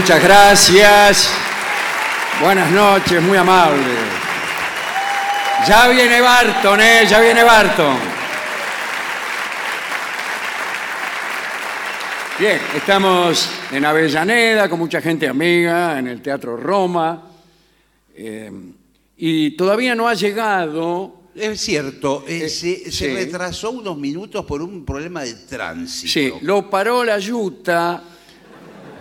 Muchas 0.00 0.22
gracias. 0.22 1.30
Buenas 2.40 2.70
noches, 2.70 3.20
muy 3.20 3.36
amable. 3.36 3.84
Ya 5.68 5.88
viene 5.88 6.22
Barton, 6.22 6.80
¿eh? 6.80 7.04
Ya 7.06 7.20
viene 7.20 7.44
Barton. 7.44 7.98
Bien, 12.38 12.58
estamos 12.74 13.50
en 13.70 13.84
Avellaneda 13.84 14.70
con 14.70 14.78
mucha 14.78 15.02
gente 15.02 15.28
amiga, 15.28 15.98
en 15.98 16.08
el 16.08 16.22
Teatro 16.22 16.56
Roma. 16.56 17.22
eh, 18.14 18.50
y 19.18 19.50
todavía 19.50 19.94
no 19.94 20.08
ha 20.08 20.14
llegado 20.14 21.24
Es 21.34 21.60
cierto, 21.60 22.24
eh, 22.26 22.44
Eh, 22.44 22.48
se, 22.48 22.84
se 22.84 22.90
sí. 22.90 23.06
retrasó 23.08 23.70
unos 23.72 23.98
minutos 23.98 24.46
por 24.46 24.62
un 24.62 24.82
problema 24.86 25.24
de 25.24 25.34
tránsito. 25.34 26.10
Sí, 26.10 26.32
lo 26.40 26.70
paró 26.70 27.04
la 27.04 27.18
yuta 27.18 28.02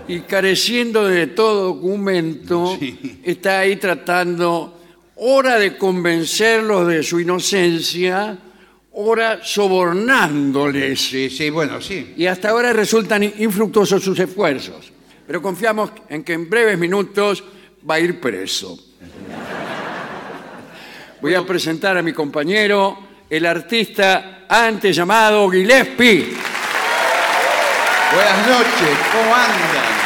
y 0.10 0.22
careciendo 0.22 1.08
de 1.08 1.28
todo 1.28 1.76
documento, 1.76 2.76
Sí. 2.80 3.22
está 3.24 3.60
ahí 3.60 3.76
tratando, 3.76 4.78
hora 5.16 5.58
de 5.60 5.78
convencerlos 5.78 6.88
de 6.88 7.04
su 7.04 7.20
inocencia, 7.20 8.38
hora 8.92 9.40
sobornándoles. 9.44 11.00
Sí, 11.00 11.30
sí, 11.30 11.50
bueno, 11.52 11.80
sí. 11.80 12.14
Y 12.18 12.26
hasta 12.26 12.50
ahora 12.50 12.74
resultan 12.74 13.24
infructuosos 13.24 14.04
sus 14.04 14.18
esfuerzos. 14.20 14.92
Pero 15.28 15.42
confiamos 15.44 15.92
en 16.10 16.24
que 16.24 16.34
en 16.34 16.50
breves 16.50 16.78
minutos 16.80 17.44
va 17.88 17.96
a 17.96 18.00
ir 18.00 18.20
preso. 18.20 18.78
Voy 21.22 21.36
a 21.36 21.46
presentar 21.46 21.98
a 21.98 22.02
mi 22.02 22.14
compañero, 22.14 22.98
el 23.30 23.46
artista 23.46 24.46
antes 24.50 24.96
llamado 24.96 25.48
Gillespie. 25.50 26.34
Buenas 28.12 28.48
noches, 28.48 28.98
¿cómo 29.12 29.36
andan? 29.36 29.99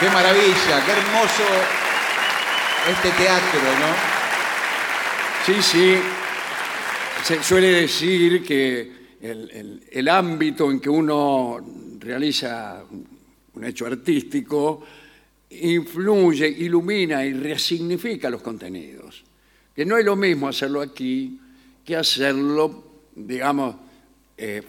Qué 0.00 0.08
maravilla, 0.08 0.84
qué 0.86 0.92
hermoso 0.92 1.44
este 2.90 3.10
teatro, 3.10 3.60
¿no? 3.80 3.94
Sí, 5.44 5.62
sí. 5.62 5.96
Se 7.22 7.42
suele 7.42 7.68
decir 7.82 8.42
que 8.42 8.92
el, 9.20 9.82
el- 9.90 10.08
ámbito 10.08 10.70
en 10.70 10.80
que 10.80 10.88
uno 10.88 11.58
realiza 11.98 12.82
un 12.90 13.64
hecho 13.64 13.84
artístico 13.86 14.82
influye, 15.50 16.48
ilumina 16.48 17.22
y 17.24 17.34
resignifica 17.34 18.30
los 18.30 18.40
contenidos. 18.40 19.22
Que 19.76 19.84
no 19.84 19.98
es 19.98 20.04
lo 20.04 20.16
mismo 20.16 20.48
hacerlo 20.48 20.80
aquí 20.80 21.38
que 21.84 21.94
hacerlo, 21.96 22.84
digamos, 23.14 23.76
eh, 24.38 24.62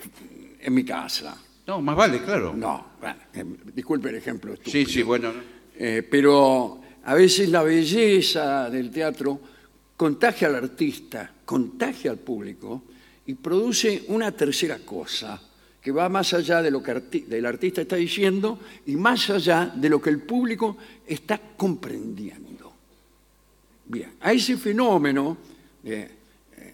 en 0.60 0.74
mi 0.74 0.84
casa. 0.84 1.38
No, 1.72 1.82
más 1.82 1.96
vale, 1.96 2.20
claro. 2.22 2.54
No, 2.54 2.86
bueno, 3.00 3.16
eh, 3.34 3.46
disculpe 3.74 4.10
el 4.10 4.16
ejemplo 4.16 4.54
Sí, 4.56 4.60
estúpido. 4.82 4.90
sí, 4.90 5.04
bueno. 5.04 5.32
¿no? 5.32 5.40
Eh, 5.78 6.06
pero 6.10 6.82
a 7.06 7.14
veces 7.14 7.48
la 7.48 7.64
belleza 7.64 8.70
del 8.70 8.92
teatro 8.92 9.40
contagia 9.96 10.50
al 10.50 10.56
artista, 10.56 11.32
contagia 11.46 12.12
al 12.12 12.18
público 12.18 12.84
y 13.26 13.36
produce 13.36 14.04
una 14.10 14.34
tercera 14.34 14.80
cosa 14.80 15.42
que 15.82 15.92
va 15.94 16.10
más 16.10 16.34
allá 16.34 16.62
de 16.62 16.72
lo 16.72 16.84
que 16.84 16.92
arti- 16.92 17.26
el 17.32 17.46
artista 17.46 17.82
está 17.84 17.96
diciendo 17.96 18.60
y 18.86 18.98
más 18.98 19.30
allá 19.30 19.72
de 19.74 19.88
lo 19.90 20.02
que 20.02 20.10
el 20.10 20.20
público 20.24 20.76
está 21.08 21.40
comprendiendo. 21.56 22.74
Bien, 23.86 24.12
a 24.20 24.34
ese 24.34 24.58
fenómeno 24.58 25.38
de, 25.82 26.10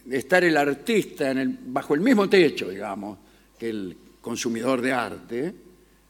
de 0.05 0.17
estar 0.17 0.43
el 0.43 0.57
artista 0.57 1.29
en 1.29 1.38
el- 1.38 1.57
bajo 1.67 1.93
el 1.93 2.01
mismo 2.01 2.27
techo, 2.27 2.67
digamos, 2.69 3.19
que 3.59 3.69
el 3.69 3.95
consumidor 4.31 4.81
de 4.81 4.91
arte, 4.91 5.55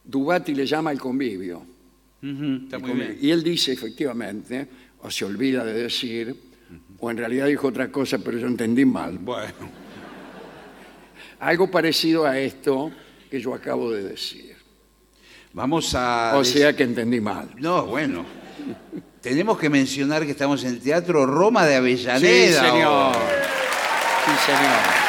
Dubati 0.03 0.55
le 0.55 0.66
llama 0.66 0.91
el 0.91 0.97
convivio. 1.00 1.63
Ujú, 2.23 2.63
está 2.63 2.79
muy 2.79 2.91
bien. 2.94 3.17
Y 3.22 3.29
él 3.29 3.44
dice 3.44 3.73
efectivamente, 3.73 4.67
o 5.03 5.11
se 5.11 5.23
olvida 5.23 5.63
de 5.63 5.73
decir, 5.73 6.35
o 7.00 7.11
en 7.11 7.17
realidad 7.17 7.45
dijo 7.45 7.67
otra 7.67 7.91
cosa, 7.91 8.17
pero 8.17 8.39
yo 8.39 8.47
entendí 8.47 8.85
mal. 8.85 9.19
Bueno, 9.19 9.53
Algo 11.39 11.69
parecido 11.69 12.25
a 12.25 12.39
esto 12.39 12.91
que 13.29 13.39
yo 13.39 13.53
acabo 13.53 13.91
de 13.91 14.01
decir. 14.01 14.56
vamos 15.53 15.94
a... 15.94 16.33
O 16.38 16.44
sea 16.44 16.75
que 16.75 16.81
entendí 16.83 17.22
mal. 17.22 17.50
No, 17.57 17.85
bueno. 17.85 18.25
Tenemos 19.22 19.59
que 19.59 19.69
mencionar 19.69 20.25
que 20.25 20.31
estamos 20.31 20.63
en 20.63 20.69
el 20.72 20.79
Teatro 20.79 21.27
Roma 21.27 21.66
de 21.67 21.73
Sí, 21.95 22.07
Avellaneda. 22.07 22.61
señor. 22.72 23.16
hoy. 23.16 23.22
Sí, 24.25 24.31
señor. 24.47 25.07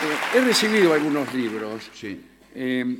Eh, 0.00 0.17
he 0.34 0.40
recibido 0.40 0.92
algunos 0.92 1.32
libros. 1.34 1.90
Sí. 1.94 2.20
Eh, 2.54 2.96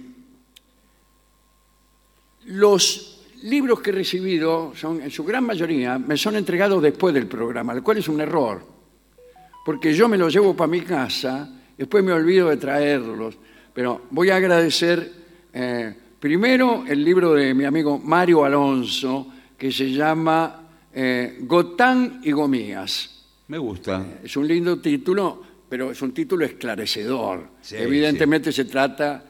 los 2.47 3.27
libros 3.43 3.81
que 3.81 3.91
he 3.91 3.93
recibido 3.93 4.73
son, 4.75 5.03
en 5.03 5.11
su 5.11 5.25
gran 5.25 5.45
mayoría, 5.45 5.99
me 5.99 6.17
son 6.17 6.37
entregados 6.37 6.83
después 6.83 7.15
del 7.15 7.27
programa, 7.27 7.75
lo 7.75 7.83
cual 7.83 7.99
es 7.99 8.09
un 8.09 8.21
error. 8.21 8.63
Porque 9.65 9.93
yo 9.93 10.09
me 10.09 10.17
los 10.17 10.33
llevo 10.33 10.57
para 10.57 10.71
mi 10.71 10.81
casa, 10.81 11.49
después 11.77 12.03
me 12.03 12.13
olvido 12.13 12.49
de 12.49 12.57
traerlos. 12.57 13.37
Pero 13.75 14.03
voy 14.11 14.31
a 14.31 14.37
agradecer 14.37 15.13
eh, 15.53 15.95
primero 16.19 16.85
el 16.89 17.05
libro 17.05 17.35
de 17.35 17.53
mi 17.55 17.65
amigo 17.65 17.99
Mario 17.99 18.45
Alonso, 18.45 19.27
que 19.57 19.71
se 19.71 19.91
llama 19.93 20.69
eh, 20.93 21.39
Gotán 21.43 22.21
y 22.25 22.33
Gomías. 22.33 23.25
Me 23.49 23.59
gusta. 23.59 24.05
Es 24.23 24.37
un 24.37 24.47
lindo 24.47 24.79
título, 24.79 25.43
pero 25.69 25.91
es 25.91 26.01
un 26.03 26.13
título 26.13 26.45
esclarecedor. 26.45 27.49
Sí, 27.61 27.77
Evidentemente 27.77 28.53
se 28.53 28.65
trata 28.65 29.23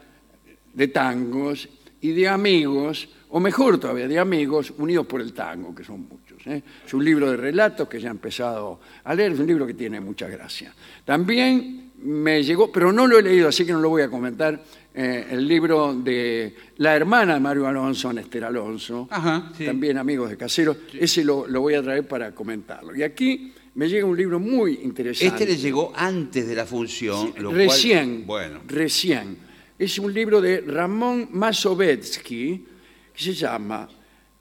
de 0.73 0.89
tangos 0.89 1.69
y 2.01 2.13
de 2.13 2.29
amigos, 2.29 3.09
o 3.31 3.41
mejor 3.41 3.79
todavía, 3.79 4.07
de 4.07 4.19
amigos 4.19 4.73
unidos 4.79 5.07
por 5.07 5.21
el 5.21 5.33
tango, 5.33 5.75
que 5.75 5.83
son 5.83 6.09
muchos. 6.09 6.47
¿eh? 6.47 6.63
Es 6.87 6.95
un 6.95 7.05
libro 7.05 7.31
de 7.31 7.37
relatos 7.37 7.89
que 7.89 8.01
ya 8.01 8.09
he 8.09 8.11
empezado 8.11 8.81
a 9.05 9.15
leer, 9.15 9.33
es 9.33 9.41
un 9.41 9.47
libro 9.47 9.67
que 9.67 9.75
tiene 9.75 10.01
mucha 10.01 10.29
gracia. 10.29 10.73
También 11.05 11.91
me 12.03 12.43
llegó, 12.45 12.71
pero 12.71 12.93
no 12.93 13.07
lo 13.07 13.19
he 13.19 13.23
leído, 13.23 13.49
así 13.49 13.67
que 13.67 13.73
no 13.73 13.81
lo 13.81 13.89
voy 13.89 14.03
a 14.03 14.09
comentar, 14.09 14.63
eh, 14.95 15.27
el 15.31 15.47
libro 15.47 15.95
de 15.95 16.55
la 16.77 16.95
hermana 16.95 17.35
de 17.35 17.41
Mario 17.41 17.67
Alonso, 17.67 18.11
Esther 18.13 18.45
Alonso, 18.45 19.09
Ajá, 19.11 19.51
sí. 19.57 19.65
también 19.65 19.99
amigos 19.99 20.31
de 20.31 20.37
Caseros, 20.37 20.77
ese 20.93 21.25
lo, 21.25 21.47
lo 21.47 21.61
voy 21.61 21.75
a 21.75 21.83
traer 21.83 22.07
para 22.07 22.33
comentarlo. 22.33 22.95
Y 22.95 23.03
aquí 23.03 23.53
me 23.79 23.89
llega 23.89 24.07
un 24.07 24.17
libro 24.17 24.41
muy 24.41 24.81
interesante. 24.83 25.45
Este 25.45 25.47
le 25.47 25.57
llegó 25.57 25.93
antes 25.95 26.49
de 26.49 26.55
la 26.57 26.67
función. 26.67 27.33
lo 27.37 27.51
cual- 27.51 27.59
Recién, 27.59 28.27
bueno, 28.27 28.61
recién. 28.67 29.39
Es 29.79 30.01
un 30.01 30.13
libro 30.13 30.41
de 30.41 30.63
Ramón 30.63 31.29
Mazovetsky 31.31 32.67
que 33.15 33.23
se 33.23 33.35
llama 33.35 33.89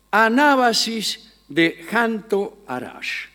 Anábasis 0.09 1.33
de 1.47 1.83
Janto 1.87 2.63
Arash. 2.65 3.27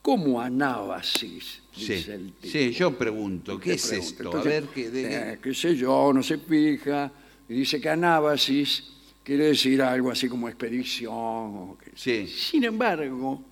¿Cómo 0.00 0.40
anábasis? 0.40 1.60
Dice 1.76 2.02
sí. 2.02 2.10
el 2.12 2.32
tipo. 2.32 2.52
Sí, 2.52 2.70
yo 2.70 2.96
pregunto, 2.96 3.60
¿qué 3.60 3.74
es 3.74 3.86
pregunto. 3.88 4.08
esto? 4.08 4.22
Entonces, 4.24 4.46
a 4.52 4.54
ver, 4.60 4.64
¿qué, 4.72 4.90
de 4.90 5.32
eh, 5.32 5.38
qué 5.42 5.52
sé 5.52 5.76
yo, 5.76 6.12
no 6.14 6.22
se 6.22 6.38
fija. 6.38 7.12
Y 7.46 7.54
dice 7.56 7.78
que 7.78 7.90
anábasis 7.90 8.84
quiere 9.22 9.48
decir 9.48 9.82
algo 9.82 10.10
así 10.10 10.30
como 10.30 10.48
expedición. 10.48 11.12
o 11.12 11.76
que- 11.78 11.90
Sí. 11.94 12.26
Sin 12.26 12.64
embargo, 12.64 13.42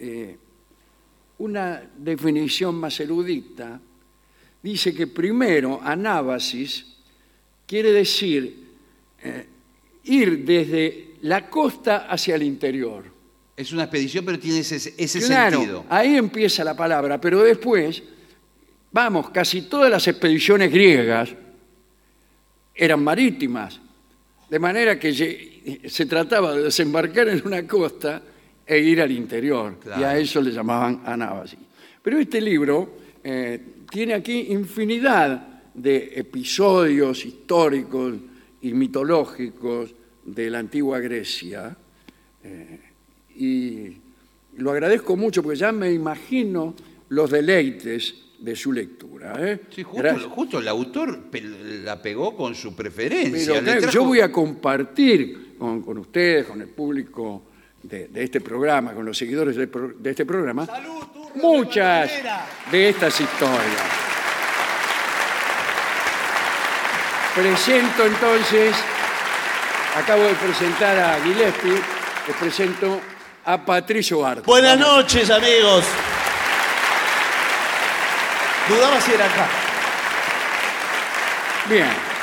eh, 0.00 0.38
una 1.44 1.82
definición 1.98 2.74
más 2.74 2.98
erudita 3.00 3.78
dice 4.62 4.94
que 4.94 5.06
primero 5.06 5.78
anábasis 5.82 6.86
quiere 7.66 7.92
decir 7.92 8.64
eh, 9.22 9.46
ir 10.04 10.42
desde 10.42 11.16
la 11.20 11.50
costa 11.50 12.06
hacia 12.08 12.36
el 12.36 12.44
interior. 12.44 13.04
Es 13.54 13.72
una 13.72 13.82
expedición, 13.84 14.24
pero 14.24 14.38
tiene 14.38 14.60
ese, 14.60 14.94
ese 14.96 15.20
claro, 15.20 15.58
sentido. 15.58 15.84
ahí 15.90 16.16
empieza 16.16 16.64
la 16.64 16.74
palabra, 16.74 17.20
pero 17.20 17.42
después, 17.42 18.02
vamos, 18.90 19.28
casi 19.28 19.62
todas 19.62 19.90
las 19.90 20.08
expediciones 20.08 20.72
griegas 20.72 21.28
eran 22.74 23.04
marítimas, 23.04 23.80
de 24.48 24.58
manera 24.58 24.98
que 24.98 25.12
se 25.84 26.06
trataba 26.06 26.54
de 26.54 26.62
desembarcar 26.64 27.28
en 27.28 27.46
una 27.46 27.66
costa 27.66 28.22
e 28.66 28.78
ir 28.78 29.00
al 29.00 29.10
interior, 29.12 29.78
Claro. 29.78 30.00
y 30.00 30.04
a 30.04 30.18
eso 30.18 30.40
le 30.40 30.50
llamaban 30.50 31.02
anábasis. 31.04 31.58
Pero 32.02 32.18
este 32.18 32.40
libro 32.40 32.96
eh, 33.22 33.60
tiene 33.90 34.14
aquí 34.14 34.46
infinidad 34.50 35.62
de 35.74 36.12
episodios 36.16 37.24
históricos 37.24 38.14
y 38.62 38.72
mitológicos 38.74 39.94
de 40.24 40.50
la 40.50 40.58
antigua 40.60 40.98
Grecia. 41.00 41.76
eh, 42.42 42.80
y 43.36 43.96
lo 44.58 44.70
agradezco 44.70 45.16
mucho 45.16 45.42
porque 45.42 45.58
ya 45.58 45.72
me 45.72 45.90
imagino 45.92 46.74
los 47.08 47.30
deleites 47.30 48.14
de 48.38 48.54
su 48.54 48.70
lectura. 48.72 49.34
¿eh? 49.38 49.60
Sí, 49.70 49.82
justo, 49.82 50.30
justo 50.30 50.58
el 50.60 50.68
autor 50.68 51.22
pe- 51.30 51.42
la 51.82 52.00
pegó 52.00 52.36
con 52.36 52.54
su 52.54 52.76
preferencia. 52.76 53.54
Pero 53.54 53.54
le 53.54 53.62
claro, 53.62 53.80
trajo- 53.80 53.94
yo 53.94 54.04
voy 54.04 54.20
a 54.20 54.30
compartir 54.30 55.54
con, 55.58 55.82
con 55.82 55.98
ustedes, 55.98 56.46
con 56.46 56.60
el 56.60 56.68
público 56.68 57.42
de, 57.84 58.08
de 58.08 58.24
este 58.24 58.40
programa, 58.40 58.92
con 58.92 59.04
los 59.04 59.16
seguidores 59.16 59.56
de, 59.56 59.66
pro- 59.66 59.92
de 59.96 60.10
este 60.10 60.24
programa, 60.26 60.66
muchas 61.36 62.10
de 62.70 62.88
estas 62.88 63.20
historias. 63.20 63.82
Presento 67.34 68.04
entonces, 68.06 68.74
acabo 69.96 70.22
de 70.22 70.34
presentar 70.34 70.96
a 70.98 71.20
Gillespie, 71.22 71.82
les 72.28 72.36
presento 72.36 73.00
a 73.44 73.58
Patricio 73.64 74.24
Arte. 74.24 74.42
Buenas 74.46 74.78
noches, 74.78 75.28
amigos. 75.30 75.84
Dudaba 78.68 79.00
si 79.00 79.12
era 79.12 79.24
acá. 79.26 79.46
Bien. 81.68 82.13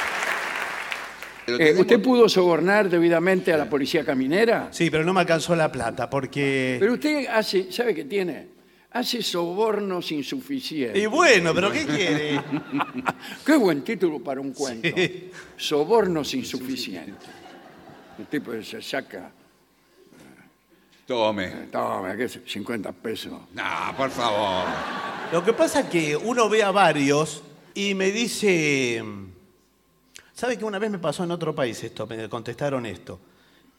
Pero 1.57 1.77
Eh, 1.77 1.79
¿Usted 1.79 2.01
pudo 2.01 2.27
sobornar 2.29 2.89
debidamente 2.89 3.51
a 3.53 3.57
la 3.57 3.69
policía 3.69 4.03
caminera? 4.05 4.69
Sí, 4.71 4.89
pero 4.89 5.03
no 5.03 5.13
me 5.13 5.21
alcanzó 5.21 5.55
la 5.55 5.71
plata 5.71 6.09
porque. 6.09 6.77
Pero 6.79 6.93
usted 6.93 7.27
hace, 7.27 7.71
¿sabe 7.71 7.93
qué 7.95 8.05
tiene? 8.05 8.47
Hace 8.91 9.21
sobornos 9.23 10.11
insuficientes. 10.11 11.01
Y 11.01 11.05
bueno, 11.05 11.53
pero 11.53 11.71
¿qué 11.71 11.85
quiere? 11.85 12.41
Qué 13.45 13.55
buen 13.55 13.83
título 13.83 14.19
para 14.19 14.41
un 14.41 14.51
cuento. 14.51 14.89
Sí. 14.95 15.31
Sobornos 15.55 16.33
insuficientes. 16.33 17.29
El 18.19 18.25
tipo 18.27 18.51
se 18.61 18.81
saca, 18.81 19.31
Tome. 21.07 21.47
toma, 21.71 22.15
¿qué 22.15 22.25
es? 22.25 22.39
50 22.45 22.91
pesos. 22.91 23.33
No, 23.53 23.63
por 23.97 24.09
favor. 24.09 24.65
Lo 25.31 25.43
que 25.43 25.53
pasa 25.53 25.81
es 25.81 25.85
que 25.87 26.15
uno 26.15 26.49
ve 26.49 26.61
a 26.63 26.71
varios 26.71 27.43
y 27.73 27.93
me 27.95 28.11
dice. 28.11 29.03
¿Sabe 30.33 30.57
que 30.57 30.65
una 30.65 30.79
vez 30.79 30.89
me 30.91 30.99
pasó 30.99 31.23
en 31.23 31.31
otro 31.31 31.53
país 31.53 31.83
esto? 31.83 32.07
Me 32.07 32.27
contestaron 32.29 32.85
esto. 32.85 33.19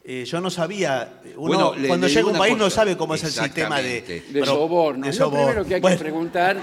Eh, 0.03 0.25
yo 0.25 0.41
no 0.41 0.49
sabía. 0.49 1.21
Uno, 1.37 1.71
Bueno, 1.71 1.75
le- 1.75 1.87
cuando 1.87 2.07
le 2.07 2.13
llega 2.13 2.21
digo 2.21 2.29
a 2.29 2.33
un 2.33 2.37
país 2.39 2.57
no 2.57 2.63
cosa. 2.65 2.75
sabe 2.75 2.97
cómo 2.97 3.15
es 3.15 3.23
el 3.23 3.31
sistema 3.31 3.81
de. 3.81 4.23
De 4.31 4.45
soborno. 4.45 5.07
Lo 5.09 5.31
primero 5.31 5.65
que 5.65 5.75
hay 5.75 5.81
Bueno, 5.81 5.97
que 5.97 6.03
preguntar, 6.03 6.57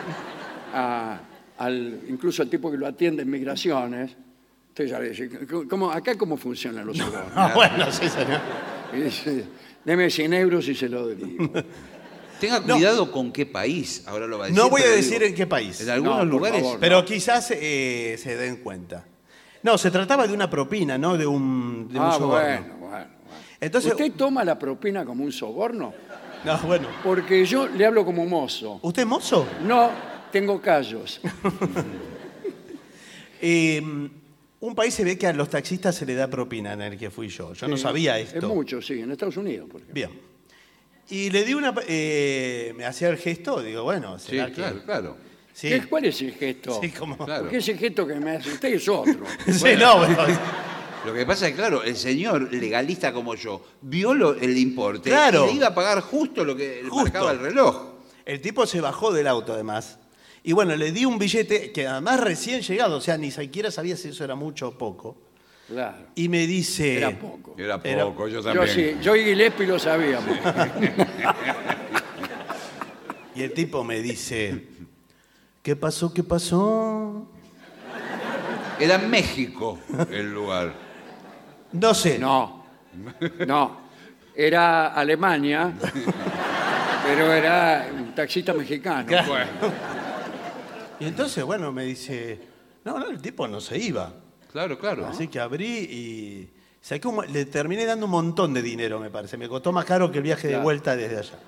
a- 0.74 1.20
al, 1.58 2.00
incluso 2.08 2.42
al 2.42 2.48
tipo 2.50 2.70
que 2.70 2.76
lo 2.76 2.86
atiende 2.86 3.22
en 3.22 3.30
migraciones, 3.30 4.12
usted 4.68 4.86
ya 4.86 4.98
le 4.98 5.10
dice, 5.10 5.28
¿cómo, 5.68 5.90
¿acá 5.90 6.16
cómo 6.16 6.36
funcionan 6.36 6.86
los 6.86 6.96
sobornos? 6.98 7.32
Ah, 7.34 7.52
bueno, 7.54 7.90
sí, 7.92 8.08
señor. 8.08 8.40
Y 8.92 8.96
dice, 9.02 9.44
deme 9.84 10.10
100 10.10 10.34
euros 10.34 10.68
y 10.68 10.74
se 10.74 10.88
lo 10.88 11.06
derivo. 11.06 11.50
Tenga 12.40 12.60
No. 12.60 12.74
cuidado 12.74 13.12
con 13.12 13.32
qué 13.32 13.44
país. 13.44 14.02
Ahora 14.06 14.26
lo 14.26 14.38
va 14.38 14.44
a 14.44 14.48
decir. 14.48 14.62
No 14.62 14.70
voy 14.70 14.80
a 14.82 14.88
decir 14.88 15.18
digo, 15.18 15.26
en 15.26 15.34
qué 15.34 15.46
país. 15.46 15.80
En 15.82 15.90
algunos 15.90 16.18
No, 16.18 16.24
lugares. 16.24 16.62
favor. 16.62 16.78
Pero 16.80 17.04
quizás 17.04 17.50
eh, 17.50 18.16
se 18.18 18.36
den 18.36 18.56
cuenta. 18.58 19.04
No, 19.62 19.76
se 19.78 19.90
trataba 19.90 20.26
de 20.26 20.32
una 20.34 20.48
propina, 20.48 20.96
no 20.96 21.16
de 21.16 21.26
un, 21.26 21.88
de 21.92 21.98
un 21.98 22.04
ah, 22.04 22.12
soborno. 22.12 22.28
bueno, 22.38 22.76
bueno, 22.78 22.88
bueno. 22.88 23.06
Entonces, 23.60 23.92
¿Usted 23.92 24.12
toma 24.12 24.42
la 24.44 24.58
propina 24.58 25.04
como 25.04 25.22
un 25.24 25.32
soborno? 25.32 25.92
no, 26.44 26.58
bueno. 26.60 26.88
Porque 27.04 27.44
yo 27.44 27.66
le 27.68 27.84
hablo 27.84 28.04
como 28.04 28.24
mozo. 28.24 28.80
¿Usted 28.82 29.02
es 29.02 29.08
mozo? 29.08 29.46
No, 29.66 29.90
tengo 30.32 30.60
callos. 30.60 31.20
Eh, 33.42 33.80
un 34.60 34.74
país 34.74 34.92
se 34.92 35.02
ve 35.04 35.16
que 35.16 35.26
a 35.26 35.32
los 35.32 35.48
taxistas 35.48 35.94
se 35.94 36.04
le 36.04 36.14
da 36.14 36.28
propina 36.28 36.74
en 36.74 36.82
el 36.82 36.98
que 36.98 37.10
fui 37.10 37.28
yo. 37.28 37.54
Yo 37.54 37.66
no 37.68 37.76
sabía 37.78 38.18
Es 38.18 38.34
esto. 38.34 38.48
mucho, 38.48 38.82
sí, 38.82 39.00
en 39.00 39.10
Estados 39.10 39.38
Unidos, 39.38 39.66
por 39.70 39.80
ejemplo. 39.80 39.94
Bien. 39.94 40.10
Y 41.08 41.30
le 41.30 41.44
di 41.44 41.54
una... 41.54 41.74
eh, 41.88 42.74
me 42.76 42.84
hacía 42.84 43.08
el 43.08 43.16
gesto, 43.16 43.62
digo, 43.62 43.82
bueno, 43.82 44.18
Sí, 44.18 44.32
será 44.32 44.48
que... 44.48 44.52
claro, 44.52 44.82
claro. 44.84 45.16
Sí, 45.60 45.68
¿Qué- 45.68 45.82
¿Cuál 45.88 46.06
es 46.06 46.20
el 46.22 46.32
gesto? 46.32 46.78
sí, 46.80 46.88
como... 46.90 47.18
Claro. 47.18 47.42
Porque 47.42 47.58
ese 47.58 47.76
gesto 47.76 48.06
que 48.06 48.14
me 48.14 48.30
hace 48.36 48.50
usted 48.50 48.68
es 48.72 48.88
otro. 48.88 49.24
Sí, 49.46 49.74
no, 49.78 49.98
bueno, 49.98 50.16
Lo 51.04 51.12
que 51.12 51.26
pasa 51.26 51.46
es 51.46 51.52
que, 51.52 51.58
claro, 51.58 51.82
el 51.82 51.96
señor 51.96 52.52
legalista 52.54 53.12
como 53.12 53.34
yo 53.34 53.62
vio 53.82 54.14
lo- 54.14 54.34
el 54.34 54.56
importe 54.56 55.10
Claro. 55.10 55.44
y 55.44 55.48
le 55.50 55.56
iba 55.56 55.66
a 55.68 55.74
pagar 55.74 56.00
justo 56.00 56.44
lo 56.44 56.56
que 56.56 56.80
Justo. 56.88 56.96
marcaba 56.96 57.32
el 57.32 57.40
reloj. 57.40 57.90
El 58.24 58.40
tipo 58.40 58.64
se 58.66 58.80
bajó 58.80 59.12
del 59.12 59.26
auto, 59.26 59.52
además. 59.52 59.98
Y 60.42 60.52
bueno, 60.52 60.74
le 60.76 60.92
di 60.92 61.04
un 61.04 61.18
billete 61.18 61.72
que 61.72 61.86
además 61.86 62.20
recién 62.20 62.62
llegado, 62.62 62.96
o 62.96 63.00
sea, 63.02 63.18
ni 63.18 63.30
siquiera 63.30 63.70
sabía 63.70 63.96
si 63.98 64.08
eso 64.08 64.24
era 64.24 64.34
mucho 64.36 64.68
o 64.68 64.78
poco. 64.78 65.18
Claro. 65.68 66.06
Y 66.14 66.28
me 66.30 66.46
dice... 66.46 66.96
Era 66.96 67.18
poco. 67.18 67.54
Era 67.58 67.78
Era- 67.84 68.04
poco, 68.04 68.28
yo 68.28 68.40
Yo 68.40 68.42
también. 68.42 68.68
sí, 68.74 68.96
yo 69.02 69.14
y 69.14 69.24
Gillespie 69.24 69.66
lo 69.66 69.78
sabíamos. 69.78 70.38
Y 73.34 73.42
el 73.42 73.52
tipo 73.52 73.84
me 73.84 74.00
dice, 74.02 74.64
¿qué 75.62 75.76
pasó? 75.76 76.12
¿Qué 76.12 76.22
pasó? 76.22 77.26
Era 78.78 78.98
México 78.98 79.78
el 80.10 80.32
lugar. 80.32 80.72
No 81.72 81.94
sé. 81.94 82.18
No, 82.18 82.64
no. 83.46 83.80
Era 84.34 84.94
Alemania, 84.94 85.72
pero 87.04 87.32
era 87.32 87.88
un 87.94 88.14
taxista 88.14 88.54
mexicano. 88.54 89.04
Claro. 89.06 89.28
Bueno, 89.28 89.50
Y 90.98 91.04
entonces, 91.06 91.44
bueno, 91.44 91.70
me 91.72 91.84
dice, 91.84 92.40
no, 92.84 92.98
no, 92.98 93.10
el 93.10 93.20
tipo 93.20 93.46
no 93.48 93.60
se 93.60 93.76
iba. 93.78 94.12
Claro, 94.52 94.78
claro. 94.78 95.06
Así 95.06 95.28
que 95.28 95.38
abrí 95.40 95.66
y 95.66 96.50
saqué 96.80 97.06
un 97.06 97.24
le 97.32 97.44
terminé 97.44 97.84
dando 97.84 98.06
un 98.06 98.12
montón 98.12 98.54
de 98.54 98.62
dinero, 98.62 98.98
me 98.98 99.10
parece. 99.10 99.36
Me 99.36 99.48
costó 99.48 99.72
más 99.72 99.84
caro 99.84 100.10
que 100.10 100.18
el 100.18 100.24
viaje 100.24 100.46
de 100.46 100.54
Claro. 100.54 100.64
vuelta 100.64 100.96
desde 100.96 101.18
allá. 101.18 101.38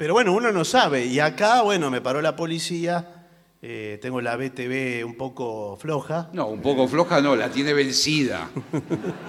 Pero 0.00 0.14
bueno, 0.14 0.32
uno 0.32 0.50
no 0.50 0.64
sabe. 0.64 1.04
Y 1.04 1.20
acá, 1.20 1.60
bueno, 1.60 1.90
me 1.90 2.00
paró 2.00 2.22
la 2.22 2.34
policía. 2.34 3.26
eh, 3.60 3.98
tengo 4.00 4.22
la 4.22 4.34
BTV 4.34 5.04
un 5.04 5.14
poco 5.14 5.76
floja. 5.76 6.30
No, 6.32 6.46
un 6.46 6.62
poco 6.62 6.88
floja 6.88 7.20
no, 7.20 7.36
la 7.36 7.50
tiene 7.50 7.74
vencida. 7.74 8.48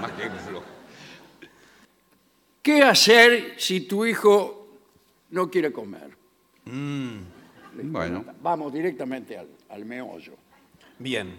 Más 0.01 0.11
que 0.13 0.29
floja. 0.29 0.65
¿Qué 2.61 2.83
hacer 2.83 3.55
si 3.57 3.81
tu 3.81 4.05
hijo 4.05 4.77
no 5.31 5.51
quiere 5.51 5.73
comer? 5.73 6.15
Bueno, 7.83 8.23
Vamos 8.41 8.71
directamente 8.71 9.37
al, 9.37 9.49
al 9.67 9.83
meollo. 9.83 10.35
Bien. 10.99 11.33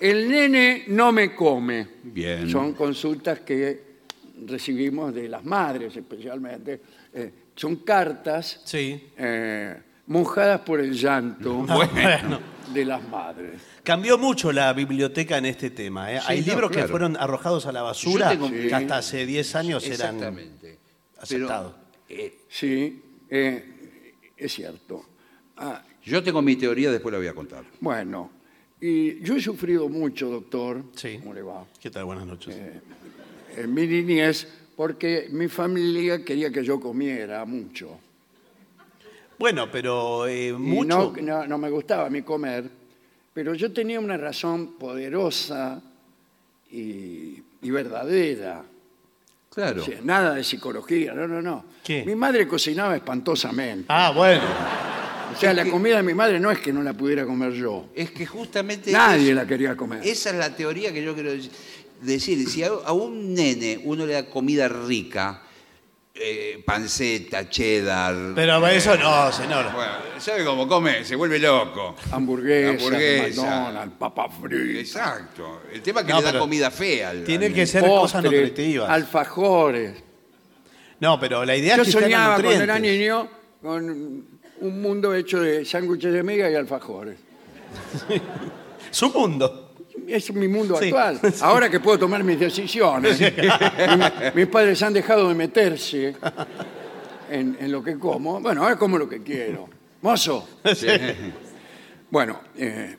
El 0.00 0.28
nene 0.28 0.86
no 0.88 1.12
me 1.12 1.36
come. 1.36 1.86
Bien. 2.02 2.50
Son 2.50 2.72
consultas 2.72 3.38
que 3.42 3.94
recibimos 4.44 5.14
de 5.14 5.28
las 5.28 5.44
madres 5.44 5.96
especialmente. 5.96 6.80
Eh, 7.12 7.32
son 7.56 7.76
cartas 7.76 8.60
Sí. 8.64 9.10
eh, 9.16 9.80
mojadas 10.06 10.60
por 10.60 10.80
el 10.80 10.92
llanto 10.92 11.54
Bueno. 11.66 12.40
de 12.74 12.84
las 12.84 13.06
madres. 13.08 13.60
Cambió 13.82 14.16
mucho 14.18 14.50
la 14.50 14.72
biblioteca 14.72 15.36
en 15.38 15.44
este 15.46 15.70
tema. 15.70 16.12
¿eh? 16.12 16.20
Hay 16.26 16.40
no, 16.40 16.46
libros 16.46 16.70
que 16.70 16.76
claro. 16.76 16.88
fueron 16.88 17.16
arrojados 17.18 17.66
a 17.66 17.72
la 17.72 17.82
basura 17.82 18.32
Yo 18.34 18.40
tengo- 18.46 18.50
que 18.50 18.74
hasta 18.74 18.96
hace 18.98 19.26
10 19.26 19.54
años 19.54 19.84
eran 19.86 20.16
exactamente. 20.16 20.78
aceptados. 21.18 21.74
Eh, 22.08 22.40
Sí, 22.48 23.02
eh, 23.28 24.14
es 24.36 24.52
cierto. 24.52 25.04
Ah, 25.56 25.82
yo 26.02 26.22
tengo 26.22 26.40
mi 26.42 26.56
teoría, 26.56 26.90
después 26.90 27.12
la 27.12 27.18
voy 27.18 27.26
a 27.28 27.34
contar. 27.34 27.64
bueno, 27.80 28.30
y 28.80 29.20
yo 29.22 29.36
he 29.36 29.40
sufrido 29.40 29.88
mucho, 29.88 30.28
doctor. 30.28 30.84
Sí. 30.94 31.18
¿Cómo 31.20 31.32
le 31.34 31.42
va? 31.42 31.64
¿Qué 31.80 31.90
tal? 31.90 32.04
Buenas 32.04 32.26
noches. 32.26 32.54
En 33.56 33.72
mi 33.74 33.86
niñez, 33.86 34.48
porque 34.76 35.28
mi 35.30 35.48
familia 35.48 36.24
quería 36.24 36.50
que 36.50 36.64
yo 36.64 36.80
comiera 36.80 37.44
mucho. 37.44 37.98
Bueno, 39.38 39.70
pero 39.70 40.26
eh, 40.26 40.48
Y 40.48 40.52
mucho. 40.52 41.12
no, 41.16 41.22
no, 41.22 41.46
no 41.46 41.58
me 41.58 41.70
gustaba 41.70 42.06
a 42.06 42.10
mí 42.10 42.22
comer, 42.22 42.68
pero 43.32 43.54
yo 43.54 43.72
tenía 43.72 43.98
una 44.00 44.16
razón 44.16 44.74
poderosa 44.78 45.82
y, 46.70 47.42
y 47.62 47.70
verdadera. 47.70 48.62
Claro. 49.52 49.82
O 49.82 49.84
sea, 49.84 50.00
nada 50.02 50.34
de 50.34 50.44
psicología, 50.44 51.14
no, 51.14 51.28
no, 51.28 51.40
no. 51.42 51.64
¿Qué? 51.84 52.04
Mi 52.04 52.14
madre 52.16 52.46
cocinaba 52.48 52.96
espantosamente. 52.96 53.86
Ah, 53.88 54.12
bueno. 54.14 54.42
O 55.32 55.36
sea, 55.36 55.52
la 55.52 55.68
comida 55.68 55.96
de 55.96 56.02
mi 56.04 56.14
madre 56.14 56.38
no 56.38 56.50
es 56.50 56.60
que 56.60 56.72
no 56.72 56.82
la 56.82 56.92
pudiera 56.92 57.24
comer 57.26 57.52
yo. 57.52 57.86
Es 57.94 58.10
que 58.12 58.24
justamente. 58.26 58.92
Nadie 58.92 59.34
la 59.34 59.44
quería 59.46 59.76
comer. 59.76 60.00
Esa 60.06 60.30
es 60.30 60.36
la 60.36 60.54
teoría 60.54 60.92
que 60.92 61.02
yo 61.02 61.12
quiero 61.14 61.32
dec- 61.32 61.50
decir. 62.04 62.48
Si 62.48 62.62
a, 62.62 62.68
a 62.68 62.92
un 62.92 63.34
nene 63.34 63.80
uno 63.84 64.04
le 64.06 64.12
da 64.14 64.26
comida 64.26 64.68
rica, 64.68 65.42
eh, 66.14 66.62
panceta, 66.64 67.48
cheddar. 67.48 68.14
Pero 68.34 68.66
eso 68.68 68.96
no, 68.96 69.32
señor. 69.32 69.72
Bueno, 69.72 69.92
¿sabe 70.18 70.44
cómo 70.44 70.68
come? 70.68 71.04
Se 71.04 71.16
vuelve 71.16 71.38
loco. 71.40 71.96
Hamburguesa, 72.12 72.70
Hamburguesa. 72.84 73.42
McDonald's, 73.42 73.94
papa 73.98 74.28
frita, 74.28 74.78
Exacto. 74.80 75.62
El 75.72 75.82
tema 75.82 76.00
es 76.00 76.06
que 76.06 76.12
No, 76.12 76.20
le 76.20 76.32
da 76.32 76.38
comida 76.38 76.70
fea. 76.70 77.10
al- 77.10 77.24
tiene 77.24 77.46
al 77.46 77.52
que 77.54 77.66
ser 77.66 77.84
cosas 77.84 78.22
nutritivas. 78.22 78.88
alfajores. 78.88 80.02
No, 81.00 81.18
pero 81.18 81.44
la 81.44 81.56
idea 81.56 81.76
Yo 81.76 81.82
es 81.82 81.88
que 81.88 81.94
tengan 81.94 82.10
soñaba 82.10 82.34
cuando 82.40 82.62
era 82.62 82.78
niño 82.78 83.28
con 83.60 84.24
un 84.60 84.80
mundo 84.82 85.12
hecho 85.14 85.40
de 85.40 85.64
sándwiches 85.64 86.12
de 86.12 86.22
miga 86.22 86.48
y 86.48 86.54
alfajores. 86.54 87.18
Su 88.92 89.10
mundo. 89.10 89.63
Es 90.08 90.32
mi 90.32 90.48
mundo 90.48 90.76
Sí. 90.78 90.86
actual. 90.86 91.20
Ahora 91.40 91.70
que 91.70 91.80
puedo 91.80 91.98
tomar 91.98 92.22
mis 92.24 92.38
decisiones. 92.38 93.18
Mi- 93.20 94.32
mis 94.34 94.46
padres 94.48 94.82
han 94.82 94.92
dejado 94.92 95.28
de 95.28 95.34
meterse 95.34 96.14
en, 97.30 97.56
en 97.60 97.72
lo 97.72 97.82
que 97.82 97.98
como. 97.98 98.40
Bueno, 98.40 98.62
ahora 98.62 98.76
como 98.76 98.98
lo 98.98 99.08
que 99.08 99.22
quiero. 99.22 99.68
Mozo. 100.02 100.48
Bueno, 102.10 102.40
eh, 102.56 102.96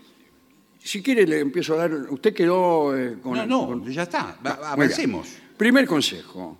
si 0.83 1.01
quiere 1.01 1.25
le 1.25 1.39
empiezo 1.39 1.73
a 1.75 1.77
dar... 1.77 1.91
Usted 1.93 2.33
quedó 2.33 2.97
eh, 2.97 3.17
con... 3.21 3.33
No, 3.47 3.75
no, 3.75 3.89
ya 3.89 4.03
está. 4.03 4.37
Va- 4.45 4.55
va- 4.55 4.75
Muy 4.75 4.87
bien. 4.87 4.93
avancemos. 4.93 5.27
Primer 5.57 5.85
consejo. 5.85 6.57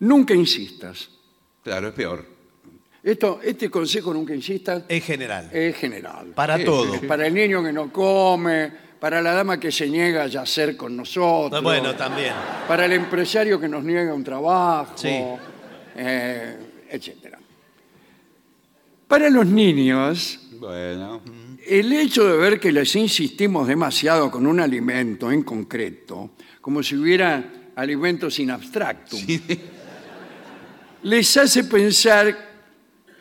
Nunca 0.00 0.34
insistas. 0.34 1.08
Claro, 1.62 1.88
es 1.88 1.94
peor. 1.94 2.26
Esto, 3.02 3.40
este 3.42 3.68
consejo, 3.70 4.12
nunca 4.14 4.34
insistas, 4.34 4.84
En 4.88 5.00
general. 5.00 5.48
es 5.52 5.76
general. 5.76 6.26
Para 6.34 6.56
Sí, 6.58 6.64
todo. 6.64 7.00
Para 7.02 7.26
el 7.26 7.34
niño 7.34 7.62
que 7.62 7.72
no 7.72 7.92
come, 7.92 8.70
para 9.02 9.20
la 9.20 9.32
dama 9.32 9.58
que 9.58 9.72
se 9.72 9.88
niega 9.90 10.22
a 10.22 10.26
yacer 10.28 10.76
con 10.76 10.96
nosotros. 10.96 11.60
Bueno, 11.60 11.92
también. 11.96 12.32
para 12.68 12.84
el 12.84 12.92
empresario 12.92 13.58
que 13.58 13.68
nos 13.68 13.82
niega 13.82 14.14
un 14.14 14.22
trabajo, 14.22 14.92
Sí. 14.96 15.08
eh, 15.96 16.56
etcétera. 16.88 17.36
Para 19.08 19.28
los 19.28 19.44
niños, 19.44 20.38
Bueno. 20.52 21.20
el 21.66 21.92
hecho 21.92 22.24
de 22.28 22.36
ver 22.36 22.60
que 22.60 22.70
les 22.70 22.94
insistimos 22.94 23.66
demasiado 23.66 24.30
con 24.30 24.46
un 24.46 24.60
alimento 24.60 25.32
en 25.32 25.42
concreto, 25.42 26.30
como 26.60 26.80
si 26.80 26.94
hubiera 26.94 27.42
alimentos 27.74 28.38
in 28.38 28.52
abstractum, 28.52 29.18
les 31.02 31.36
hace 31.36 31.64
pensar 31.64 32.38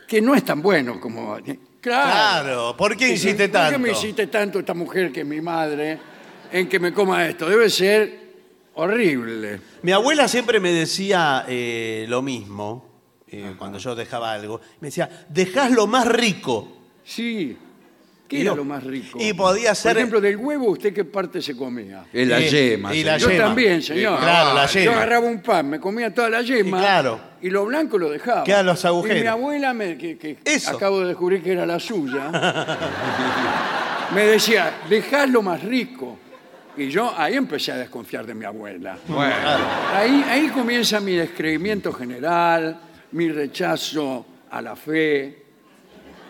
que 0.08 0.22
no 0.22 0.36
es 0.36 0.46
tan 0.46 0.62
bueno 0.62 1.00
como... 1.02 1.38
Claro, 1.82 2.42
Claro. 2.44 2.78
¿Por 2.78 2.96
qué 2.96 3.10
insiste 3.10 3.50
¿Por 3.50 3.70
qué 3.70 3.78
me 3.78 3.90
insiste 3.90 4.28
tanto 4.28 4.60
esta 4.60 4.74
mujer 4.74 5.12
que 5.12 5.22
es 5.22 5.26
mi 5.26 5.42
madre 5.42 6.00
en 6.52 6.70
que 6.70 6.80
me 6.80 6.94
coma 6.94 7.28
esto? 7.28 7.50
Debe 7.50 7.70
ser 7.70 8.22
horrible. 8.76 9.60
Mi 9.82 9.92
abuela 9.92 10.28
siempre 10.28 10.60
me 10.60 10.72
decía 10.72 11.46
eh, 11.48 12.06
lo 12.08 12.22
mismo 12.22 12.86
eh, 13.28 13.56
cuando 13.58 13.80
yo 13.80 13.96
dejaba 13.96 14.32
algo. 14.32 14.62
Me 14.80 14.90
decía, 14.90 15.26
dejás 15.30 15.72
lo 15.72 15.88
más 15.88 16.08
rico. 16.08 16.68
Sí. 17.04 17.58
¿Qué 18.32 18.38
Y 18.38 18.42
era 18.44 18.52
no- 18.52 18.56
lo 18.58 18.64
más 18.64 18.82
rico? 18.86 19.18
y 19.20 19.34
podía 19.34 19.76
ser- 19.76 19.92
Por 19.92 19.98
ejemplo, 19.98 20.22
del 20.22 20.38
huevo, 20.38 20.70
¿usted 20.70 20.94
qué 20.94 21.04
parte 21.04 21.42
se 21.42 21.54
comía? 21.54 22.06
Es 22.14 22.26
la 22.26 22.40
yema. 22.40 22.96
y 22.96 23.04
la 23.04 23.18
Yo 23.18 23.30
yema. 23.30 23.44
también, 23.44 23.82
señor. 23.82 24.20
Claro, 24.22 24.54
la 24.56 24.68
Yo 24.68 24.80
yema. 24.80 24.94
agarraba 24.94 25.28
un 25.28 25.42
pan, 25.42 25.70
me 25.70 25.82
comía 25.82 26.14
toda 26.14 26.30
la 26.30 26.42
yema. 26.42 26.78
Y 26.78 26.80
claro. 26.82 27.20
Y 27.42 27.50
lo 27.50 27.66
blanco 27.66 27.98
lo 27.98 28.10
dejaba. 28.10 28.46
Quedan 28.46 28.66
los 28.68 28.86
agujeros. 28.86 29.18
Y 29.18 29.22
mi 29.22 29.28
abuela, 29.28 29.74
me, 29.74 29.98
que, 29.98 30.18
que 30.18 30.38
Eso. 30.46 30.78
acabo 30.78 31.02
de 31.02 31.08
descubrir 31.08 31.44
que 31.44 31.52
era 31.52 31.66
la 31.66 31.78
suya, 31.78 32.32
me 34.16 34.24
decía, 34.28 34.76
dejá 34.90 35.26
lo 35.26 35.42
más 35.42 35.62
rico. 35.62 36.18
Y 36.78 36.88
yo 36.88 37.14
ahí 37.18 37.36
empecé 37.36 37.74
a 37.74 37.78
desconfiar 37.78 38.26
de 38.26 38.34
mi 38.34 38.46
abuela. 38.46 38.98
Bueno. 39.10 39.34
Ahí, 39.94 40.24
ahí 40.30 40.48
comienza 40.48 41.02
mi 41.02 41.16
descreimiento 41.18 41.92
general, 41.92 42.80
mi 43.12 43.30
rechazo 43.30 44.26
a 44.50 44.62
la 44.62 44.78
fe, 44.78 45.41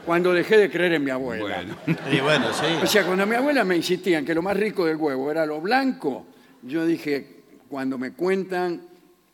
cuando 0.05 0.33
dejé 0.33 0.57
de 0.57 0.69
creer 0.69 0.93
en 0.93 1.03
mi 1.03 1.11
abuela. 1.11 1.63
Bueno. 1.85 1.99
Y 2.11 2.19
bueno, 2.19 2.47
O 2.49 2.53
sí. 2.53 2.87
sea, 2.87 3.05
cuando 3.05 3.25
mi 3.25 3.35
abuela 3.35 3.63
me 3.63 3.75
insistía 3.75 4.17
en 4.19 4.25
que 4.25 4.33
lo 4.33 4.41
más 4.41 4.57
rico 4.57 4.85
del 4.85 4.97
huevo 4.97 5.29
era 5.31 5.45
lo 5.45 5.61
blanco, 5.61 6.25
yo 6.63 6.85
dije, 6.85 7.41
cuando 7.69 7.97
me 7.97 8.11
cuentan, 8.13 8.81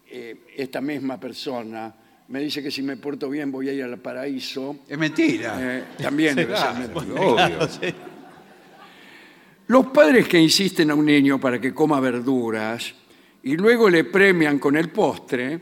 eh, 0.09 0.36
esta 0.55 0.79
misma 0.81 1.19
persona 1.19 1.93
me 2.29 2.39
dice 2.41 2.62
que 2.62 2.69
si 2.71 2.81
me 2.81 2.97
porto 2.97 3.29
bien 3.29 3.51
voy 3.51 3.69
a 3.69 3.74
ir 3.74 3.83
al 3.83 3.97
paraíso, 4.00 4.79
Es 4.88 4.97
mentira. 4.97 5.57
eh, 5.59 5.83
también 6.01 6.36
debe 6.36 6.55
ser 6.57 6.74
mentira. 6.74 7.21
obvio. 7.21 7.36
Claro, 7.36 7.67
sí. 7.67 7.93
Los 9.67 9.88
padres 9.88 10.27
que 10.27 10.39
insisten 10.39 10.91
a 10.91 10.95
un 10.95 11.05
niño 11.05 11.39
para 11.39 11.59
que 11.59 11.74
coma 11.74 12.00
verduras 12.00 12.93
y 13.43 13.57
luego 13.57 13.89
le 13.89 14.05
premian 14.05 14.59
con 14.59 14.77
el 14.77 14.89
postre, 14.89 15.59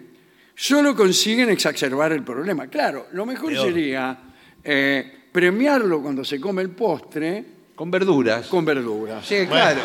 solo 0.53 0.95
consiguen 0.95 1.50
exacerbar 1.50 2.12
el 2.12 2.24
problema. 2.24 2.67
Claro, 2.67 3.07
lo 3.13 3.25
mejor 3.25 3.51
Peor. 3.51 3.65
sería 3.67 4.17
eh, 4.65 5.12
premiarlo 5.31 6.01
cuando 6.01 6.25
se 6.25 6.39
come 6.39 6.62
el 6.63 6.72
postre 6.72 7.43
Con 7.75 7.91
verduras. 7.91 8.48
con 8.48 8.65
verduras. 8.65 9.25
Sí, 9.25 9.45
claro. 9.48 9.81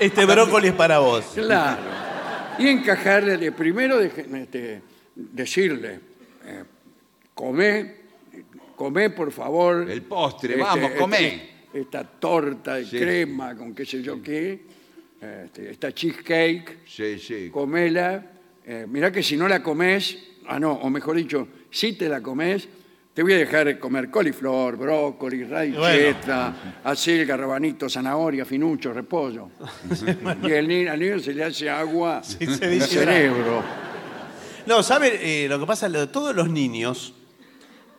Este 0.00 0.24
brócoli 0.24 0.68
es 0.68 0.74
para 0.74 0.98
vos. 0.98 1.24
Claro. 1.34 1.82
Y 2.58 2.68
encajarle, 2.68 3.36
de- 3.36 3.52
primero 3.52 3.98
de- 3.98 4.06
este, 4.42 4.82
decirle, 5.14 6.00
eh, 6.46 6.64
comé, 7.34 7.96
comé 8.76 9.10
por 9.10 9.30
favor. 9.32 9.82
este, 9.82 9.92
El 9.92 10.02
postre, 10.02 10.56
vamos, 10.56 10.90
comé. 10.98 11.50
esta 11.72 12.04
torta 12.04 12.76
de 12.76 12.84
Sí. 12.86 12.98
crema 12.98 13.54
con 13.56 13.74
qué 13.74 13.84
sé 13.84 14.02
yo 14.02 14.22
qué, 14.22 14.62
este, 15.44 15.70
esta 15.70 15.92
cheesecake, 15.92 16.78
Sí, 16.86 17.18
sí. 17.18 17.50
comela. 17.50 18.24
Eh, 18.66 18.86
mirá 18.88 19.12
que 19.12 19.22
si 19.22 19.36
no 19.36 19.46
la 19.46 19.62
comes, 19.62 20.16
ah 20.48 20.58
no, 20.58 20.72
o 20.72 20.88
mejor 20.90 21.16
dicho, 21.16 21.46
si 21.70 21.92
te 21.94 22.08
la 22.08 22.20
comes, 22.22 22.66
te 23.14 23.22
voy 23.22 23.32
a 23.34 23.38
dejar 23.38 23.78
comer 23.78 24.10
coliflor, 24.10 24.76
brócoli, 24.76 25.44
radicheta, 25.44 26.80
acelga, 26.82 27.36
rabanito, 27.36 27.88
zanahoria, 27.88 28.44
finucho, 28.44 28.92
repollo. 28.92 29.50
y 30.42 30.50
el 30.50 30.66
niño, 30.66 30.90
al 30.92 30.98
niño 30.98 31.18
se 31.20 31.32
le 31.32 31.44
hace 31.44 31.70
agua 31.70 32.22
se 32.24 32.44
al 32.44 32.58
deshidrata. 32.58 32.86
cerebro. 32.86 33.62
No, 34.66 34.82
¿sabe? 34.82 35.44
Eh, 35.44 35.48
lo 35.48 35.60
que 35.60 35.66
pasa, 35.66 35.88
todos 36.08 36.34
los 36.34 36.48
niños, 36.50 37.14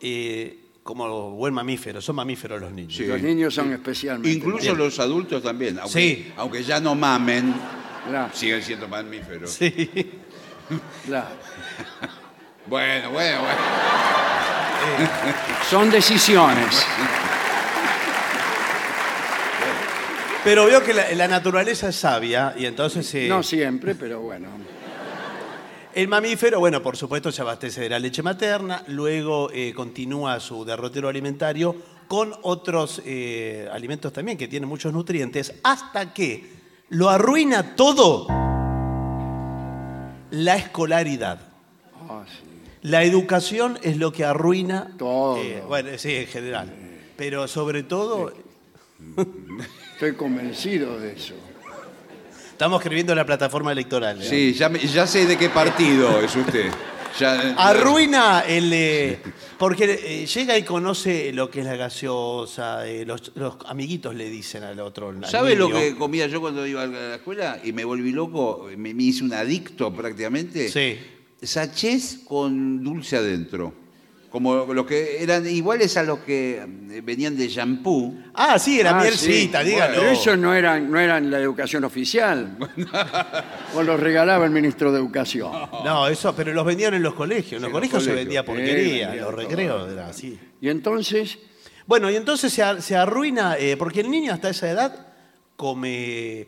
eh, 0.01 0.59
como 0.83 1.31
buen 1.31 1.53
mamífero, 1.53 2.01
son 2.01 2.17
mamíferos 2.17 2.59
los 2.59 2.71
niños. 2.73 2.95
Sí. 2.95 3.05
Los 3.05 3.21
niños 3.21 3.53
son 3.53 3.71
especialmente. 3.71 4.29
Incluso 4.37 4.75
los 4.75 4.99
adultos 4.99 5.41
también. 5.41 5.79
Aunque, 5.79 5.91
Sí. 5.99 6.33
aunque 6.35 6.63
ya 6.63 6.79
no 6.81 6.93
mamen, 6.93 7.53
Claro, 8.09 8.31
siguen 8.33 8.61
siendo 8.61 8.87
mamíferos. 8.87 9.49
Sí. 9.51 9.89
claro. 11.05 11.29
Bueno, 12.67 13.11
bueno, 13.11 13.41
bueno. 13.41 13.55
Son 15.69 15.89
decisiones. 15.89 16.85
Pero 20.43 20.65
veo 20.67 20.83
que 20.83 20.93
la, 20.93 21.11
la 21.13 21.27
naturaleza 21.27 21.89
es 21.89 21.95
sabia 21.95 22.53
y 22.55 22.67
entonces 22.67 23.13
eh, 23.15 23.27
No 23.27 23.41
siempre, 23.41 23.95
pero 23.95 24.21
bueno. 24.21 24.47
el 25.95 26.07
mamífero, 26.07 26.59
bueno, 26.59 26.83
por 26.83 26.95
supuesto 26.95 27.31
se 27.31 27.41
abastece 27.41 27.81
de 27.81 27.89
la 27.89 27.97
leche 27.97 28.21
materna, 28.21 28.83
luego 28.87 29.49
eh, 29.51 29.73
continúa 29.75 30.39
su 30.39 30.63
derrotero 30.63 31.09
alimentario 31.09 31.75
con 32.07 32.31
otros 32.43 33.01
eh, 33.05 33.67
alimentos 33.71 34.13
también 34.13 34.37
que 34.37 34.47
tienen 34.47 34.69
muchos 34.69 34.93
nutrientes, 34.93 35.51
hasta 35.63 36.13
que 36.13 36.47
lo 36.89 37.09
arruina 37.09 37.75
todo 37.75 38.27
la 40.29 40.55
escolaridad. 40.57 41.54
La 42.85 43.03
educación 43.03 43.79
es 43.81 43.97
lo 43.97 44.11
que 44.13 44.23
arruina 44.25 44.91
Todo. 44.97 45.37
eh, 45.37 45.63
bueno, 45.67 45.89
sí, 45.97 46.13
en 46.15 46.27
general. 46.27 46.71
Pero 47.17 47.47
sobre 47.47 47.81
todo, 47.83 48.31
Estoy 49.93 50.13
convencido 50.13 50.99
de 50.99 51.13
eso. 51.13 51.33
estamos 52.51 52.79
escribiendo 52.81 53.15
la 53.15 53.25
plataforma 53.25 53.71
electoral. 53.71 54.21
¿eh? 54.21 54.25
Sí, 54.29 54.53
ya, 54.53 54.69
me- 54.69 54.79
ya 54.79 55.07
sé 55.07 55.25
de 55.25 55.37
qué 55.37 55.49
partido 55.49 56.21
es 56.21 56.35
usted. 56.35 56.69
Ya- 57.19 57.55
Arruina 57.57 58.41
el. 58.41 58.71
eh, 58.73 59.19
porque 59.57 59.85
eh, 60.03 60.25
llega 60.25 60.57
y 60.57 60.63
conoce 60.63 61.31
lo 61.33 61.49
que 61.49 61.61
es 61.61 61.65
la 61.65 61.77
gaseosa, 61.77 62.85
eh, 62.85 63.05
los, 63.05 63.31
los 63.35 63.55
amiguitos 63.67 64.13
le 64.13 64.29
dicen 64.29 64.63
al 64.63 64.79
otro. 64.81 65.09
al 65.09 65.25
¿Sabe 65.25 65.55
lo 65.55 65.69
niño. 65.69 65.79
que 65.79 65.95
comía 65.95 66.27
yo 66.27 66.41
cuando 66.41 66.67
iba 66.67 66.83
a 66.83 66.87
la 66.87 67.15
escuela? 67.15 67.59
Y 67.63 67.71
me 67.71 67.83
volví 67.85 68.11
loco, 68.11 68.67
me, 68.77 68.93
me 68.93 69.03
hice 69.03 69.23
un 69.23 69.33
adicto 69.33 69.93
prácticamente. 69.93 70.67
Sí. 70.69 70.97
Sachés 71.41 72.19
con 72.27 72.83
dulce 72.83 73.17
adentro. 73.17 73.73
Como 74.29 74.73
los 74.73 74.85
que 74.85 75.23
eran 75.23 75.47
iguales 75.47 75.95
a 75.95 76.03
los 76.03 76.19
que 76.19 76.57
eh, 76.57 77.01
venían 77.01 77.37
de 77.37 77.47
shampoo. 77.47 78.13
Ah, 78.33 78.59
sí, 78.59 78.81
era 78.81 78.97
Ah, 78.97 79.01
mielcita, 79.01 79.61
sí. 79.63 79.69
dígalo. 79.69 79.95
Pero 79.99 80.11
eso 80.11 80.35
no 80.35 80.53
eran, 80.53 80.91
no 80.91 80.99
eran 80.99 81.31
la 81.31 81.39
educación 81.39 81.85
oficial. 81.85 82.57
o 83.75 83.81
los 83.83 83.97
regalaba 83.97 84.43
el 84.43 84.51
ministro 84.51 84.91
de 84.91 84.99
Educación. 84.99 85.53
No, 85.85 86.07
eso, 86.09 86.35
pero 86.35 86.53
los 86.53 86.65
vendían 86.65 86.93
en 86.95 87.03
los 87.03 87.13
colegios. 87.13 87.53
En 87.53 87.61
los 87.61 87.69
Sí, 87.69 87.73
colegios 87.73 87.93
los 87.93 88.03
se 88.03 88.09
colegios. 88.09 88.25
vendía 88.25 88.41
Sí, 88.41 88.45
porquería, 88.47 89.07
vendían 89.07 89.17
los 89.25 89.35
todo. 89.35 89.41
recreos 89.49 89.91
era 89.93 90.07
así. 90.09 90.37
Y 90.59 90.67
entonces, 90.69 91.37
Bueno, 91.87 92.09
y 92.11 92.15
entonces 92.17 92.51
se, 92.51 92.61
ar- 92.63 92.81
se 92.81 92.95
arruina, 92.97 93.57
eh, 93.57 93.77
porque 93.77 94.01
el 94.01 94.09
niño 94.11 94.33
hasta 94.33 94.49
esa 94.49 94.69
edad 94.69 95.07
come 95.55 96.47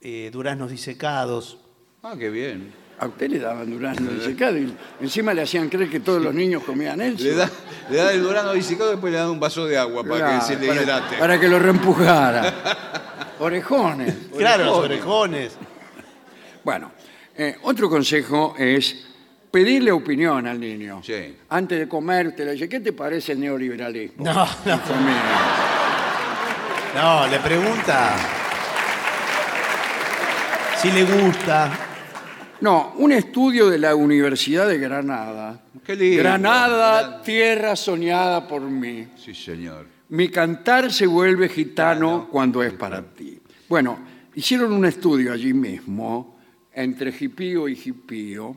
eh, 0.00 0.30
duraznos 0.32 0.70
disecados. 0.70 1.58
Ah, 2.04 2.14
qué 2.18 2.30
bien. 2.30 2.72
A 3.00 3.06
usted 3.06 3.30
le 3.30 3.38
daban 3.38 3.70
durazno 3.70 4.10
disecado 4.10 4.58
y 4.58 4.74
encima 5.00 5.32
le 5.32 5.40
hacían 5.42 5.70
creer 5.70 5.88
que 5.88 6.00
todos 6.00 6.20
los 6.22 6.34
niños 6.34 6.62
comían 6.64 7.00
eso. 7.00 7.24
Le 7.24 7.34
da, 7.34 7.50
le 7.90 7.96
da 7.96 8.12
el 8.12 8.22
durano 8.22 8.52
disecado 8.52 8.90
y 8.90 8.92
después 8.92 9.10
le 9.12 9.18
da 9.18 9.30
un 9.30 9.40
vaso 9.40 9.64
de 9.66 9.78
agua 9.78 10.02
para 10.04 10.16
Claro, 10.16 10.38
que 10.40 10.44
se 10.46 10.56
le 10.60 10.66
para- 10.68 10.82
hidrate. 10.82 11.16
Para 11.16 11.40
que 11.40 11.48
lo 11.48 11.58
reempujara. 11.58 12.54
Orejones. 13.40 14.14
Claro, 14.36 14.64
los 14.66 14.76
orejones. 14.78 15.52
Bueno, 16.62 16.92
eh, 17.34 17.56
otro 17.62 17.88
consejo 17.88 18.54
es 18.58 18.94
pedirle 19.50 19.90
opinión 19.92 20.46
al 20.46 20.60
niño. 20.60 21.00
Sí. 21.02 21.36
Antes 21.48 21.78
de 21.78 21.88
comer, 21.88 22.34
le 22.36 22.52
dice, 22.52 22.68
¿qué 22.68 22.80
te 22.80 22.92
parece 22.92 23.32
el 23.32 23.40
neoliberalismo? 23.40 24.22
No, 24.26 24.46
no. 24.66 24.80
No, 26.94 27.26
le 27.28 27.38
pregunta 27.38 28.10
si 30.82 30.90
le 30.92 31.04
gusta. 31.04 31.70
No, 32.60 32.92
un 32.98 33.12
estudio 33.12 33.70
de 33.70 33.78
la 33.78 33.94
Universidad 33.94 34.68
de 34.68 34.76
Granada. 34.76 35.62
Qué 35.84 35.96
lindo. 35.96 36.18
Granada, 36.18 37.22
tierra 37.22 37.74
soñada 37.74 38.46
por 38.46 38.60
mí. 38.62 39.06
Sí, 39.16 39.34
señor. 39.34 39.86
Mi 40.10 40.28
cantar 40.28 40.92
se 40.92 41.06
vuelve 41.06 41.48
gitano 41.48 42.28
cuando 42.30 42.62
es 42.62 42.74
para 42.74 43.02
ti. 43.02 43.40
Bueno, 43.66 43.98
hicieron 44.34 44.72
un 44.72 44.84
estudio 44.84 45.32
allí 45.32 45.54
mismo, 45.54 46.38
entre 46.74 47.12
Jipío 47.12 47.66
y 47.66 47.76
Jipío, 47.76 48.56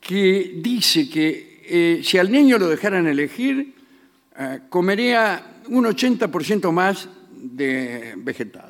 que 0.00 0.56
dice 0.56 1.08
que 1.08 1.62
eh, 1.64 2.00
si 2.02 2.18
al 2.18 2.30
niño 2.30 2.58
lo 2.58 2.68
dejaran 2.68 3.06
elegir, 3.06 3.74
eh, 4.38 4.60
comería 4.68 5.60
un 5.68 5.84
80% 5.86 6.70
más 6.72 7.08
de 7.30 8.14
vegetales. 8.18 8.67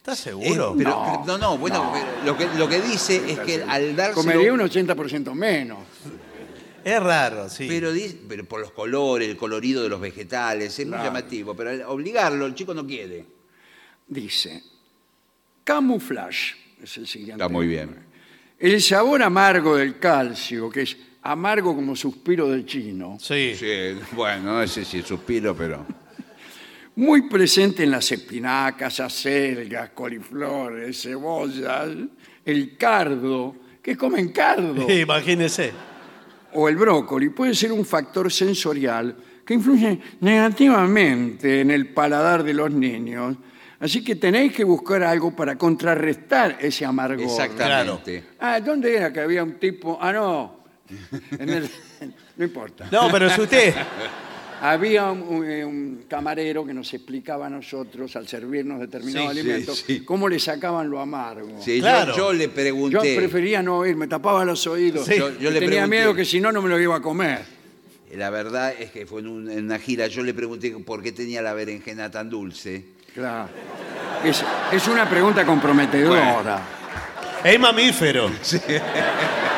¿Estás 0.00 0.20
Eh, 0.20 0.30
seguro? 0.30 0.74
pero- 0.78 0.90
No, 0.90 1.24
no, 1.26 1.38
no, 1.38 1.58
bueno, 1.58 1.90
pero 1.92 2.06
lo, 2.24 2.36
que, 2.36 2.46
lo 2.58 2.66
que 2.68 2.80
dice 2.80 3.32
es 3.32 3.38
que 3.40 3.62
al 3.62 3.94
dárselo... 3.94 4.14
Comería 4.22 4.52
un 4.52 4.60
80% 4.60 5.34
menos. 5.34 5.78
Es 6.82 7.02
raro, 7.02 7.50
sí. 7.50 7.66
Pero, 7.68 8.44
por 8.46 8.60
los 8.60 8.70
colores, 8.72 9.28
el 9.28 9.36
colorido 9.36 9.82
de 9.82 9.90
los 9.90 10.00
vegetales, 10.00 10.78
es 10.78 10.86
muy 10.86 10.96
llamativo. 10.96 11.54
Pero 11.54 11.70
al 11.70 11.82
obligarlo, 11.82 12.46
el 12.46 12.54
chico 12.54 12.72
no 12.72 12.86
quiere. 12.86 13.26
Dice, 14.08 14.62
camouflage 15.64 16.54
es 16.82 16.96
el 16.96 17.06
siguiente. 17.06 17.34
Está 17.42 17.48
muy 17.52 17.66
bien. 17.66 17.94
El 18.58 18.80
sabor 18.80 19.22
amargo 19.22 19.76
del 19.76 19.98
calcio, 19.98 20.70
que 20.70 20.82
es 20.82 20.96
amargo 21.22 21.74
como 21.74 21.94
suspiro 21.94 22.48
del 22.48 22.64
chino, 22.64 23.18
sí. 23.20 23.54
Sí, 23.54 23.66
bueno, 24.12 24.58
no 24.60 24.66
sé 24.66 24.84
si 24.86 25.02
suspiro, 25.02 25.54
pero... 25.54 25.86
muy 27.00 27.22
presente 27.22 27.82
en 27.84 27.90
las 27.92 28.12
espinacas, 28.12 29.00
acelgas, 29.00 29.90
coliflores, 29.90 31.00
cebollas, 31.00 31.88
el 32.44 32.76
cardo, 32.76 33.54
que 33.82 33.96
comen 33.96 34.28
cardo, 34.32 34.86
Imagínese. 34.92 35.72
o 36.52 36.68
el 36.68 36.76
brócoli, 36.76 37.30
puede 37.30 37.54
ser 37.54 37.72
un 37.72 37.86
factor 37.86 38.30
sensorial 38.30 39.16
que 39.46 39.54
influye 39.54 39.98
negativamente 40.20 41.62
en 41.62 41.70
el 41.70 41.88
paladar 41.94 42.42
de 42.42 42.52
los 42.54 42.70
niños. 42.70 43.34
Así 43.80 44.04
que 44.04 44.16
tenéis 44.16 44.52
que 44.52 44.62
buscar 44.62 45.02
algo 45.02 45.34
para 45.34 45.56
contrarrestar 45.56 46.58
ese 46.60 46.84
amargor. 46.84 47.24
Exactamente. 47.24 48.24
Ah, 48.38 48.60
¿dónde 48.60 48.94
era 48.94 49.10
que 49.10 49.20
había 49.20 49.42
un 49.42 49.54
tipo? 49.58 49.96
Ah, 49.98 50.12
no. 50.12 50.60
En 51.38 51.48
el- 51.48 51.70
no 52.36 52.44
importa. 52.44 52.88
No, 52.92 53.08
pero 53.10 53.30
si 53.30 53.40
usted. 53.40 53.74
Había 54.62 55.10
un, 55.10 55.22
un- 55.22 55.44
eh, 55.50 55.64
un 55.64 56.04
camarero 56.08 56.66
que 56.66 56.74
nos 56.74 56.92
explicaba 56.92 57.46
a 57.46 57.50
nosotros, 57.50 58.14
al 58.16 58.28
servirnos 58.28 58.78
determinados 58.80 59.30
Sí, 59.32 59.34
sí, 59.34 59.40
alimentos, 59.40 59.84
sí. 59.86 60.04
cómo 60.04 60.28
le 60.28 60.38
sacaban 60.38 60.90
lo 60.90 61.00
amargo. 61.00 61.60
Sí, 61.62 61.76
yo- 61.76 61.82
Claro. 61.82 62.16
yo, 62.16 62.32
le 62.32 62.44
Yo 62.46 62.52
pregunté... 62.54 63.16
prefería 63.16 63.62
no 63.62 63.78
oír, 63.78 63.96
me 63.96 64.06
tapaba 64.06 64.44
los 64.44 64.66
oídos. 64.66 65.06
Sí. 65.06 65.16
Yo- 65.16 65.30
yo 65.38 65.50
le 65.50 65.60
tenía 65.60 65.84
pregunté- 65.84 65.88
miedo 65.88 66.14
que 66.14 66.24
si 66.24 66.40
no, 66.40 66.52
no 66.52 66.60
me 66.62 66.68
lo 66.68 66.78
iba 66.78 66.96
a 66.96 67.00
comer. 67.00 67.40
La 68.16 68.28
verdad 68.28 68.74
es 68.78 68.90
que 68.90 69.06
fue 69.06 69.20
en, 69.20 69.28
un- 69.28 69.50
en 69.50 69.64
una 69.64 69.78
gira, 69.78 70.06
yo 70.08 70.22
le 70.22 70.34
pregunté 70.34 70.70
por 70.84 71.02
qué 71.02 71.12
tenía 71.12 71.40
la 71.42 71.54
berenjena 71.54 72.10
tan 72.10 72.28
dulce. 72.28 72.84
Claro. 73.14 73.48
Es, 74.24 74.44
es 74.72 74.88
una 74.88 75.08
pregunta 75.08 75.44
comprometedora. 75.46 76.60
Es 77.42 77.58
mamífero. 77.58 78.30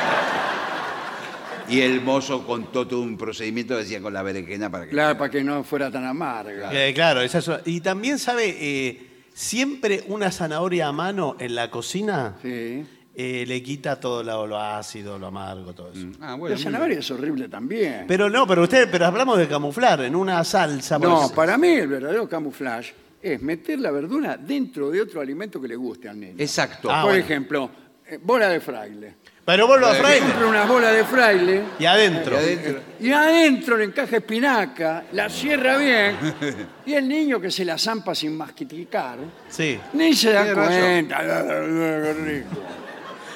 Y 1.73 1.81
el 1.81 2.01
mozo 2.03 2.47
contó 2.47 2.87
todo 2.87 3.01
un 3.01 3.17
procedimiento 3.17 3.75
que 3.77 3.83
decía 3.83 4.01
con 4.03 4.13
la 4.13 4.23
berenjena 4.23 4.71
para 4.71 4.85
que... 4.85 4.91
Claro, 4.91 5.17
para 5.19 5.31
que 5.31 5.43
no 5.43 5.65
fuera 5.65 5.91
tan 5.91 6.05
amarga. 6.05 6.71
Eh, 6.73 6.93
claro, 6.95 7.21
esa 7.23 7.39
es 7.39 7.49
una- 7.49 7.61
Y 7.65 7.81
también 7.81 8.19
sabe, 8.19 8.57
eh, 8.61 9.09
siempre 9.33 10.05
una 10.09 10.31
zanahoria 10.31 10.89
a 10.89 10.93
mano 10.93 11.37
en 11.39 11.55
la 11.55 11.71
cocina 11.71 12.37
Sí. 12.43 12.85
eh, 13.15 13.45
le 13.47 13.63
quita 13.63 13.99
todo 13.99 14.23
lo, 14.23 14.47
lo 14.47 14.59
ácido, 14.59 15.19
lo 15.19 15.29
amargo, 15.29 15.73
todo 15.75 15.91
eso. 15.93 16.07
Ah, 16.21 16.35
bueno, 16.35 16.57
La 16.57 16.63
zanahoria 16.63 16.99
es 16.99 17.11
horrible 17.11 17.49
también. 17.49 18.05
Pero 18.07 18.29
no, 18.29 18.47
pero 18.47 18.63
usted, 18.63 18.89
pero 18.91 19.07
hablamos 19.07 19.39
de 19.39 19.49
camuflar 19.49 20.03
en 20.03 20.15
una 20.15 20.45
salsa. 20.45 20.99
por 20.99 21.09
No, 21.09 21.17
ejemplo. 21.19 21.37
para 21.37 21.57
mí 21.59 21.69
el 21.69 21.89
verdadero 21.89 22.29
camuflaje 22.29 22.93
es 23.23 23.41
meter 23.41 23.79
la 23.81 23.91
verdura 23.91 24.37
dentro 24.37 24.91
de 24.91 25.01
otro 25.01 25.21
alimento 25.21 25.61
que 25.61 25.69
le 25.69 25.77
guste 25.77 26.09
al 26.09 26.19
niño. 26.21 26.35
Exacto. 26.39 26.91
Ah, 26.91 27.03
Por 27.03 27.13
bueno. 27.13 27.25
ejemplo, 27.25 27.71
eh, 28.07 28.19
bola 28.23 28.49
de 28.49 28.61
fraile. 28.61 29.15
Pero 29.45 29.67
vos 29.67 29.81
lo 29.81 29.89
Bueno, 29.89 30.05
fraile. 30.05 30.27
Compra 30.27 30.47
una 30.47 30.65
bola 30.67 30.93
de 30.93 31.05
fraile 31.05 31.63
Y 31.81 31.85
adentro. 31.85 32.35
Y 32.35 32.39
adentro. 32.39 32.81
y 33.01 33.11
adentro 33.13 33.77
le 33.77 33.85
encaja 33.85 34.17
espinaca, 34.19 35.05
la 35.13 35.29
cierra 35.29 35.77
bien 35.79 36.17
y 36.87 36.95
el 36.95 37.09
niño 37.09 37.41
que 37.41 37.51
se 37.51 37.65
la 37.65 37.77
zampa 37.77 38.15
sin 38.15 38.37
masquiticar 38.37 39.19
Sí. 39.49 39.79
ni 39.95 40.15
se 40.15 40.33
da 40.33 40.45
Tiene 40.45 40.55
razón. 40.61 40.81
cuenta. 40.81 41.19
Qué 41.21 42.13
rico. 42.25 42.63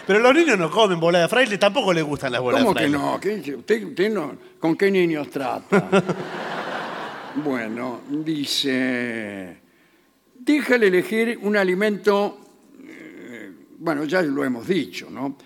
Pero 0.06 0.20
los 0.20 0.32
niños 0.34 0.56
no 0.56 0.70
comen 0.70 1.00
bola 1.00 1.18
de 1.22 1.28
fraile, 1.28 1.58
tampoco 1.58 1.92
les 1.92 2.04
gustan 2.04 2.30
las 2.30 2.40
bolas 2.40 2.60
¿Cómo 2.62 2.72
de 2.74 2.84
que 2.84 2.88
fraile. 2.90 2.98
no? 3.04 3.20
¿Qué 3.20 3.28
dice? 3.38 3.54
¿Usted, 3.56 3.84
usted 3.86 4.10
no? 4.12 4.36
¿Con 4.60 4.76
qué 4.76 4.88
niños 4.92 5.28
trata? 5.30 5.88
bueno, 7.44 8.02
dice, 8.08 9.56
déjale 10.38 10.86
elegir 10.86 11.38
un 11.42 11.56
alimento, 11.56 12.38
eh, 12.86 13.50
bueno, 13.78 14.04
ya 14.04 14.22
lo 14.22 14.44
hemos 14.44 14.66
dicho, 14.68 15.08
¿no? 15.10 15.36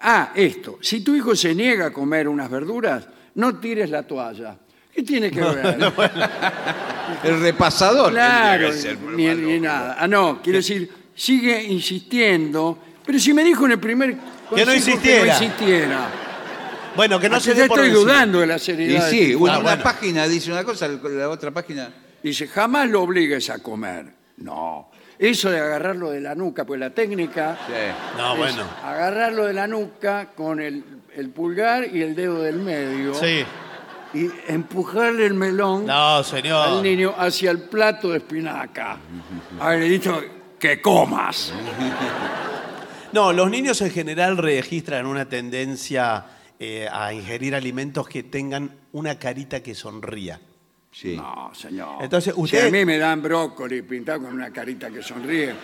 Ah, 0.00 0.32
esto, 0.34 0.78
si 0.80 1.00
tu 1.00 1.14
hijo 1.14 1.34
se 1.34 1.54
niega 1.54 1.86
a 1.86 1.90
comer 1.92 2.28
unas 2.28 2.48
verduras, 2.50 3.06
no 3.34 3.56
tires 3.58 3.90
la 3.90 4.02
toalla. 4.04 4.56
¿Qué 4.94 5.02
tiene 5.02 5.30
que 5.30 5.40
ver? 5.42 5.92
El 7.24 7.40
repasador. 7.40 8.12
Claro, 8.12 8.70
tendría 8.70 8.92
que 8.94 8.98
ser, 8.98 8.98
ni, 9.16 9.26
ni 9.34 9.60
nada. 9.60 9.96
Ah, 9.98 10.06
no, 10.08 10.40
quiero 10.42 10.58
decir, 10.58 10.90
sigue 11.14 11.62
insistiendo, 11.64 12.78
pero 13.04 13.18
si 13.18 13.32
me 13.32 13.42
dijo 13.44 13.66
en 13.66 13.72
el 13.72 13.80
primer 13.80 14.16
Que 14.54 14.64
no 14.64 14.74
insistiera. 14.74 15.22
Que 15.22 15.28
no 15.28 15.44
insistiera. 15.44 16.08
Bueno, 16.96 17.20
que 17.20 17.28
no 17.28 17.36
Ah, 17.36 17.40
se 17.40 17.54
ya 17.54 17.62
dé 17.62 17.68
por 17.68 17.78
estoy 17.78 17.90
vencido. 17.90 18.04
dudando 18.12 18.40
de 18.40 18.46
la 18.46 18.56
Y 18.56 18.60
seriedad. 18.60 19.10
sí, 19.10 19.26
de- 19.28 19.36
una, 19.36 19.54
Ah, 19.54 19.58
una 19.58 19.68
bueno. 19.68 19.82
página 19.84 20.26
dice 20.26 20.50
una 20.52 20.64
cosa, 20.64 20.88
la 20.88 21.28
otra 21.28 21.50
página... 21.52 21.92
Dice, 22.22 22.48
jamás 22.48 22.88
lo 22.90 23.02
obligues 23.02 23.48
a 23.50 23.60
comer. 23.60 24.06
No. 24.38 24.90
Eso 25.18 25.50
de 25.50 25.58
agarrarlo 25.60 26.10
de 26.10 26.20
la 26.20 26.34
nuca, 26.34 26.64
pues 26.64 26.78
la 26.78 26.90
técnica 26.90 27.58
Sí. 27.66 27.72
No, 28.16 28.32
es 28.34 28.38
bueno. 28.38 28.64
agarrarlo 28.84 29.44
de 29.46 29.52
la 29.52 29.66
nuca 29.66 30.30
con 30.36 30.60
el, 30.60 30.84
el 31.14 31.30
pulgar 31.30 31.86
y 31.92 32.02
el 32.02 32.14
dedo 32.14 32.40
del 32.42 32.56
medio 32.56 33.14
Sí. 33.14 33.44
y 34.14 34.30
empujarle 34.46 35.26
el 35.26 35.34
melón 35.34 35.86
No, 35.86 36.16
al 36.18 36.24
señor. 36.24 36.82
niño 36.82 37.14
hacia 37.18 37.50
el 37.50 37.62
plato 37.62 38.10
de 38.10 38.18
espinaca. 38.18 38.98
Haberle 39.60 39.88
dicho 39.88 40.20
que 40.58 40.80
comas. 40.80 41.52
No, 43.10 43.32
los 43.32 43.48
niños 43.50 43.80
en 43.80 43.90
general 43.90 44.36
registran 44.36 45.06
una 45.06 45.24
tendencia 45.26 46.26
eh, 46.60 46.86
a 46.92 47.10
ingerir 47.14 47.54
alimentos 47.54 48.06
que 48.06 48.22
tengan 48.22 48.70
una 48.92 49.18
carita 49.18 49.62
que 49.62 49.74
sonría. 49.74 50.38
Sí. 51.00 51.16
No, 51.16 51.50
señor. 51.54 52.02
Entonces, 52.02 52.34
Si 52.34 52.40
usted- 52.40 52.66
a 52.66 52.70
mí 52.72 52.84
me 52.84 52.98
dan 52.98 53.22
brócoli 53.22 53.82
pintado 53.82 54.22
con 54.22 54.34
una 54.34 54.50
carita 54.50 54.90
que 54.90 55.00
sonríe, 55.00 55.54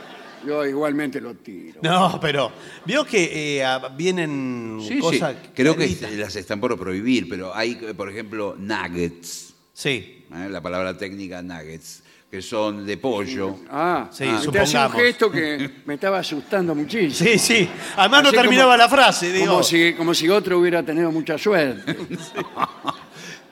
yo 0.47 0.64
igualmente 0.64 1.20
lo 1.20 1.35
tiro. 1.35 1.81
No, 1.83 2.20
pero 2.20 2.53
vio 2.85 3.05
que 3.05 3.61
eh, 3.61 3.66
vienen 3.97 4.79
Sí, 4.81 4.94
sí. 4.94 4.99
cosas. 5.01 5.35
Creo 5.53 5.75
que 5.77 5.87
claritas. 5.88 6.12
las 6.12 6.37
están 6.37 6.61
por 6.61 6.79
prohibir, 6.79 7.29
pero 7.29 7.53
hay, 7.53 7.75
por 7.97 8.09
ejemplo, 8.11 8.55
nuggets. 8.57 9.55
Sí. 9.73 10.25
¿eh? 10.33 10.49
La 10.49 10.61
palabra 10.61 10.97
técnica 10.97 11.42
nuggets, 11.42 12.05
que 12.31 12.40
son 12.40 12.87
de 12.87 12.97
pollo. 12.99 13.57
Ah, 13.70 14.09
Sí, 14.12 14.23
ah, 14.23 14.27
te 14.27 14.31
hace 14.37 14.49
un 14.49 14.55
supongamos. 14.66 14.97
gesto 15.03 15.31
que 15.33 15.70
me 15.85 15.94
estaba 15.94 16.18
asustando 16.20 16.77
muchísimo. 16.77 17.29
Sí, 17.29 17.38
sí. 17.40 17.68
Además 17.97 18.23
no 18.23 18.29
Así 18.29 18.37
terminaba 18.38 18.75
como- 18.75 18.85
la 18.85 18.88
frase, 18.88 19.33
digo. 19.33 19.47
Como 19.49 19.62
si, 19.64 19.94
como 19.94 20.14
si 20.14 20.29
otro 20.29 20.61
hubiera 20.61 20.85
tenido 20.85 21.11
mucha 21.11 21.37
suerte. 21.37 21.97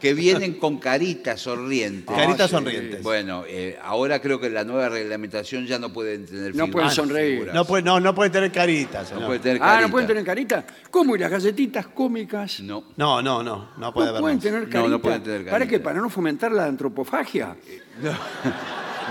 que 0.02 0.14
vienen 0.14 0.54
con 0.54 0.78
caritas 0.78 1.40
sonrientes. 1.42 2.12
Caritas 2.16 2.50
sí. 2.50 2.56
sonrientes. 2.56 3.02
Bueno, 3.04 3.44
eh, 3.46 3.78
ahora 3.80 4.20
creo 4.20 4.40
que 4.40 4.50
la 4.50 4.64
nueva 4.64 4.88
reglamentación 4.88 5.64
ya 5.64 5.78
no 5.78 5.92
pueden 5.92 6.26
tener 6.26 6.56
No 6.56 6.66
pueden 6.66 6.90
sonreír. 6.90 7.34
figuras. 7.34 7.54
No 7.54 7.64
puede, 7.64 7.84
no, 7.84 8.00
no 8.00 8.12
puede 8.12 8.30
tener 8.30 8.50
caritas. 8.50 9.02
No 9.04 9.08
señor. 9.18 9.26
puede 9.28 9.38
tener 9.38 9.62
Ah. 9.62 9.78
¿no 9.80 9.88
pueden 9.92 10.08
tener 10.08 10.24
carita? 10.24 10.64
¿Cómo? 10.90 11.14
¿Y 11.14 11.20
las 11.20 11.30
galletitas 11.30 11.86
cómicas? 11.86 12.58
No. 12.62 12.82
No, 12.96 13.22
no, 13.22 13.44
no, 13.44 13.68
no 13.78 13.94
puede 13.94 14.06
¿No 14.06 14.10
haber. 14.10 14.20
pueden 14.22 14.36
más. 14.38 14.42
tener 14.44 14.62
No, 14.64 14.70
carita? 14.70 14.88
no 14.90 14.98
pueden 15.00 15.22
tener 15.22 15.46
¿Para 15.48 15.68
qué? 15.68 15.78
¿Para 15.78 16.00
no 16.00 16.10
fomentar 16.10 16.50
la 16.50 16.64
antropofagia? 16.64 17.56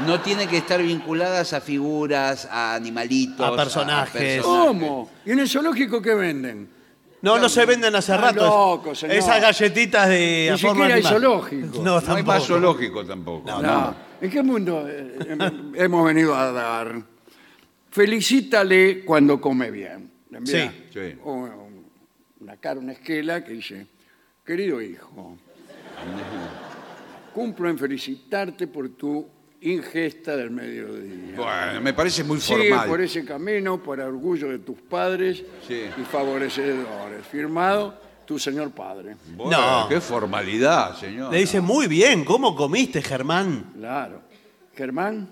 No 0.05 0.19
tienen 0.23 0.49
que 0.49 0.57
estar 0.57 0.83
vinculadas 0.83 1.53
a 1.53 1.61
figuras, 1.61 2.49
a 2.51 2.75
animalitos. 2.75 3.47
A 3.47 3.55
personajes. 3.55 4.41
¿Cómo? 4.43 5.09
¿Y 5.25 5.31
en 5.31 5.39
el 5.39 5.47
zoológico 5.47 6.01
qué 6.01 6.13
venden? 6.15 6.80
No, 7.21 7.37
no 7.37 7.49
se 7.49 7.65
venden 7.65 7.95
hace 7.95 8.13
Está 8.13 8.31
rato. 8.31 8.45
loco, 8.45 8.95
señor. 8.95 9.15
Esas 9.15 9.39
galletitas 9.41 10.09
de. 10.09 10.49
Ni 10.51 10.57
forma 10.57 10.73
siquiera 10.75 10.85
hay 10.95 11.01
animal. 11.01 11.13
zoológico. 11.13 11.77
No, 11.77 11.83
No 11.83 11.95
hay 11.97 12.05
tampoco. 12.05 12.23
más 12.27 12.43
zoológico 12.47 13.05
tampoco. 13.05 13.49
No, 13.49 13.61
No. 13.61 13.95
¿En 14.21 14.29
qué 14.29 14.43
mundo 14.43 14.87
eh, 14.87 15.17
em- 15.29 15.71
hemos 15.75 16.05
venido 16.05 16.35
a 16.35 16.51
dar? 16.51 17.01
Felicítale 17.91 19.03
cuando 19.03 19.39
come 19.41 19.69
bien. 19.71 20.11
Le 20.29 20.37
envía 20.39 20.71
Sí, 20.71 20.83
sí. 20.93 21.17
un- 21.23 21.61
Una 22.39 22.57
cara, 22.57 22.79
una 22.79 22.93
esquela 22.93 23.43
que 23.43 23.51
dice, 23.53 23.85
querido 24.43 24.81
hijo, 24.81 25.37
cumplo 27.35 27.69
en 27.69 27.77
felicitarte 27.77 28.65
por 28.67 28.89
tu 28.89 29.27
ingesta 29.61 30.35
del 30.35 30.51
mediodía. 30.51 31.35
Bueno, 31.35 31.81
me 31.81 31.93
parece 31.93 32.23
muy 32.23 32.39
Sigue 32.41 32.69
formal. 32.69 32.87
por 32.87 33.01
ese 33.01 33.23
camino 33.23 33.81
para 33.81 34.07
orgullo 34.07 34.49
de 34.49 34.59
tus 34.59 34.79
padres 34.81 35.43
Sí. 35.67 35.81
y 35.97 36.01
favorecedores. 36.03 37.25
Firmado 37.27 37.95
tu 38.25 38.39
señor 38.39 38.71
padre. 38.71 39.15
Bueno, 39.35 39.81
No. 39.83 39.87
qué 39.89 40.01
formalidad, 40.01 40.95
señor. 40.97 41.31
Le 41.31 41.39
dice, 41.39 41.61
muy 41.61 41.87
bien, 41.87 42.23
¿cómo 42.25 42.55
comiste, 42.55 43.01
Germán? 43.01 43.71
Claro. 43.75 44.21
Germán. 44.75 45.29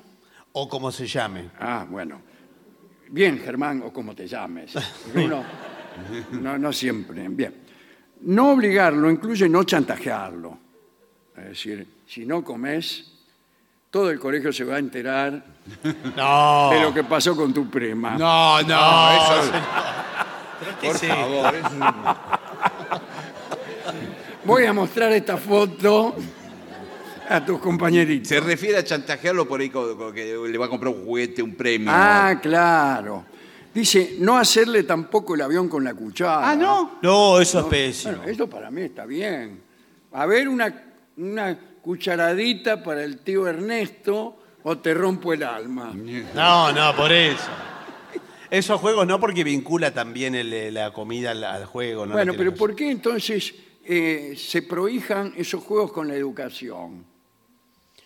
O 0.52 0.68
como 0.68 0.92
se 0.92 1.08
llame. 1.08 1.50
Ah, 1.60 1.86
bueno. 1.90 2.22
Bien, 3.10 3.40
Germán, 3.40 3.82
o 3.84 3.92
como 3.94 4.14
te 4.16 4.28
llames. 4.28 4.74
Porque 5.04 5.20
uno- 5.26 5.44
no, 6.34 6.58
no 6.58 6.72
siempre. 6.74 7.28
Bien. 7.30 7.54
No 8.22 8.52
obligarlo 8.52 9.10
incluye 9.10 9.48
no 9.50 9.64
chantajearlo. 9.64 10.58
Es 11.38 11.46
decir, 11.46 11.88
si 12.06 12.26
no 12.26 12.44
comes, 12.44 13.14
todo 13.90 14.12
el 14.12 14.20
colegio 14.20 14.54
se 14.54 14.64
va 14.64 14.76
a 14.76 14.80
enterar 14.80 15.44
No. 16.16 16.70
de 16.72 16.82
lo 16.82 16.94
que 16.94 17.04
pasó 17.04 17.36
con 17.36 17.54
tu 17.54 17.70
prima. 17.70 18.12
No, 18.18 18.62
no, 18.62 19.12
eso 19.12 19.52
¿Qué 20.82 20.88
por 20.88 20.98
favor. 20.98 21.56
es 21.56 21.64
un- 21.72 21.84
Voy 24.46 24.66
a 24.66 24.74
mostrar 24.74 25.12
esta 25.12 25.38
foto 25.38 26.16
a 27.30 27.46
tus 27.46 27.60
compañeritos. 27.60 28.28
Se 28.30 28.40
refiere 28.40 28.78
a 28.78 28.84
chantajearlo 28.84 29.48
por 29.48 29.62
ahí 29.62 29.70
que 29.70 30.36
le 30.50 30.58
va 30.58 30.66
a 30.66 30.70
comprar 30.70 30.94
un 30.94 31.06
juguete, 31.06 31.42
un 31.44 31.56
premio. 31.56 31.90
Ah, 31.94 32.40
claro. 32.42 33.26
Dice, 33.74 34.16
no 34.20 34.38
hacerle 34.38 34.84
tampoco 34.84 35.36
el 35.36 35.42
avión 35.42 35.70
con 35.70 35.84
la 35.84 35.94
cuchara. 35.94 36.50
Ah, 36.50 36.56
¿no? 36.56 36.98
No, 37.02 37.40
eso 37.40 37.60
es 37.60 37.66
pésimo. 37.68 38.16
Bueno, 38.18 38.32
esto 38.32 38.50
para 38.50 38.72
mí 38.72 38.82
está 38.82 39.06
bien. 39.06 39.62
A 40.14 40.26
ver, 40.26 40.50
una, 40.50 40.74
una 41.18 41.58
cucharadita 41.82 42.84
para 42.84 43.04
el 43.04 43.20
tío 43.20 43.48
Ernesto 43.48 44.38
o 44.64 44.78
te 44.78 44.94
rompo 44.94 45.34
el 45.34 45.44
alma. 45.44 45.94
No, 46.36 46.72
no, 46.72 46.96
por 46.96 47.12
eso. 47.12 47.48
Esos 48.50 48.80
juegos 48.82 49.06
no 49.06 49.20
porque 49.20 49.44
vincula 49.44 49.94
también 49.94 50.34
el- 50.36 50.74
la 50.74 50.92
comida 50.92 51.32
al, 51.32 51.44
al 51.44 51.66
juego. 51.66 52.06
¿no? 52.06 52.14
bueno, 52.14 52.34
No 52.34 52.38
pero 52.38 52.54
¿por 52.56 52.76
qué 52.76 52.90
entonces 52.92 53.54
eh, 53.86 54.34
se 54.38 54.64
prohijan 54.64 55.34
esos 55.38 55.64
juegos 55.64 55.92
con 55.92 56.08
la 56.08 56.16
educación? 56.16 57.06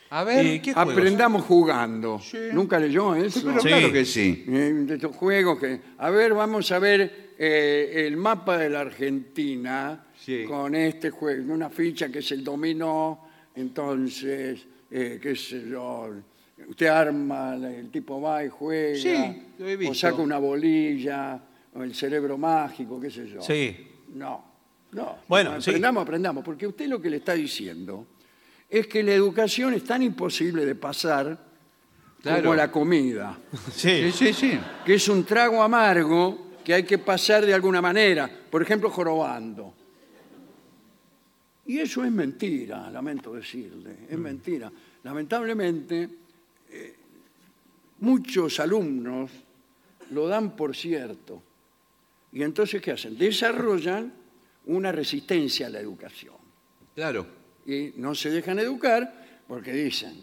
A 0.10 0.24
Eh, 0.32 0.62
¿qué 0.62 0.74
juegos? 0.74 0.94
Aprendamos 0.94 1.44
jugando. 1.46 2.22
¿Nunca 2.52 2.78
leyó 2.80 3.16
eso? 3.16 3.42
Pero 3.44 3.62
Sí. 3.62 3.68
claro 3.70 3.92
que 3.92 4.06
sí. 4.06 4.46
Eh, 4.48 4.74
de 4.86 4.96
estos 4.96 5.16
juegos 5.16 5.60
que, 5.60 5.80
a 5.98 6.10
ver, 6.12 6.34
vamos 6.34 6.72
a 6.72 6.78
ver 6.80 7.34
eh, 7.40 8.06
el 8.08 8.16
mapa 8.18 8.58
de 8.58 8.70
la 8.70 8.82
Argentina 8.82 10.06
Sí. 10.24 10.44
con 10.48 10.76
este 10.76 11.10
juego, 11.10 11.52
una 11.54 11.70
ficha 11.70 12.10
que 12.10 12.20
es 12.20 12.32
el 12.32 12.44
dominó, 12.44 13.23
entonces, 13.56 14.66
eh, 14.90 15.20
qué 15.22 15.36
sé 15.36 15.68
yo, 15.70 16.10
usted 16.68 16.88
arma, 16.88 17.56
el 17.56 17.90
tipo 17.90 18.20
va 18.22 18.44
y 18.44 18.50
juega, 18.50 18.98
Sí, 19.00 19.44
lo 19.60 19.68
he 19.70 19.76
o 19.76 19.78
visto. 19.78 19.94
saca 19.96 20.18
una 20.22 20.38
bolilla, 20.38 21.40
o 21.76 21.84
el 21.84 21.94
cerebro 21.96 22.38
mágico, 22.38 23.00
qué 23.00 23.10
sé 23.10 23.28
yo. 23.28 23.42
Sí. 23.42 23.76
No, 24.14 24.44
no. 24.92 25.18
Bueno, 25.28 25.60
sí. 25.62 25.72
aprendamos, 25.72 26.04
aprendamos, 26.04 26.44
porque 26.44 26.68
usted 26.68 26.88
lo 26.88 27.02
que 27.02 27.10
le 27.10 27.18
está 27.18 27.34
diciendo 27.34 28.08
es 28.70 28.88
que 28.88 29.04
la 29.04 29.14
educación 29.14 29.74
es 29.74 29.84
tan 29.84 30.02
imposible 30.04 30.66
de 30.66 30.76
pasar 30.76 31.38
como 32.24 32.56
la 32.56 32.72
comida 32.72 33.38
Sí. 33.72 34.12
Sí, 34.12 34.12
sí, 34.12 34.34
sí. 34.34 34.60
que 34.86 34.94
es 34.96 35.08
un 35.10 35.24
trago 35.26 35.62
amargo 35.62 36.54
que 36.64 36.74
hay 36.74 36.84
que 36.84 36.98
pasar 36.98 37.46
de 37.46 37.54
alguna 37.54 37.82
manera, 37.82 38.30
por 38.50 38.62
ejemplo, 38.62 38.90
jorobando. 38.90 39.74
Y 41.66 41.80
eso 41.80 42.04
es 42.04 42.12
mentira, 42.12 42.90
lamento 42.92 43.34
decirle, 43.34 44.00
es 44.10 44.18
mentira. 44.18 44.72
Lamentablemente, 45.04 46.10
eh, 46.70 46.96
muchos 48.00 48.60
alumnos 48.60 49.32
lo 50.12 50.28
dan 50.28 50.56
por 50.56 50.76
cierto. 50.76 51.42
Y 52.34 52.44
entonces, 52.44 52.82
¿qué 52.82 52.92
hacen? 52.92 53.18
Desarrollan 53.18 54.12
una 54.66 54.92
resistencia 54.92 55.68
a 55.68 55.70
la 55.70 55.80
educación 55.80 56.36
Claro. 56.96 57.26
y 57.66 57.94
no 57.98 58.14
se 58.16 58.30
dejan 58.30 58.60
educar 58.60 59.42
porque 59.48 59.72
dicen, 59.74 60.14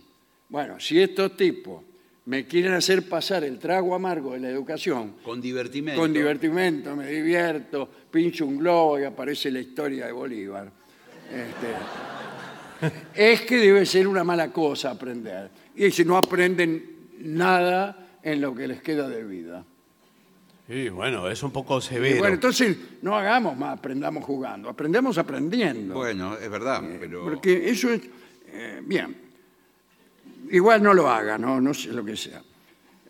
bueno, 0.48 0.78
si 0.80 1.00
estos 1.00 1.36
tipos 1.36 1.82
me 2.26 2.46
quieren 2.46 2.72
hacer 2.74 3.08
pasar 3.08 3.44
el 3.44 3.58
trago 3.58 3.94
amargo 3.94 4.32
de 4.34 4.40
la 4.40 4.50
educación, 4.50 5.14
Con 5.22 5.40
divertimento. 5.40 6.00
con 6.00 6.12
divertimento, 6.12 6.94
me 6.96 7.06
divierto, 7.10 7.88
pincho 8.10 8.44
un 8.46 8.58
globo 8.58 8.98
y 9.00 9.04
aparece 9.04 9.50
la 9.50 9.60
historia 9.60 10.06
de 10.06 10.12
Bolívar. 10.12 10.70
Este, 11.32 12.92
es 13.14 13.42
que 13.42 13.56
debe 13.58 13.84
ser 13.86 14.08
una 14.08 14.24
mala 14.24 14.50
cosa 14.52 14.90
aprender. 14.90 15.50
Y 15.76 15.90
si 15.90 16.04
no 16.04 16.16
aprenden 16.16 17.08
nada 17.20 18.18
en 18.22 18.40
lo 18.40 18.54
que 18.54 18.66
les 18.68 18.82
queda 18.82 19.08
de 19.08 19.24
vida. 19.24 19.64
Sí, 20.68 20.88
bueno, 20.88 21.28
es 21.28 21.42
un 21.42 21.50
poco 21.50 21.78
Y 21.78 21.82
severo. 21.82 22.18
bueno, 22.18 22.34
entonces 22.34 22.76
no 23.02 23.16
hagamos 23.16 23.56
más, 23.56 23.78
aprendamos 23.78 24.24
jugando, 24.24 24.68
aprendemos 24.68 25.18
aprendiendo. 25.18 25.94
Bueno, 25.94 26.36
es 26.36 26.48
verdad, 26.48 26.80
pero. 27.00 27.24
Porque 27.24 27.68
eso 27.70 27.90
es. 27.90 28.02
eh, 28.52 28.80
bien. 28.84 29.16
Igual 30.50 30.82
no 30.82 30.94
lo 30.94 31.08
haga, 31.08 31.36
no, 31.38 31.60
no 31.60 31.74
sé 31.74 31.88
lo 31.92 32.04
que 32.04 32.16
sea. 32.16 32.42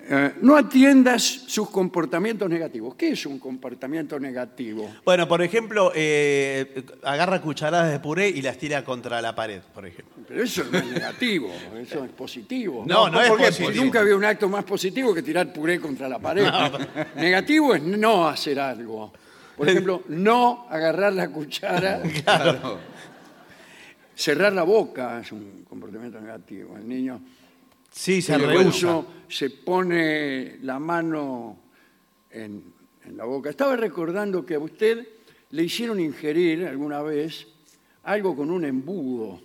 Eh, 0.09 0.35
no 0.43 0.57
atiendas 0.57 1.23
sus 1.23 1.71
comportamientos 1.71 2.49
negativos. 2.49 2.95
¿Qué 2.97 3.11
es 3.11 3.27
un 3.27 3.39
comportamiento 3.39 4.19
negativo? 4.19 4.91
Bueno, 5.05 5.29
por 5.29 5.43
ejemplo, 5.43 5.93
eh, 5.95 6.85
agarra 7.05 7.41
cucharadas 7.41 7.93
de 7.93 8.01
puré 8.01 8.29
y 8.29 8.43
las 8.43 8.59
tira 8.59 8.85
contra 8.85 9.23
la 9.23 9.35
pared, 9.35 9.61
por 9.75 9.87
ejemplo. 9.87 10.25
Pero 10.27 10.43
eso 10.43 10.65
no 10.71 10.79
es 10.79 10.87
negativo, 10.87 11.51
eso 11.79 12.05
es 12.05 12.11
positivo. 12.11 12.85
No, 12.87 13.09
no 13.09 13.21
es 13.21 13.31
positivo. 13.31 13.71
Nunca 13.85 14.01
había 14.01 14.17
un 14.17 14.25
acto 14.25 14.49
más 14.49 14.65
positivo 14.65 15.15
que 15.15 15.23
tirar 15.23 15.53
puré 15.53 15.79
contra 15.79 16.09
la 16.09 16.19
pared. 16.19 16.47
Negativo 17.17 17.75
es 17.75 17.83
no 17.83 18.27
hacer 18.29 18.59
algo. 18.59 19.13
Por 19.57 19.69
ejemplo, 19.69 20.03
no 20.09 20.67
agarrar 20.71 21.13
la 21.13 21.29
cuchara, 21.29 22.01
Claro. 22.25 22.79
cerrar 24.15 24.53
la 24.53 24.63
boca 24.63 25.21
es 25.21 25.31
un 25.33 25.65
comportamiento 25.69 26.21
negativo. 26.21 26.77
El 26.77 26.89
niño 26.89 27.21
Sí, 27.91 28.23
se 28.23 28.33
Se 28.33 28.39
rehúsa. 28.39 28.59
incluso 28.61 29.07
se 29.29 29.51
pone 29.51 30.59
la 30.63 30.79
mano 30.79 31.59
en, 32.31 32.63
en 33.05 33.17
la 33.17 33.25
boca. 33.25 33.51
Estaba 33.51 33.77
recordando 33.77 34.45
que 34.47 34.55
a 34.55 34.59
usted 34.59 35.07
le 35.51 35.63
hicieron 35.65 35.99
ingerir 36.01 36.67
alguna 36.67 37.03
vez 37.03 37.47
algo 38.05 38.35
con 38.37 38.51
un 38.51 38.65
embudo. 38.65 39.41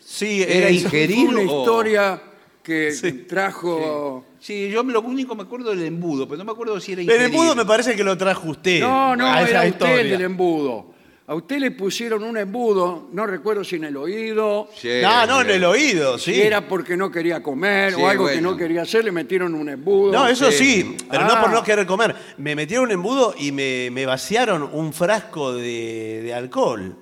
Sí, 0.00 0.42
Era 0.42 0.68
eh, 0.68 0.72
ingerir 0.72 1.26
Fue 1.30 1.42
una 1.42 1.52
o- 1.52 1.60
historia 1.60 2.22
que 2.62 2.92
Sí. 2.92 3.12
trajo... 3.28 4.24
Sí, 4.40 4.70
yo 4.70 4.82
lo 4.82 5.02
único 5.02 5.34
me 5.34 5.42
acuerdo 5.42 5.70
del 5.70 5.82
embudo, 5.84 6.26
pero 6.26 6.38
no 6.38 6.44
me 6.46 6.52
acuerdo 6.52 6.80
si 6.80 6.92
era 6.92 7.02
El 7.02 7.06
ingerir. 7.06 7.26
embudo 7.26 7.54
me 7.54 7.64
parece 7.66 7.94
que 7.94 8.02
lo 8.02 8.16
trajo 8.16 8.48
usted. 8.48 8.80
No, 8.80 9.14
no, 9.14 9.26
a 9.26 9.42
esa 9.42 9.50
era 9.50 9.60
usted 9.68 9.86
historia. 9.86 10.14
el 10.16 10.22
embudo. 10.22 10.89
A 11.30 11.34
usted 11.36 11.58
le 11.60 11.70
pusieron 11.70 12.24
un 12.24 12.36
embudo, 12.36 13.06
no 13.12 13.24
recuerdo 13.24 13.62
si 13.62 13.76
en 13.76 13.84
el 13.84 13.96
oído, 13.96 14.68
Sí, 14.76 14.88
No, 15.00 15.24
no, 15.28 15.42
en 15.42 15.50
el 15.50 15.64
oído, 15.64 16.18
sí. 16.18 16.34
si 16.34 16.40
era 16.42 16.66
porque 16.66 16.96
no 16.96 17.08
quería 17.08 17.40
comer 17.40 17.94
Sí, 17.94 18.00
o 18.02 18.08
algo 18.08 18.26
que 18.26 18.32
bueno. 18.32 18.50
no 18.50 18.56
quería 18.56 18.82
hacer, 18.82 19.04
le 19.04 19.12
metieron 19.12 19.54
un 19.54 19.68
embudo. 19.68 20.10
No, 20.10 20.26
eso 20.26 20.50
Sí. 20.50 20.82
sí, 20.82 20.96
pero 21.08 21.22
Ah. 21.22 21.28
no 21.36 21.40
por 21.40 21.52
no 21.52 21.62
querer 21.62 21.86
comer. 21.86 22.16
Me 22.38 22.56
metieron 22.56 22.86
un 22.86 22.90
embudo 22.90 23.32
y 23.38 23.52
me, 23.52 23.90
me 23.92 24.06
vaciaron 24.06 24.70
un 24.72 24.92
frasco 24.92 25.52
de, 25.54 26.20
de 26.24 26.34
alcohol. 26.34 26.96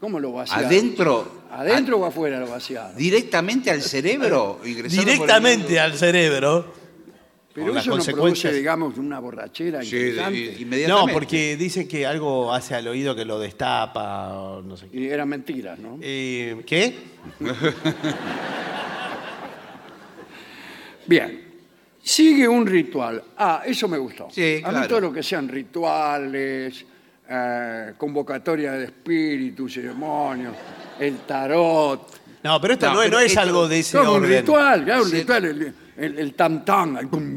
¿Cómo 0.00 0.18
lo 0.18 0.32
vaciaron? 0.32 0.64
Adentro. 0.66 1.32
¿Adentro 1.52 1.98
o 1.98 2.04
afuera 2.04 2.40
lo 2.40 2.48
vaciaron? 2.48 2.96
Directamente 2.96 3.70
al 3.70 3.80
cerebro. 3.82 4.58
ingresando 4.64 5.02
por 5.04 5.08
el 5.12 5.18
Directamente 5.18 5.78
al 5.78 5.94
cerebro. 5.94 6.72
Pero 7.58 7.66
con 7.66 7.74
las 7.74 7.82
eso 7.84 7.90
no 7.90 7.94
produce, 7.96 8.12
consecuencias. 8.12 8.54
digamos, 8.54 8.98
una 8.98 9.18
borrachera 9.20 9.82
Sí, 9.82 9.96
inmediatamente. 9.96 10.88
No, 10.88 11.06
porque 11.12 11.56
dicen 11.56 11.88
que 11.88 12.06
algo 12.06 12.52
hace 12.52 12.74
al 12.74 12.86
oído 12.88 13.14
que 13.16 13.24
lo 13.24 13.38
destapa 13.38 14.34
o 14.38 14.62
no 14.62 14.76
sé 14.76 14.88
qué. 14.90 14.98
Y 14.98 15.08
eran 15.08 15.28
mentiras, 15.28 15.78
¿no? 15.78 15.98
Eh, 16.00 16.62
¿Qué? 16.66 16.94
Bien. 21.06 21.44
Sigue 22.02 22.48
un 22.48 22.66
ritual. 22.66 23.22
Ah, 23.36 23.62
eso 23.66 23.86
me 23.88 23.98
gustó. 23.98 24.28
Sí, 24.30 24.62
A 24.64 24.68
mí 24.68 24.72
claro. 24.72 24.88
todo 24.88 25.00
lo 25.00 25.12
que 25.12 25.22
sean 25.22 25.46
rituales, 25.48 26.84
eh, 27.28 27.92
convocatoria 27.98 28.72
de 28.72 28.86
espíritus, 28.86 29.74
ceremonios, 29.74 30.54
el 30.98 31.16
tarot. 31.18 32.18
No, 32.42 32.58
pero 32.60 32.74
esto 32.74 32.86
No, 32.86 32.94
no, 32.94 33.02
es- 33.02 33.08
pero 33.08 33.18
no 33.18 33.24
es 33.24 33.30
esto- 33.32 33.40
algo 33.42 33.68
de 33.68 33.78
ese 33.80 33.98
Como 33.98 34.12
un 34.12 34.24
orden. 34.24 34.40
ritual, 34.40 34.84
claro, 34.84 35.02
un 35.02 35.10
Sí. 35.10 35.16
ritual, 35.16 35.44
el, 35.44 35.74
el, 35.98 36.18
el 36.18 36.34
tam 36.34 36.64
tam. 36.64 36.96
el 36.98 37.08
tum. 37.08 37.36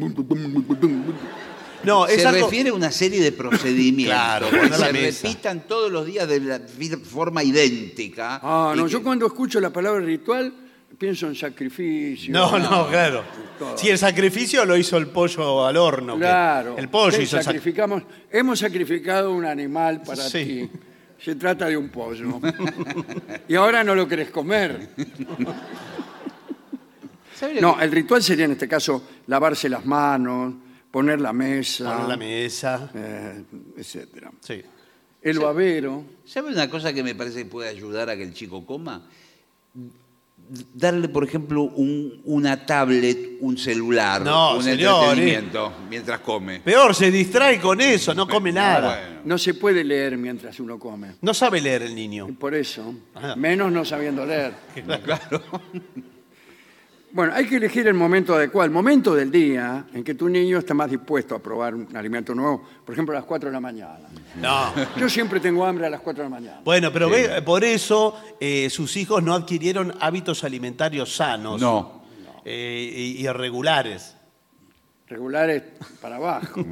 No, 1.83 2.05
es 2.05 2.21
Se 2.21 2.27
algo... 2.27 2.45
refiere 2.45 2.69
a 2.69 2.73
una 2.73 2.91
serie 2.91 3.21
de 3.23 3.31
procedimientos 3.31 4.15
Claro, 4.15 4.49
que 4.51 4.57
poner 4.57 4.79
la 4.79 4.85
se 4.87 4.93
mesa. 4.93 5.27
repitan 5.27 5.61
todos 5.67 5.91
los 5.91 6.05
días 6.05 6.27
de 6.27 6.39
la 6.39 6.61
forma 7.03 7.43
idéntica. 7.43 8.39
Ah, 8.43 8.71
y 8.75 8.77
no, 8.77 8.85
que- 8.85 8.91
yo 8.91 9.01
cuando 9.03 9.25
escucho 9.25 9.59
la 9.59 9.71
palabra 9.71 9.99
ritual 10.05 10.53
pienso 10.97 11.25
en 11.27 11.33
sacrificio. 11.35 12.31
No, 12.31 12.59
no, 12.59 12.87
claro. 12.87 13.23
todo. 13.57 13.75
Si 13.79 13.89
el 13.89 13.97
sacrificio 13.97 14.63
lo 14.65 14.77
hizo 14.77 14.97
el 14.97 15.07
pollo 15.07 15.65
al 15.65 15.75
horno. 15.77 16.13
que- 16.13 16.19
Claro. 16.19 16.77
El 16.77 16.87
pollo 16.89 17.17
¿Qué 17.17 17.23
hizo 17.23 17.37
el 17.37 17.43
sacrificio. 17.43 17.83
sacrificamos, 17.83 18.03
hemos 18.31 18.59
sacrificado 18.59 19.31
un 19.31 19.45
animal 19.45 20.03
para 20.03 20.21
Sí. 20.21 20.45
ti. 20.45 20.69
Se 21.17 21.33
trata 21.35 21.65
de 21.67 21.77
un 21.77 21.89
pollo. 21.89 22.39
y 23.47 23.55
ahora 23.55 23.83
no 23.83 23.95
lo 23.95 24.07
querés 24.07 24.29
comer. 24.29 24.89
¿Sabe 27.41 27.55
lo 27.55 27.61
No, 27.61 27.81
el 27.81 27.91
ritual 27.91 28.21
sería 28.21 28.45
en 28.45 28.51
este 28.51 28.67
caso 28.67 29.01
lavarse 29.27 29.67
las 29.67 29.83
manos, 29.85 30.53
poner 30.91 31.19
la 31.19 31.33
mesa, 31.33 31.91
Poner 31.91 32.07
la 32.09 32.17
mesa. 32.17 32.91
eh, 32.93 33.43
etcétera. 33.77 34.31
Sí. 34.41 34.61
El 35.23 35.39
babero. 35.39 36.03
¿Sabe 36.23 36.49
una 36.51 36.69
cosa 36.69 36.93
que 36.93 37.01
me 37.03 37.15
parece 37.15 37.39
que 37.39 37.45
puede 37.45 37.67
ayudar 37.69 38.09
a 38.11 38.15
que 38.15 38.23
el 38.23 38.33
chico 38.33 38.63
coma? 38.65 39.01
Darle, 40.73 41.07
por 41.07 41.23
ejemplo, 41.23 41.61
un- 41.63 42.21
una 42.25 42.65
tablet, 42.65 43.37
un 43.39 43.57
celular, 43.57 44.21
No, 44.21 44.57
un 44.57 44.63
señor, 44.63 45.03
entretenimiento 45.13 45.71
mientras 45.89 46.19
come. 46.19 46.59
Peor, 46.59 46.93
se 46.93 47.09
distrae 47.09 47.59
con 47.59 47.79
eso, 47.79 48.13
no 48.13 48.27
come 48.27 48.51
nada. 48.51 48.97
Bueno. 48.99 49.21
No 49.25 49.37
se 49.37 49.53
puede 49.53 49.83
leer 49.83 50.17
mientras 50.17 50.59
uno 50.59 50.77
come. 50.77 51.13
No 51.21 51.33
sabe 51.33 51.61
leer 51.61 51.83
el 51.83 51.95
niño. 51.95 52.27
Por 52.37 52.53
eso, 52.53 52.93
Ah. 53.15 53.35
menos 53.37 53.71
no 53.71 53.85
sabiendo 53.85 54.25
leer. 54.25 54.53
Claro. 55.05 55.41
Bueno, 57.13 57.33
hay 57.35 57.45
que 57.45 57.57
elegir 57.57 57.87
el 57.87 57.93
momento 57.93 58.33
adecuado, 58.35 58.65
el 58.65 58.71
momento 58.71 59.13
del 59.13 59.29
día 59.29 59.85
en 59.93 60.03
que 60.03 60.15
tu 60.15 60.29
niño 60.29 60.57
está 60.59 60.73
más 60.73 60.89
dispuesto 60.89 61.35
a 61.35 61.39
probar 61.39 61.75
un 61.75 61.95
alimento 61.95 62.33
nuevo, 62.33 62.63
por 62.85 62.93
ejemplo 62.93 63.13
a 63.13 63.19
las 63.19 63.25
4 63.25 63.49
de 63.49 63.53
la 63.53 63.59
mañana. 63.59 64.07
No. 64.39 64.73
Yo 64.97 65.09
siempre 65.09 65.39
tengo 65.41 65.65
hambre 65.65 65.87
a 65.87 65.89
las 65.89 65.99
4 66.01 66.23
de 66.23 66.29
la 66.29 66.35
mañana. 66.35 66.61
Bueno, 66.63 66.91
pero 66.93 67.09
ve, 67.09 67.41
por 67.41 67.63
eso 67.65 68.15
eh, 68.39 68.69
sus 68.69 68.95
hijos 68.95 69.21
no 69.23 69.33
adquirieron 69.33 69.93
hábitos 69.99 70.43
alimentarios 70.45 71.13
sanos. 71.15 71.59
No. 71.59 72.01
eh, 72.45 72.91
y, 72.95 73.21
y 73.21 73.27
irregulares. 73.27 74.15
regulares 75.07 75.63
para 76.01 76.15
abajo. 76.15 76.63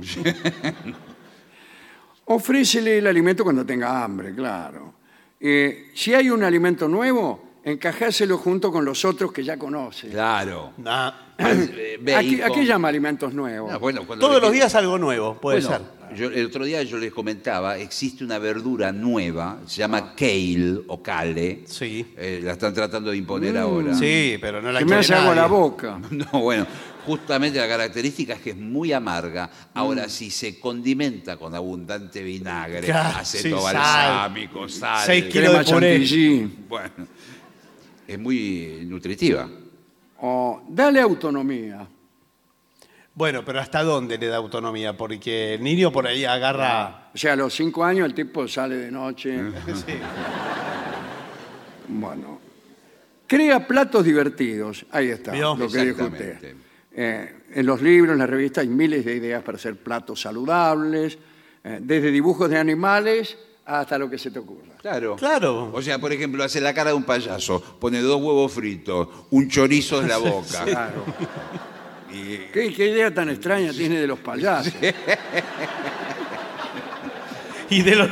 Ofrécele 2.25 2.99
el 2.99 3.07
alimento 3.07 3.43
cuando 3.43 3.65
tenga 3.65 4.03
hambre, 4.03 4.33
claro. 4.35 4.93
Eh, 5.39 5.91
si 5.95 6.13
hay 6.13 6.29
un 6.29 6.43
alimento 6.43 6.87
nuevo, 6.87 7.48
encajáselo 7.63 8.37
junto 8.37 8.71
con 8.71 8.85
los 8.85 9.03
otros 9.05 9.31
que 9.31 9.43
ya 9.43 9.57
conoce. 9.57 10.09
Claro. 10.09 10.73
Nah. 10.77 11.11
¿A 11.37 11.51
qué, 11.51 11.97
bacon. 12.01 12.41
a 12.51 12.53
qué 12.53 12.65
llama 12.65 12.87
alimentos 12.89 13.33
nuevos? 13.33 13.71
Ah, 13.73 13.77
bueno, 13.77 14.05
cuando 14.05 14.25
Todos 14.25 14.41
le- 14.41 14.47
los 14.47 14.51
días 14.53 14.75
algo 14.75 14.97
nuevo, 14.97 15.39
puede 15.39 15.61
Bueno, 15.61 15.85
ser. 16.09 16.17
yo- 16.17 16.27
el 16.31 16.45
otro 16.47 16.65
día 16.65 16.83
yo 16.83 16.97
les 16.97 17.13
comentaba, 17.13 17.77
existe 17.77 18.25
una 18.25 18.39
verdura 18.39 18.91
nueva, 18.91 19.59
se 19.65 19.77
llama 19.77 20.15
kale 20.15 20.81
o 20.87 21.01
kale. 21.01 21.63
Sí. 21.65 22.13
Eh, 22.17 22.41
la 22.43 22.51
están 22.53 22.73
tratando 22.73 23.11
de 23.11 23.17
imponer 23.17 23.53
Mm. 23.53 23.57
ahora. 23.57 23.93
Sí, 23.95 24.37
pero 24.41 24.61
no 24.61 24.69
la 24.71 24.79
Se 24.79 24.85
me 24.85 24.89
quiere 24.89 24.99
hace 25.01 25.13
agua 25.13 25.27
nadie. 25.35 25.41
la 25.41 25.47
boca. 25.47 25.99
No, 26.11 26.41
bueno, 26.41 26.67
justamente 27.05 27.57
la 27.57 27.67
característica 27.69 28.33
es 28.33 28.41
que 28.41 28.49
es 28.49 28.57
muy 28.57 28.91
amarga. 28.91 29.49
Ahora, 29.75 30.07
Mm. 30.07 30.09
si 30.09 30.31
se 30.31 30.59
condimenta 30.59 31.37
con 31.37 31.55
abundante 31.55 32.21
vinagre, 32.21 32.81
Claro, 32.81 33.19
aceto 33.19 33.43
sí, 33.59 33.63
sal. 33.63 33.73
balsámico, 33.75 34.67
sal, 34.67 35.05
Seis 35.05 35.23
kilos 35.25 35.53
de 35.53 35.59
Crema 35.59 35.63
puré. 35.63 35.99
chantilly. 35.99 36.53
bueno, 36.67 37.07
es 38.09 38.17
muy 38.17 38.85
nutritiva. 38.87 39.47
O 40.21 40.63
dale 40.67 40.99
autonomía. 40.99 41.87
Bueno, 43.13 43.45
pero 43.45 43.59
¿hasta 43.59 43.83
dónde 43.83 44.17
le 44.17 44.27
da 44.27 44.37
autonomía? 44.37 44.97
Porque 44.97 45.53
el 45.53 45.63
niño 45.63 45.91
por 45.91 46.07
ahí 46.07 46.25
agarra... 46.25 47.11
O 47.13 47.17
sea, 47.17 47.33
a 47.33 47.35
los 47.35 47.53
cinco 47.53 47.83
años 47.83 48.07
el 48.07 48.15
tipo 48.15 48.47
sale 48.47 48.77
de 48.77 48.91
noche. 48.91 49.39
Sí. 49.75 49.93
Bueno. 51.87 52.39
Crea 53.27 53.67
platos 53.67 54.03
divertidos. 54.03 54.85
Ahí 54.89 55.09
está, 55.09 55.31
Vio. 55.31 55.55
lo 55.55 55.67
que 55.69 55.77
dijo 55.85 56.05
Exactamente. 56.05 56.33
usted. 56.33 56.55
Eh, 56.93 57.35
en 57.53 57.65
los 57.65 57.81
libros, 57.81 58.13
en 58.13 58.19
las 58.19 58.29
revistas, 58.29 58.63
hay 58.63 58.69
miles 58.69 59.05
de 59.05 59.15
ideas 59.15 59.43
para 59.43 59.57
hacer 59.57 59.75
platos 59.75 60.21
saludables, 60.21 61.19
eh, 61.63 61.77
desde 61.79 62.09
dibujos 62.09 62.49
de 62.49 62.57
animales 62.57 63.37
hasta 63.77 63.97
lo 63.97 64.09
que 64.09 64.17
se 64.17 64.31
te 64.31 64.39
ocurra. 64.39 64.75
Claro. 64.81 65.15
Claro. 65.15 65.71
O 65.73 65.81
sea, 65.81 65.99
por 65.99 66.11
ejemplo, 66.11 66.43
hace 66.43 66.59
la 66.59 66.73
cara 66.73 66.89
de 66.89 66.95
un 66.95 67.03
payaso, 67.03 67.61
pone 67.79 68.01
dos 68.01 68.21
huevos 68.21 68.51
fritos, 68.51 69.07
un 69.31 69.47
chorizo 69.49 70.01
en 70.01 70.07
la 70.07 70.17
boca. 70.17 70.63
Claro. 70.65 71.05
Y- 72.11 72.37
¿Qué, 72.51 72.73
qué 72.73 72.87
idea 72.87 73.13
tan 73.13 73.29
extraña 73.29 73.71
tiene 73.71 74.01
de 74.01 74.07
los 74.07 74.17
payasos? 74.17 74.73
Y 77.69 77.81
de 77.83 77.95
los... 77.95 78.09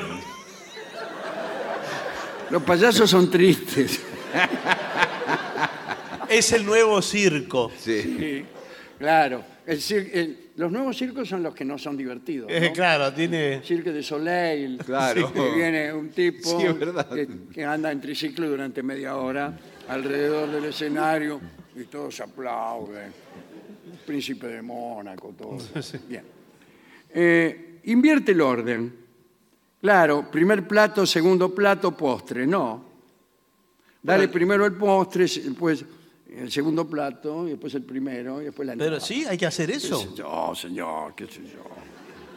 Los 2.52 2.64
payasos 2.64 3.10
son 3.10 3.30
tristes. 3.32 4.00
Es 6.30 6.52
el 6.54 6.66
nuevo 6.66 7.02
circo. 7.02 7.72
sí. 7.78 8.02
Sí, 8.20 8.46
claro. 9.00 9.44
El 9.66 9.78
cir- 9.80 10.10
el- 10.14 10.47
los 10.58 10.72
nuevos 10.72 10.98
circos 10.98 11.30
son 11.30 11.44
los 11.44 11.54
que 11.54 11.64
no 11.64 11.78
son 11.78 11.96
divertidos. 11.96 12.50
Eh, 12.52 12.72
claro, 12.74 13.14
tiene... 13.14 13.62
Cirque 13.64 13.92
de 13.92 14.02
Soleil. 14.04 14.80
Claro. 14.86 15.32
Que 15.32 15.52
viene 15.54 15.94
un 15.94 16.10
tipo 16.10 16.60
Sí, 16.60 16.66
es 16.66 16.78
verdad. 16.78 17.08
que, 17.10 17.28
que 17.54 17.64
anda 17.64 17.92
en 17.92 18.02
triciclo 18.02 18.50
durante 18.50 18.82
media 18.82 19.18
hora 19.18 19.58
alrededor 19.88 20.50
del 20.52 20.66
escenario 20.66 21.40
y 21.76 21.84
todos 21.84 22.20
aplauden. 22.22 23.12
Príncipe 24.06 24.48
de 24.48 24.62
Mónaco, 24.64 25.34
todo. 25.38 25.58
Bien. 26.10 26.24
Eh, 27.14 27.80
invierte 27.84 28.32
el 28.32 28.42
orden. 28.42 28.94
Claro, 29.80 30.30
primer 30.32 30.68
plato, 30.68 31.06
segundo 31.06 31.54
plato, 31.54 31.96
postre. 31.96 32.48
No. 32.48 32.84
Dale 34.02 34.28
primero 34.28 34.66
el 34.66 34.74
postre, 34.74 35.24
después 35.24 35.86
el 36.38 36.52
segundo 36.52 36.88
plato, 36.88 37.48
y 37.48 37.52
después 37.52 37.74
el 37.76 37.84
primero, 37.84 38.42
y 38.42 38.46
después 38.46 38.66
la 38.68 38.74
Pero 38.74 38.86
entrada. 38.96 39.06
sí, 39.06 39.26
hay 39.26 39.38
que 39.38 39.46
hacer 39.46 39.72
¿Qué 39.72 39.80
sé 39.80 39.88
eso. 39.88 40.16
yo, 40.16 40.54
señor? 40.56 41.16
¿Qué 41.16 41.26
sé 41.28 41.42
yo? 41.44 41.64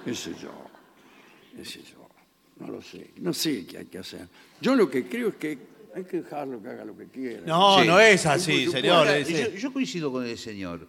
¿Qué 0.05 0.15
sé 0.15 0.31
yo? 0.41 0.51
¿Qué 1.57 1.65
sé 1.65 1.83
yo? 1.83 2.09
No 2.59 2.73
lo 2.73 2.83
sé. 2.83 3.11
No 3.17 3.33
sé 3.33 3.67
qué 3.67 3.79
hay 3.79 3.87
que 3.87 3.99
hacer. 3.99 4.29
Yo 4.61 4.75
lo 4.77 4.91
que 4.91 5.07
creo 5.09 5.29
es 5.29 5.35
que 5.37 5.59
hay 5.95 6.05
que 6.05 6.23
dejarlo 6.23 6.63
que 6.63 6.69
haga 6.69 6.85
lo 6.85 6.97
que 6.97 7.07
quiera. 7.07 7.43
No, 7.47 7.81
Sí. 7.81 7.87
no 7.87 7.99
es 8.01 8.25
así, 8.27 8.65
Por 8.67 8.75
señor. 8.75 8.97
Ahora, 8.97 9.19
yo, 9.21 9.49
yo 9.51 9.73
coincido 9.73 10.13
con 10.13 10.25
el 10.27 10.39
señor. 10.39 10.87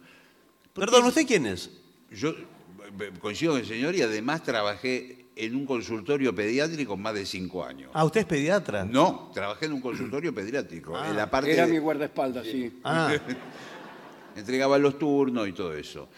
Perdón, 0.74 1.04
¿usted 1.04 1.26
quién 1.26 1.46
es? 1.46 1.70
Yo 2.10 2.30
eh, 2.30 3.10
coincido 3.20 3.52
con 3.52 3.60
el 3.62 3.66
señor 3.66 3.94
y 3.94 4.02
además 4.02 4.42
trabajé 4.42 5.21
en 5.34 5.56
un 5.56 5.64
consultorio 5.66 6.34
pediátrico 6.34 6.96
más 6.96 7.14
de 7.14 7.24
cinco 7.26 7.64
años. 7.64 7.90
Ah, 7.94 8.04
usted 8.04 8.20
es 8.20 8.26
pediatra. 8.26 8.84
No, 8.84 9.30
trabajé 9.32 9.66
en 9.66 9.72
un 9.74 9.80
consultorio 9.80 10.34
pediátrico. 10.34 11.02
en 11.04 11.16
la 11.16 11.30
parte 11.30 11.52
Era 11.52 11.66
de- 11.66 11.72
mi 11.72 11.78
guardaespaldas, 11.78 12.46
sí. 12.46 12.80
Ah, 12.84 13.12
entregaba 14.36 14.78
los 14.78 14.98
turnos 14.98 15.48
y 15.48 15.52
todo 15.52 15.74
eso. 15.74 16.08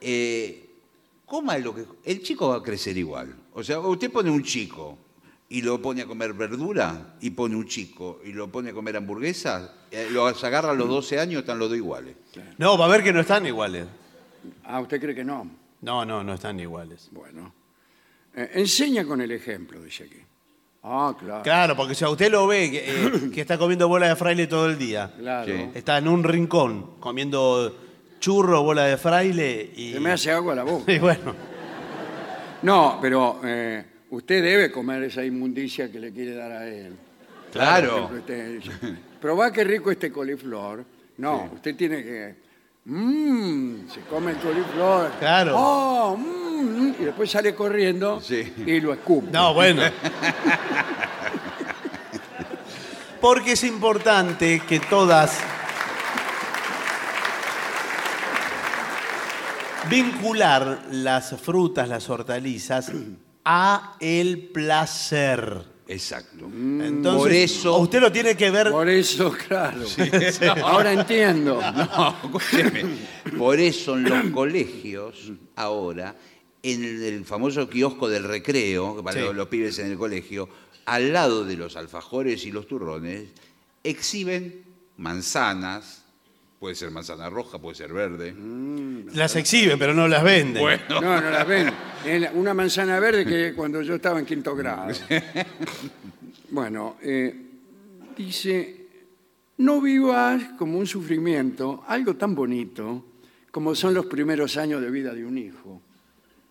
Eh, 0.00 0.70
coma 1.26 1.58
lo 1.58 1.74
que 1.74 1.84
el 2.04 2.22
chico 2.22 2.48
va 2.48 2.56
a 2.56 2.62
crecer 2.62 2.96
igual. 2.96 3.34
O 3.54 3.62
sea, 3.62 3.80
usted 3.80 4.10
pone 4.10 4.30
un 4.30 4.42
chico 4.42 4.98
y 5.48 5.62
lo 5.62 5.80
pone 5.80 6.02
a 6.02 6.06
comer 6.06 6.34
verdura 6.34 7.16
y 7.20 7.30
pone 7.30 7.56
un 7.56 7.66
chico 7.66 8.20
y 8.24 8.32
lo 8.32 8.48
pone 8.48 8.70
a 8.70 8.72
comer 8.74 8.96
hamburguesas, 8.96 9.70
eh, 9.90 10.08
los 10.10 10.44
agarra 10.44 10.70
a 10.70 10.74
los 10.74 10.88
12 10.88 11.18
años, 11.18 11.40
están 11.40 11.58
los 11.58 11.68
dos 11.70 11.78
iguales. 11.78 12.16
no, 12.58 12.76
va 12.76 12.84
a 12.84 12.88
ver 12.88 13.02
que 13.02 13.12
no 13.12 13.20
están 13.20 13.46
iguales. 13.46 13.86
Ah, 14.64 14.80
¿usted 14.80 15.00
cree 15.00 15.14
que 15.14 15.24
no? 15.24 15.50
No, 15.80 16.04
no, 16.04 16.22
no 16.22 16.34
están 16.34 16.58
iguales. 16.60 17.08
Bueno. 17.12 17.52
Eh, 18.40 18.50
enseña 18.54 19.04
con 19.04 19.20
el 19.20 19.32
ejemplo, 19.32 19.82
dice 19.82 20.04
aquí. 20.04 20.20
Ah, 20.84 21.12
claro. 21.18 21.42
Claro, 21.42 21.76
porque 21.76 21.96
si 21.96 22.04
a 22.04 22.08
usted 22.08 22.30
lo 22.30 22.46
ve 22.46 22.70
que, 22.70 22.78
eh, 22.88 23.30
que 23.34 23.40
está 23.40 23.58
comiendo 23.58 23.88
bola 23.88 24.08
de 24.08 24.14
fraile 24.16 24.46
todo 24.46 24.66
el 24.66 24.78
día, 24.78 25.12
Claro. 25.18 25.52
Sí. 25.52 25.70
está 25.74 25.98
en 25.98 26.06
un 26.06 26.22
rincón 26.22 26.98
comiendo 27.00 27.76
churro, 28.20 28.62
bola 28.62 28.84
de 28.84 28.96
fraile 28.96 29.72
y... 29.74 29.92
Se 29.92 29.98
me 30.00 30.12
hace 30.12 30.30
agua 30.30 30.54
la 30.54 30.62
boca. 30.62 30.92
Y 30.92 30.98
bueno, 31.00 31.34
No, 32.62 32.98
pero 33.02 33.40
eh, 33.44 33.84
usted 34.10 34.40
debe 34.42 34.70
comer 34.70 35.02
esa 35.02 35.24
inmundicia 35.24 35.90
que 35.90 35.98
le 35.98 36.12
quiere 36.12 36.34
dar 36.34 36.52
a 36.52 36.68
él. 36.68 36.94
Claro. 37.52 37.88
Por 37.88 37.98
ejemplo, 37.98 38.18
usted 38.20 38.54
dice, 38.60 38.98
Probá 39.20 39.52
qué 39.52 39.64
rico 39.64 39.90
este 39.90 40.12
coliflor. 40.12 40.84
No, 41.16 41.50
usted 41.54 41.74
tiene 41.74 42.04
que... 42.04 42.47
Mmm, 42.90 43.86
se 43.92 44.00
come 44.02 44.30
el 44.30 44.38
coliflor. 44.38 45.10
Claro. 45.18 45.52
Oh, 45.56 46.16
mm, 46.16 46.94
y 46.98 47.04
después 47.04 47.30
sale 47.30 47.54
corriendo 47.54 48.18
Sí. 48.22 48.50
y 48.66 48.80
lo 48.80 48.94
escupe. 48.94 49.30
no, 49.30 49.52
bueno. 49.52 49.82
Porque 53.20 53.52
es 53.52 53.64
importante 53.64 54.60
que 54.66 54.80
todas 54.80 55.38
vincular 59.90 60.80
las 60.90 61.34
frutas, 61.40 61.88
las 61.88 62.08
hortalizas 62.08 62.92
a 63.44 63.94
el 64.00 64.48
placer. 64.52 65.64
Exacto. 65.90 66.44
Entonces, 66.44 67.18
Por 67.22 67.32
eso- 67.32 67.78
usted 67.78 68.00
lo 68.02 68.12
tiene 68.12 68.36
que 68.36 68.50
ver 68.50 68.70
Por 68.70 68.88
eso, 68.90 69.32
claro. 69.48 69.80
Ahora 70.64 70.92
entiendo. 70.92 71.60
No, 71.74 72.14
escúcheme. 72.22 72.84
Por 73.38 73.58
eso 73.58 73.96
en 73.96 74.04
los 74.04 74.24
colegios 74.30 75.32
ahora, 75.56 76.14
en 76.62 76.84
el, 76.84 77.02
el 77.02 77.24
famoso 77.24 77.68
kiosco 77.70 78.08
del 78.08 78.24
recreo, 78.24 79.02
para 79.02 79.18
Sí. 79.18 79.24
los, 79.26 79.34
los 79.34 79.48
pibes 79.48 79.78
en 79.78 79.90
el 79.92 79.96
colegio, 79.98 80.48
al 80.84 81.12
lado 81.12 81.44
de 81.44 81.56
los 81.56 81.74
alfajores 81.76 82.44
y 82.44 82.52
los 82.52 82.66
turrones, 82.68 83.30
exhiben 83.82 84.64
manzanas, 84.98 86.04
puede 86.58 86.74
ser 86.74 86.90
manzana 86.90 87.30
roja, 87.30 87.58
puede 87.58 87.76
ser 87.76 87.92
verde. 87.92 88.34
las 89.14 89.36
exhibe, 89.36 89.76
pero 89.76 89.94
no 89.94 90.08
las 90.08 90.22
vende. 90.24 90.60
No, 90.90 91.20
no 91.20 91.30
las 91.30 91.46
ven. 91.46 91.70
Es 92.04 92.20
la- 92.20 92.32
una 92.32 92.52
manzana 92.54 92.98
verde 93.00 93.24
que 93.24 93.54
cuando 93.54 93.80
yo 93.82 93.94
estaba 93.94 94.18
en 94.18 94.26
quinto 94.26 94.54
grado. 94.56 94.92
Bueno, 96.50 96.96
eh, 97.02 97.34
dice, 98.16 98.86
no 99.58 99.82
vivas 99.82 100.42
como 100.58 100.78
un 100.78 100.86
sufrimiento 100.86 101.84
algo 101.86 102.16
tan 102.16 102.34
bonito 102.34 103.04
como 103.50 103.74
son 103.74 103.92
los 103.92 104.06
primeros 104.06 104.56
años 104.56 104.80
de 104.80 104.90
vida 104.90 105.12
de 105.12 105.26
un 105.26 105.36
hijo. 105.36 105.82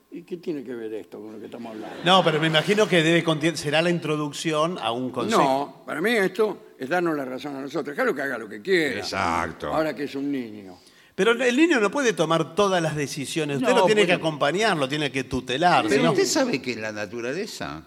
¿Y 0.10 0.24
qué 0.24 0.38
tiene 0.38 0.64
que 0.64 0.74
ver 0.74 0.94
esto 0.94 1.20
con 1.20 1.34
lo 1.34 1.40
que 1.40 1.46
estamos 1.46 1.74
hablando? 1.74 1.98
No, 2.06 2.24
pero 2.24 2.40
me 2.40 2.48
imagino 2.48 2.88
que 2.88 3.04
debe 3.04 3.24
será 3.56 3.82
la 3.82 3.90
introducción 3.90 4.78
a 4.80 4.92
un 4.92 5.12
consejo. 5.12 5.42
No, 5.42 5.84
para 5.86 6.02
mí 6.02 6.12
esto 6.12 6.68
es 6.80 6.88
darnos 6.88 7.16
la 7.16 7.26
razón 7.26 7.56
a 7.56 7.62
nosotros. 7.62 7.96
Déjalo 7.96 8.16
que 8.16 8.22
haga 8.22 8.38
lo 8.38 8.48
que 8.48 8.62
quiera. 8.62 9.00
Exacto. 9.00 9.68
Ahora 9.74 9.94
que 9.94 10.06
es 10.06 10.16
un 10.16 10.32
niño. 10.32 10.78
Pero 11.14 11.32
el 11.32 11.58
niño 11.58 11.80
no 11.80 11.92
puede 11.92 12.14
tomar 12.14 12.56
todas 12.56 12.82
las 12.82 12.96
decisiones. 12.96 13.58
Usted 13.58 13.70
No, 13.70 13.80
lo 13.80 13.86
tiene 13.86 14.06
que 14.06 14.14
acompañar, 14.14 14.78
lo 14.78 14.88
tiene 14.88 15.12
que 15.12 15.24
tutelar. 15.26 15.86
Pero 15.90 16.12
usted 16.12 16.26
sabe 16.26 16.62
que 16.62 16.74
en 16.74 16.82
la 16.82 16.92
naturaleza 16.92 17.84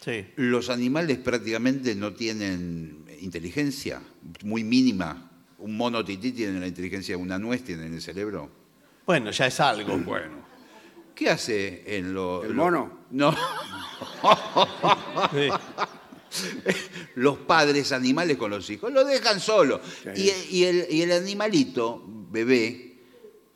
Sí. 0.00 0.24
los 0.36 0.70
animales 0.70 1.18
prácticamente 1.18 1.94
no 1.94 2.14
tienen 2.14 3.04
inteligencia, 3.20 4.00
muy 4.44 4.64
mínima. 4.64 5.30
Un 5.58 5.76
mono 5.76 6.02
tití 6.04 6.32
tiene 6.32 6.58
la 6.58 6.68
inteligencia 6.68 7.16
de 7.16 7.22
una 7.22 7.38
nuez, 7.38 7.62
tiene 7.64 7.84
en 7.86 7.94
el 7.94 8.00
cerebro. 8.00 8.50
Bueno, 9.04 9.30
ya 9.30 9.46
es 9.46 9.60
algo. 9.60 9.98
Bueno. 9.98 10.39
¿Qué 11.14 11.28
hace 11.30 11.82
en 11.98 12.14
lo, 12.14 12.42
¿El 12.44 12.52
lo- 12.52 12.62
mono? 12.64 13.00
No. 13.10 13.32
Sí. 15.32 15.48
los 17.16 17.38
padres 17.38 17.92
animales 17.92 18.36
con 18.36 18.50
los 18.50 18.68
hijos. 18.70 18.92
Lo 18.92 19.04
dejan 19.04 19.40
solo. 19.40 19.80
Sí. 20.14 20.32
Y, 20.50 20.58
y 20.58 20.64
el, 20.64 20.86
y 20.90 21.02
el 21.02 21.12
animalito, 21.12 22.02
bebé, 22.06 22.98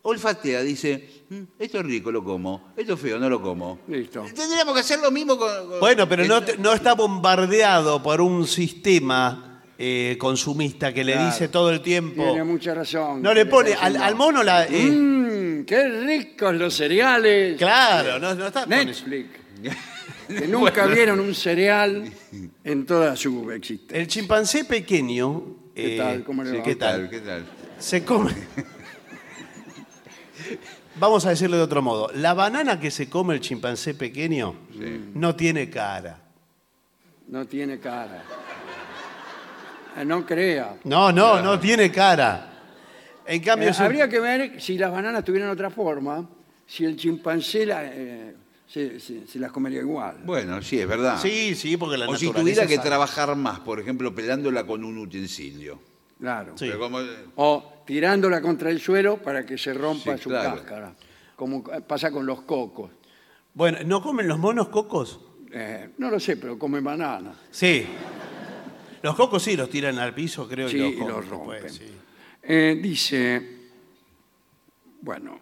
olfatea, 0.02 0.60
dice, 0.62 1.24
"Mm, 1.30 1.42
esto 1.58 1.78
es 1.78 1.86
rico, 1.86 2.10
lo 2.12 2.22
como. 2.24 2.72
Esto 2.76 2.94
es 2.94 3.00
feo, 3.00 3.18
no 3.18 3.30
lo 3.30 3.40
como. 3.40 3.80
Listo. 3.88 4.24
Tendríamos 4.34 4.74
que 4.74 4.80
hacer 4.80 4.98
lo 5.00 5.10
mismo 5.10 5.38
con... 5.38 5.68
con- 5.68 5.80
Bueno, 5.80 6.08
pero 6.08 6.24
no 6.58 6.72
está 6.72 6.94
bombardeado 6.94 8.02
por 8.02 8.20
un 8.20 8.46
sistema 8.46 9.53
eh, 9.78 10.16
consumista 10.18 10.92
que 10.92 11.02
le 11.04 11.12
Claro. 11.12 11.26
dice 11.30 11.48
todo 11.48 11.70
el 11.70 11.80
tiempo. 11.80 12.22
Tiene 12.24 12.44
mucha 12.44 12.74
razón. 12.74 13.20
No 13.22 13.34
le 13.34 13.46
pone 13.46 13.74
al, 13.74 14.14
mono 14.14 14.42
la. 14.42 14.66
eh, 14.66 14.86
Mmm, 14.86 15.64
qué 15.64 15.88
ricos 15.88 16.54
los 16.54 16.74
cereales. 16.74 17.56
Claro, 17.58 18.18
no, 18.18 18.34
no 18.34 18.46
está. 18.46 18.64
con 18.64 18.72
eso. 18.72 19.06
Netflix. 19.06 19.28
Que 20.28 20.48
nunca 20.48 20.86
vieron 20.86 21.20
un 21.20 21.34
cereal 21.34 22.10
en 22.64 22.86
toda 22.86 23.14
su 23.16 23.50
existencia. 23.50 23.98
El 23.98 24.06
chimpancé 24.06 24.64
pequeño. 24.64 25.42
¿Qué 25.74 25.94
eh, 25.96 25.98
tal? 25.98 26.24
¿Cómo 26.24 26.42
le 26.44 26.50
sí, 26.50 26.56
va? 26.58 26.62
¿Qué 26.62 26.76
tal? 26.76 27.10
¿Qué 27.10 27.20
tal? 27.20 27.44
Se 27.78 28.04
come. 28.04 28.32
Vamos 30.96 31.26
a 31.26 31.30
decirlo 31.30 31.56
de 31.56 31.62
otro 31.64 31.82
modo. 31.82 32.10
La 32.14 32.34
banana 32.34 32.78
que 32.78 32.90
se 32.90 33.08
come 33.10 33.34
el 33.34 33.40
chimpancé 33.40 33.94
pequeño 33.94 34.54
no 35.14 35.34
tiene 35.34 35.68
cara. 35.68 36.20
No 37.28 37.44
tiene 37.46 37.80
cara. 37.80 38.22
Ah, 39.96 40.04
No 40.04 40.24
crea. 40.26 40.76
No, 40.84 41.12
no, 41.12 41.40
no 41.40 41.58
tiene 41.60 41.90
cara. 41.90 42.50
En 43.26 43.40
cambio, 43.42 43.68
Eh, 43.68 43.70
es 43.70 43.78
un- 43.78 43.84
habría 43.86 44.08
que 44.08 44.20
ver 44.20 44.60
si 44.60 44.76
las 44.76 44.90
bananas 44.90 45.24
tuvieran 45.24 45.48
otra 45.50 45.70
forma, 45.70 46.28
si 46.66 46.84
el 46.84 46.96
chimpancé 46.96 47.64
la, 47.64 47.84
eh, 47.86 48.34
se, 48.66 48.98
se- 49.00 49.26
se 49.26 49.38
las 49.38 49.50
comería 49.52 49.80
igual. 49.80 50.18
Bueno, 50.24 50.60
sí, 50.60 50.78
es 50.80 50.86
verdad. 50.86 51.18
Sí, 51.20 51.54
sí, 51.54 51.76
porque 51.76 51.96
la 51.96 52.06
o 52.08 52.16
si 52.16 52.26
naturaleza 52.26 52.62
tuviera 52.62 52.66
que 52.82 52.86
trabajar 52.86 53.34
más, 53.36 53.60
por 53.60 53.80
ejemplo, 53.80 54.14
pelándola 54.14 54.66
con 54.66 54.84
un 54.84 54.98
utensilio. 54.98 55.80
Claro. 56.20 56.52
Sí. 56.56 56.66
Pero 56.66 56.78
como- 56.80 56.98
O 57.36 57.82
tirándola 57.86 58.40
contra 58.42 58.70
el 58.70 58.80
suelo 58.80 59.16
para 59.18 59.44
que 59.46 59.56
se 59.58 59.72
rompa 59.74 60.16
Sí, 60.16 60.22
su 60.24 60.28
claro. 60.30 60.56
cáscara. 60.56 60.94
Como 61.36 61.62
pasa 61.64 62.10
con 62.10 62.26
los 62.26 62.42
cocos. 62.42 62.90
Bueno, 63.54 63.78
¿no 63.86 64.02
comen 64.02 64.26
los 64.28 64.38
monos 64.38 64.68
cocos? 64.68 65.20
Eh, 65.52 65.90
no 65.98 66.10
lo 66.10 66.18
sé, 66.20 66.36
pero 66.36 66.58
comen 66.58 66.82
banana. 66.84 67.32
Sí. 67.50 67.86
Los 69.04 69.16
cocos 69.16 69.42
sí 69.42 69.54
los 69.54 69.68
tiran 69.68 69.98
al 69.98 70.14
piso, 70.14 70.48
creo, 70.48 70.66
Sí, 70.66 70.78
y 70.78 70.96
los, 70.96 71.08
los 71.08 71.28
rompen. 71.28 71.68
sí. 71.68 71.84
Eh, 72.42 72.78
dice, 72.82 73.58
bueno, 75.02 75.38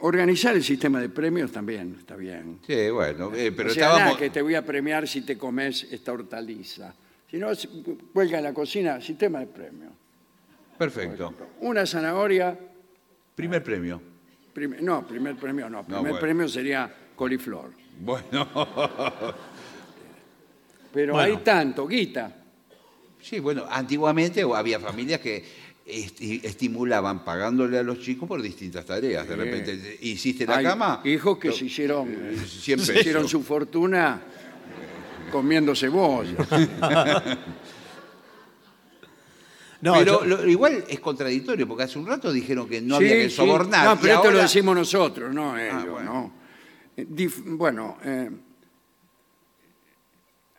organizar 0.00 0.54
el 0.54 0.62
sistema 0.62 1.00
de 1.00 1.08
premios 1.08 1.50
también 1.50 1.96
está 1.98 2.14
bien. 2.14 2.58
Sí, 2.66 2.90
bueno, 2.90 3.32
eh, 3.34 3.52
pero 3.56 3.70
o 3.70 3.72
sea, 3.72 3.84
estábamos... 3.84 4.04
nada, 4.08 4.18
que 4.18 4.28
te 4.28 4.42
voy 4.42 4.54
a 4.54 4.62
premiar 4.66 5.08
si 5.08 5.22
te 5.22 5.38
comes 5.38 5.84
esta 5.90 6.12
hortaliza. 6.12 6.94
Si 7.30 7.38
no, 7.38 7.48
cuelga 8.12 8.36
en 8.36 8.44
la 8.44 8.52
cocina, 8.52 9.00
sistema 9.00 9.38
de 9.40 9.46
premios. 9.46 9.92
Perfecto. 10.76 11.32
Una 11.60 11.86
zanahoria, 11.86 12.54
Primer 13.34 13.62
premio. 13.64 13.98
prim- 14.52 14.76
no, 14.82 15.06
primer 15.06 15.36
premio 15.36 15.70
no, 15.70 15.84
primer 15.84 16.02
bueno. 16.02 16.18
premio 16.20 16.48
sería 16.50 16.92
coliflor. 17.16 17.70
Bueno, 17.98 18.46
Pero 20.92 21.14
Bueno. 21.14 21.34
hay 21.38 21.42
tanto, 21.42 21.86
guita. 21.86 22.40
Sí, 23.24 23.38
bueno, 23.40 23.64
antiguamente 23.70 24.42
había 24.42 24.78
familias 24.78 25.20
que 25.20 25.42
esti- 25.86 26.40
estimulaban 26.44 27.24
pagándole 27.24 27.78
a 27.78 27.82
los 27.82 27.98
chicos 28.00 28.28
por 28.28 28.40
distintas 28.42 28.84
tareas. 28.84 29.26
De 29.28 29.34
repente, 29.36 29.76
te- 29.76 29.98
hiciste 30.06 30.46
la 30.46 30.58
Hay 30.58 30.64
cama. 30.64 31.00
hijos 31.04 31.38
que 31.38 31.52
se 31.52 31.64
hicieron, 31.64 32.08
eh, 32.10 32.36
100 32.46 32.78
se 32.80 33.00
hicieron 33.00 33.26
su 33.28 33.42
fortuna 33.42 34.20
comiendo 35.32 35.74
cebolla. 35.74 36.36
No, 39.80 39.94
pero 39.98 40.20
yo- 40.24 40.26
lo- 40.26 40.48
igual 40.48 40.82
es 40.88 40.98
contradictorio, 40.98 41.68
porque 41.68 41.82
hace 41.82 41.98
un 41.98 42.06
rato 42.06 42.32
dijeron 42.32 42.66
que 42.66 42.80
no 42.80 42.96
Sí, 42.98 43.04
había 43.04 43.16
que 43.24 43.28
sí. 43.30 43.36
sobornar. 43.36 43.84
No, 43.84 43.96
pero 44.00 44.06
y 44.14 44.16
esto 44.16 44.24
lo 44.24 44.30
ahora- 44.30 44.42
decimos 44.44 44.74
nosotros, 44.76 45.34
no 45.34 45.58
ellos, 45.58 45.90
bueno. 45.90 46.12
¿no? 46.14 46.32
Eh, 46.96 47.06
dif- 47.06 47.42
bueno, 47.44 47.98
eh, 48.02 48.30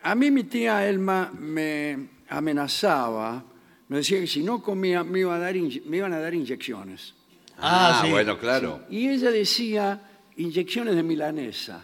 a 0.04 0.14
mí 0.14 0.30
mi 0.30 0.44
tía 0.44 0.86
Elma 0.88 1.32
me 1.36 2.08
amenazaba, 2.28 3.42
me 3.88 3.98
decía 3.98 4.20
que 4.20 4.26
si 4.26 4.42
no 4.42 4.62
comía 4.62 5.04
me, 5.04 5.20
iba 5.20 5.34
a 5.34 5.38
dar 5.38 5.54
me 5.54 5.96
iban 5.96 6.12
a 6.12 6.18
dar 6.20 6.34
inyecciones. 6.34 7.14
Ah, 7.58 7.98
Ah, 7.98 8.02
sí. 8.04 8.10
bueno, 8.10 8.38
claro. 8.38 8.80
Y 8.90 9.08
ella 9.08 9.30
decía 9.30 10.00
inyecciones 10.36 10.94
de 10.94 11.02
milanesa. 11.02 11.82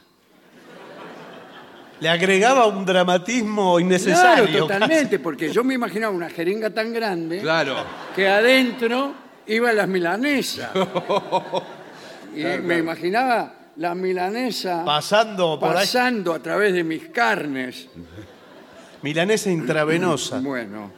le 2.01 2.09
agregaba 2.09 2.67
un 2.67 2.85
dramatismo 2.85 3.77
Claro, 3.77 3.81
innecesario. 3.81 4.59
totalmente, 4.59 5.19
porque 5.21 5.53
yo 5.53 5.63
me 5.63 5.75
imaginaba 5.75 6.13
una 6.13 6.29
jeringa 6.29 6.69
tan 6.71 6.93
grande 6.93 7.41
Claro. 7.41 7.77
que 8.15 8.27
adentro 8.29 9.15
iban 9.47 9.77
las 9.77 9.89
milanesas. 9.89 10.71
Y 12.35 12.45
me 12.45 12.79
imaginaba 12.79 13.55
la 13.77 13.95
milanesa 13.95 14.87
Pasando 14.87 15.61
por 15.61 15.69
ahí. 15.69 15.75
pasando 15.75 16.33
a 16.33 16.39
través 16.39 16.73
de 16.73 16.83
mis 16.83 17.09
carnes. 17.11 17.89
Milanesa 19.03 19.51
intravenosa. 19.51 20.41
Bueno, 20.45 20.91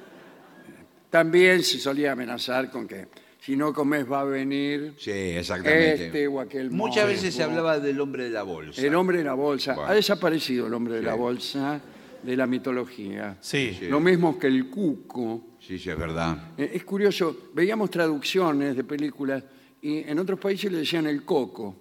también 1.11 1.63
se 1.63 1.79
solía 1.79 2.13
amenazar 2.13 2.71
con 2.71 2.89
que 2.89 3.07
si 3.41 3.57
no 3.57 3.73
comes 3.73 4.11
va 4.11 4.23
a 4.23 4.25
venir 4.25 4.95
Sí, 4.99 5.11
exactamente. 5.11 6.07
este 6.07 6.27
o 6.27 6.41
aquel 6.41 6.71
Muchas 6.71 7.07
veces 7.07 7.35
se 7.35 7.43
hablaba 7.43 7.79
del 7.79 8.01
hombre 8.01 8.25
de 8.25 8.31
la 8.31 8.43
bolsa. 8.43 8.81
El 8.81 8.95
hombre 8.95 9.19
de 9.19 9.25
la 9.25 9.35
bolsa. 9.35 9.75
Bueno. 9.75 9.91
Ha 9.91 9.95
desaparecido 9.95 10.67
el 10.67 10.75
hombre 10.75 10.95
de 10.95 11.03
la 11.03 11.15
bolsa 11.15 11.81
de 12.23 12.37
la 12.37 12.47
mitología. 12.47 13.37
Sí. 13.41 13.77
Sí. 13.79 13.87
Lo 13.87 14.01
mismo 14.01 14.39
que 14.39 14.47
el 14.49 14.69
cuco. 14.71 15.43
Sí, 15.61 15.79
sí, 15.79 15.91
es 15.91 15.99
verdad. 15.99 16.53
Eh, 16.59 16.73
Es 16.75 16.85
curioso, 16.85 17.51
veíamos 17.55 17.91
traducciones 17.91 18.75
de 18.77 18.83
películas 18.85 19.45
y 19.83 19.99
en 19.99 20.19
otros 20.19 20.39
países 20.41 20.73
le 20.73 20.79
decían 20.79 21.07
el 21.07 21.23
coco. 21.25 21.77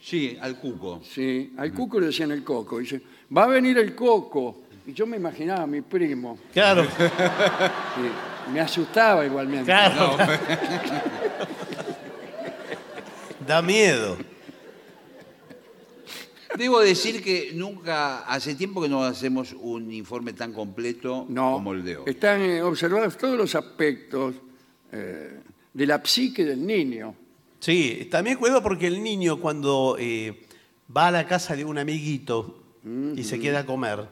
Sí, 0.00 0.36
al 0.40 0.58
cuco. 0.58 1.00
Sí, 1.02 1.52
al 1.56 1.72
cuco 1.72 1.98
le 2.00 2.06
decían 2.06 2.30
el 2.30 2.44
coco. 2.44 2.78
Dice, 2.78 3.00
va 3.36 3.44
a 3.44 3.48
venir 3.48 3.78
el 3.78 3.94
coco. 3.94 4.63
Y 4.86 4.92
yo 4.92 5.06
me 5.06 5.16
imaginaba 5.16 5.62
a 5.62 5.66
mi 5.66 5.80
primo. 5.80 6.38
Claro, 6.52 6.84
y 8.48 8.52
me 8.52 8.60
asustaba 8.60 9.24
igualmente. 9.24 9.64
claro. 9.64 10.16
da 13.46 13.62
miedo. 13.62 14.16
Debo 16.56 16.80
decir 16.80 17.22
que 17.22 17.50
nunca, 17.54 18.20
hace 18.20 18.54
tiempo 18.54 18.80
que 18.80 18.88
no 18.88 19.02
hacemos 19.02 19.54
un 19.58 19.92
informe 19.92 20.32
tan 20.34 20.52
completo 20.52 21.26
No, 21.28 21.54
como 21.54 21.72
el 21.72 21.82
de 21.84 21.96
hoy. 21.96 22.04
están 22.06 22.40
eh, 22.42 22.62
observados 22.62 23.18
todos 23.18 23.36
los 23.36 23.54
aspectos 23.56 24.36
eh, 24.92 25.40
de 25.72 25.86
la 25.86 26.00
psique 26.04 26.44
del 26.44 26.64
niño. 26.64 27.16
Sí, 27.58 28.06
también 28.10 28.36
cuidado 28.38 28.62
porque 28.62 28.86
el 28.86 29.02
niño 29.02 29.40
cuando 29.40 29.96
eh, 29.98 30.46
va 30.96 31.08
a 31.08 31.10
la 31.10 31.26
casa 31.26 31.56
de 31.56 31.64
un 31.64 31.76
amiguito 31.78 32.60
y 33.16 33.24
se 33.24 33.40
queda 33.40 33.60
a 33.60 33.66
comer, 33.66 34.06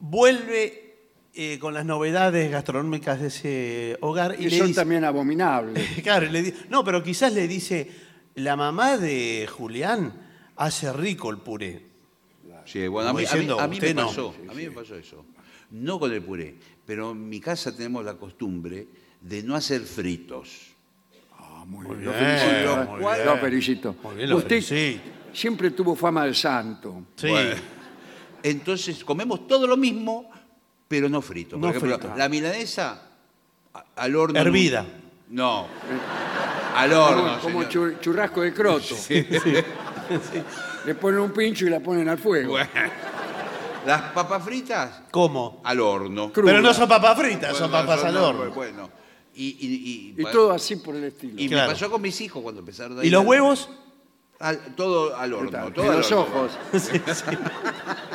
vuelve 0.00 0.86
eh, 1.34 1.58
con 1.58 1.74
las 1.74 1.84
novedades 1.84 2.50
gastronómicas 2.50 3.20
de 3.20 3.28
ese 3.28 3.96
hogar 4.00 4.34
y 4.38 4.44
que 4.44 4.50
le 4.50 4.58
son 4.58 4.66
dice, 4.68 4.80
también 4.80 5.04
abominables. 5.04 5.88
Claro, 6.02 6.26
y 6.26 6.30
le 6.30 6.42
di- 6.42 6.54
no, 6.68 6.82
pero 6.84 7.02
quizás 7.02 7.32
le 7.32 7.46
dice, 7.46 7.88
la 8.36 8.56
mamá 8.56 8.96
de 8.98 9.48
Julián 9.50 10.12
hace 10.56 10.92
rico 10.92 11.30
el 11.30 11.38
puré. 11.38 11.88
Sí, 12.66 12.86
bueno, 12.88 13.10
a 13.10 13.12
mí, 13.12 13.18
a 13.20 13.22
mí- 13.22 13.26
diciendo, 13.26 13.60
a 13.60 13.66
mí 13.68 13.78
me 13.80 13.94
no. 13.94 14.06
pasó, 14.06 14.34
a 14.48 14.54
mí 14.54 14.64
me 14.64 14.70
pasó 14.72 14.94
eso. 14.96 15.24
No 15.70 15.98
con 16.00 16.12
el 16.12 16.22
puré, 16.22 16.54
pero 16.84 17.12
en 17.12 17.28
mi 17.28 17.40
casa 17.40 17.74
tenemos 17.74 18.04
la 18.04 18.14
costumbre 18.14 18.86
de 19.20 19.42
no 19.42 19.54
hacer 19.54 19.82
fritos. 19.82 20.68
Ah, 21.38 21.64
muy 21.66 21.86
Muy 21.86 21.96
bien. 21.96 22.10
bien, 22.10 22.22
Lo 22.64 22.74
felicito. 22.76 22.76
muy 22.90 23.00
Lo 23.00 23.24
bien. 23.24 23.38
felicito. 23.40 23.96
Muy 24.02 24.14
bien, 24.16 24.30
lo 24.30 24.36
Usted 24.36 24.62
felicito. 24.62 25.02
siempre 25.32 25.70
tuvo 25.70 25.94
fama 25.96 26.26
de 26.26 26.34
santo. 26.34 27.02
Sí. 27.16 27.28
Bueno, 27.28 27.56
entonces 28.42 29.04
comemos 29.04 29.46
todo 29.46 29.66
lo 29.66 29.76
mismo, 29.76 30.30
pero 30.88 31.08
no 31.08 31.20
frito. 31.22 31.50
Por 31.52 31.60
No 31.60 31.68
ejemplo, 31.70 31.98
frito. 31.98 32.16
la 32.16 32.28
milanesa 32.28 33.02
A- 33.74 33.84
Al 33.96 34.16
horno. 34.16 34.38
Hervida. 34.40 34.84
No. 35.28 35.66
Al 36.74 36.92
horno. 36.92 37.38
como, 37.40 37.54
como 37.58 37.70
señor. 37.70 38.00
churrasco 38.00 38.40
de 38.42 38.52
croto. 38.52 38.96
Le 40.86 40.94
ponen 40.94 41.20
un 41.20 41.30
pincho 41.32 41.66
y 41.66 41.70
la 41.70 41.80
ponen 41.80 42.08
al 42.08 42.18
fuego. 42.18 42.50
Bueno. 42.52 42.68
Las 43.86 44.02
papas 44.12 44.42
fritas 44.44 45.02
¿Cómo? 45.10 45.60
al 45.64 45.80
horno. 45.80 46.32
Cruda. 46.32 46.50
Pero 46.52 46.60
no 46.62 46.74
son 46.74 46.88
papas 46.88 47.16
fritas, 47.18 47.56
son 47.56 47.70
Bueno, 47.70 47.86
papas 47.86 48.00
son- 48.00 48.08
al 48.08 48.14
no, 48.14 48.26
horno. 48.28 48.50
Bueno. 48.52 48.90
Y, 49.34 49.44
y- 49.46 50.14
y- 50.14 50.14
Y 50.20 50.22
pa- 50.24 50.30
todo 50.32 50.50
así 50.52 50.76
por 50.76 50.96
el 50.96 51.04
estilo. 51.04 51.34
y 51.40 51.48
Claro. 51.48 51.68
me 51.68 51.74
pasó 51.74 51.90
con 51.90 52.02
mis 52.02 52.20
hijos 52.20 52.42
cuando 52.42 52.60
empezaron 52.60 52.98
a 52.98 53.04
¿Y 53.04 53.06
ir 53.06 53.12
los 53.12 53.22
al- 53.22 53.26
huevos? 53.28 53.70
al- 54.40 54.74
todo 54.74 55.16
al 55.16 55.32
horno. 55.32 55.72
Todo 55.72 55.84
en 55.84 55.90
al 55.92 55.96
los 55.98 56.12
horno. 56.12 56.34
ojos. 56.42 56.58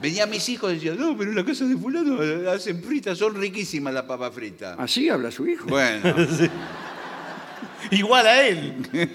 Venían 0.00 0.28
mis 0.28 0.48
hijos 0.48 0.72
y 0.72 0.74
decían, 0.74 0.98
no, 0.98 1.16
pero 1.16 1.30
en 1.30 1.36
la 1.36 1.44
casa 1.44 1.64
de 1.64 1.76
fulano 1.76 2.22
eh, 2.22 2.50
hacen 2.50 2.82
fritas, 2.82 3.16
son 3.18 3.34
riquísimas 3.34 3.94
las 3.94 4.04
papas 4.04 4.34
fritas. 4.34 4.76
Así 4.78 5.08
habla 5.08 5.30
su 5.30 5.46
hijo. 5.46 5.66
Bueno, 5.68 6.14
Igual 7.90 8.26
a 8.26 8.46
él. 8.46 8.74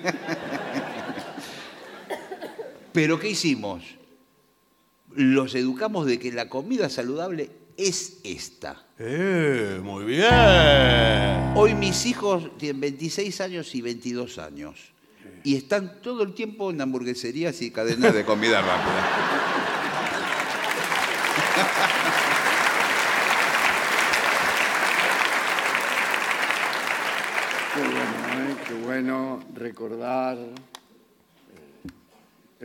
pero 2.93 3.19
¿qué 3.19 3.29
hicimos? 3.29 3.83
Los 5.13 5.55
educamos 5.55 6.05
de 6.05 6.19
que 6.19 6.31
la 6.31 6.47
comida 6.47 6.89
saludable 6.89 7.51
es 7.77 8.19
esta. 8.23 8.85
Eh, 8.97 9.79
muy 9.83 10.05
bien. 10.05 10.23
Hoy 11.55 11.73
mis 11.73 12.05
hijos 12.05 12.57
tienen 12.57 12.81
26 12.81 13.41
años 13.41 13.75
y 13.75 13.81
22 13.81 14.37
años. 14.37 14.93
Y 15.43 15.55
están 15.55 16.01
todo 16.01 16.23
el 16.23 16.33
tiempo 16.33 16.69
en 16.69 16.79
hamburgueserías 16.81 17.61
y 17.61 17.71
cadenas 17.71 18.13
de 18.13 18.23
comida 18.23 18.61
rápida. 18.61 19.47
Qué 27.73 27.79
bueno, 27.81 28.51
¿eh? 28.51 28.55
Qué 28.67 28.73
bueno 28.85 29.39
recordar 29.55 30.37
eh, 30.37 30.53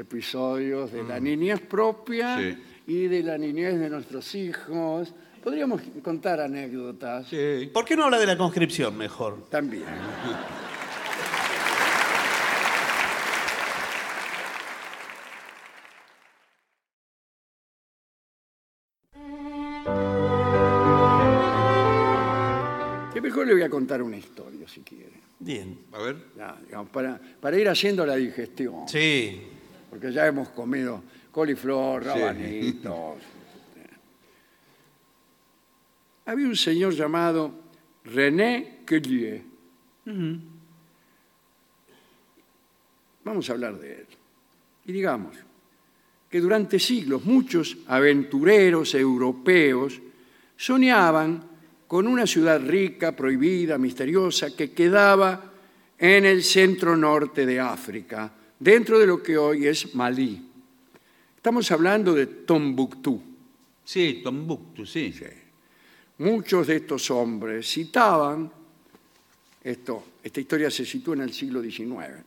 episodios 0.00 0.90
de 0.92 1.04
la 1.04 1.20
niñez 1.20 1.60
propia 1.60 2.36
Sí. 2.38 2.58
y 2.88 3.06
de 3.06 3.22
la 3.22 3.38
niñez 3.38 3.78
de 3.78 3.88
nuestros 3.88 4.34
hijos. 4.34 5.14
Podríamos 5.44 5.80
contar 6.02 6.40
anécdotas 6.40 7.28
Sí. 7.28 7.70
¿Por 7.72 7.84
qué 7.84 7.96
no 7.96 8.04
habla 8.04 8.18
de 8.18 8.26
la 8.26 8.36
conscripción 8.36 8.96
mejor? 8.98 9.48
también. 9.48 9.84
Mejor 23.36 23.48
le 23.48 23.52
voy 23.52 23.62
a 23.64 23.68
contar 23.68 24.02
una 24.02 24.16
historia, 24.16 24.66
si 24.66 24.80
quiere. 24.80 25.12
Bien. 25.38 25.78
A 25.92 25.98
ver. 25.98 26.16
Ya, 26.38 26.58
digamos, 26.64 26.88
para, 26.88 27.20
para 27.38 27.58
ir 27.58 27.68
haciendo 27.68 28.06
la 28.06 28.16
digestión. 28.16 28.88
Sí. 28.88 29.42
Porque 29.90 30.10
ya 30.10 30.26
hemos 30.26 30.48
comido 30.48 31.02
coliflor, 31.30 32.02
Sí. 32.02 32.08
rabanitos. 32.08 33.16
Había 36.24 36.46
un 36.46 36.56
señor 36.56 36.94
llamado 36.94 37.52
René 38.04 38.78
Quellier. 38.86 39.42
Vamos 43.22 43.50
a 43.50 43.52
hablar 43.52 43.78
de 43.78 43.92
él. 43.98 44.06
Y 44.86 44.92
digamos 44.92 45.36
que 46.30 46.40
durante 46.40 46.78
siglos 46.78 47.26
muchos 47.26 47.76
aventureros 47.86 48.94
europeos 48.94 50.00
soñaban 50.56 51.54
con 51.86 52.06
una 52.06 52.26
ciudad 52.26 52.60
rica, 52.60 53.12
prohibida, 53.12 53.78
misteriosa, 53.78 54.54
que 54.56 54.72
quedaba 54.72 55.52
en 55.98 56.24
el 56.24 56.42
centro 56.42 56.96
norte 56.96 57.46
de 57.46 57.60
África, 57.60 58.32
dentro 58.58 58.98
de 58.98 59.06
lo 59.06 59.22
que 59.22 59.38
hoy 59.38 59.66
es 59.66 59.94
Malí. 59.94 60.42
Estamos 61.36 61.70
hablando 61.70 62.12
de 62.12 62.26
Tombuctú. 62.26 63.22
Sí, 63.84 64.20
Tombuctu, 64.22 64.84
sí. 64.84 65.14
Muchos 66.18 66.66
de 66.66 66.76
estos 66.76 67.10
hombres 67.10 67.70
citaban, 67.70 68.50
esto, 69.62 70.04
esta 70.22 70.40
historia 70.40 70.70
se 70.70 70.84
sitúa 70.84 71.14
en 71.14 71.22
el 71.22 71.32
siglo 71.32 71.62
XIX, 71.62 72.24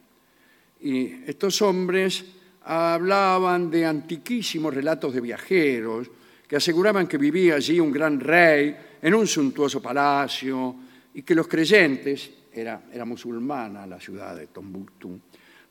y 0.82 1.24
estos 1.26 1.62
hombres 1.62 2.24
hablaban 2.64 3.70
de 3.70 3.86
antiquísimos 3.86 4.74
relatos 4.74 5.14
de 5.14 5.22
viajeros 5.22 6.10
que 6.47 6.55
aseguraban 6.55 7.07
que 7.07 7.18
vivía 7.18 7.55
allí 7.55 7.80
un 7.80 7.91
gran 7.91 8.20
rey 8.20 8.76
en 9.02 9.14
un 9.14 9.28
suntuoso 9.28 9.82
palacio 9.82 10.76
y 11.14 11.22
que 11.24 11.36
los 11.36 11.47
creyentes, 11.47 12.32
era, 12.52 12.84
era 12.91 13.06
musulmana 13.06 13.86
la 13.86 14.00
ciudad 14.00 14.36
de 14.36 14.47
Tombuctú, 14.47 15.20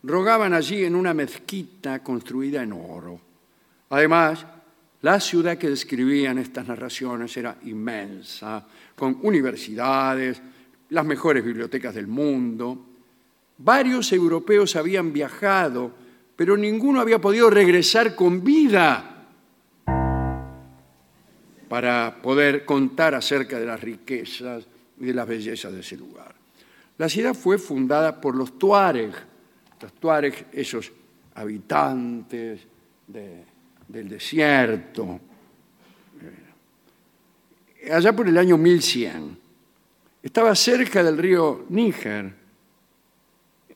rogaban 0.02 0.54
allí 0.54 0.84
en 0.84 0.94
una 0.94 1.12
mezquita 1.14 2.02
construida 2.02 2.62
en 2.62 2.72
oro. 2.72 3.20
Además, 3.90 4.44
la 5.02 5.20
ciudad 5.20 5.58
que 5.58 5.70
describían 5.70 6.38
estas 6.38 6.66
narraciones 6.66 7.36
era 7.36 7.56
inmensa, 7.64 8.66
con 8.96 9.18
universidades, 9.22 10.40
las 10.90 11.04
mejores 11.04 11.44
bibliotecas 11.44 11.94
del 11.94 12.06
mundo. 12.06 12.86
Varios 13.58 14.12
europeos 14.12 14.76
habían 14.76 15.12
viajado, 15.12 15.92
pero 16.34 16.56
ninguno 16.56 17.00
había 17.00 17.20
podido 17.20 17.50
regresar 17.50 18.14
con 18.14 18.42
vida 18.42 19.17
para 21.68 22.16
poder 22.22 22.64
contar 22.64 23.14
acerca 23.14 23.58
de 23.58 23.66
las 23.66 23.80
riquezas 23.80 24.66
y 25.00 25.06
de 25.06 25.14
las 25.14 25.26
bellezas 25.28 25.72
de 25.72 25.80
ese 25.80 25.96
lugar. 25.96 26.34
La 26.96 27.08
ciudad 27.08 27.34
fue 27.34 27.58
fundada 27.58 28.20
por 28.20 28.34
los 28.34 28.58
Tuareg, 28.58 29.12
los 29.80 29.92
Tuareg, 29.94 30.46
esos 30.52 30.90
habitantes 31.34 32.60
de- 33.06 33.44
del 33.86 34.08
desierto, 34.08 35.20
eh, 37.80 37.92
allá 37.92 38.12
por 38.14 38.26
el 38.28 38.36
año 38.36 38.58
1100. 38.58 39.38
Estaba 40.22 40.54
cerca 40.54 41.02
del 41.02 41.16
río 41.16 41.64
Níger. 41.68 42.34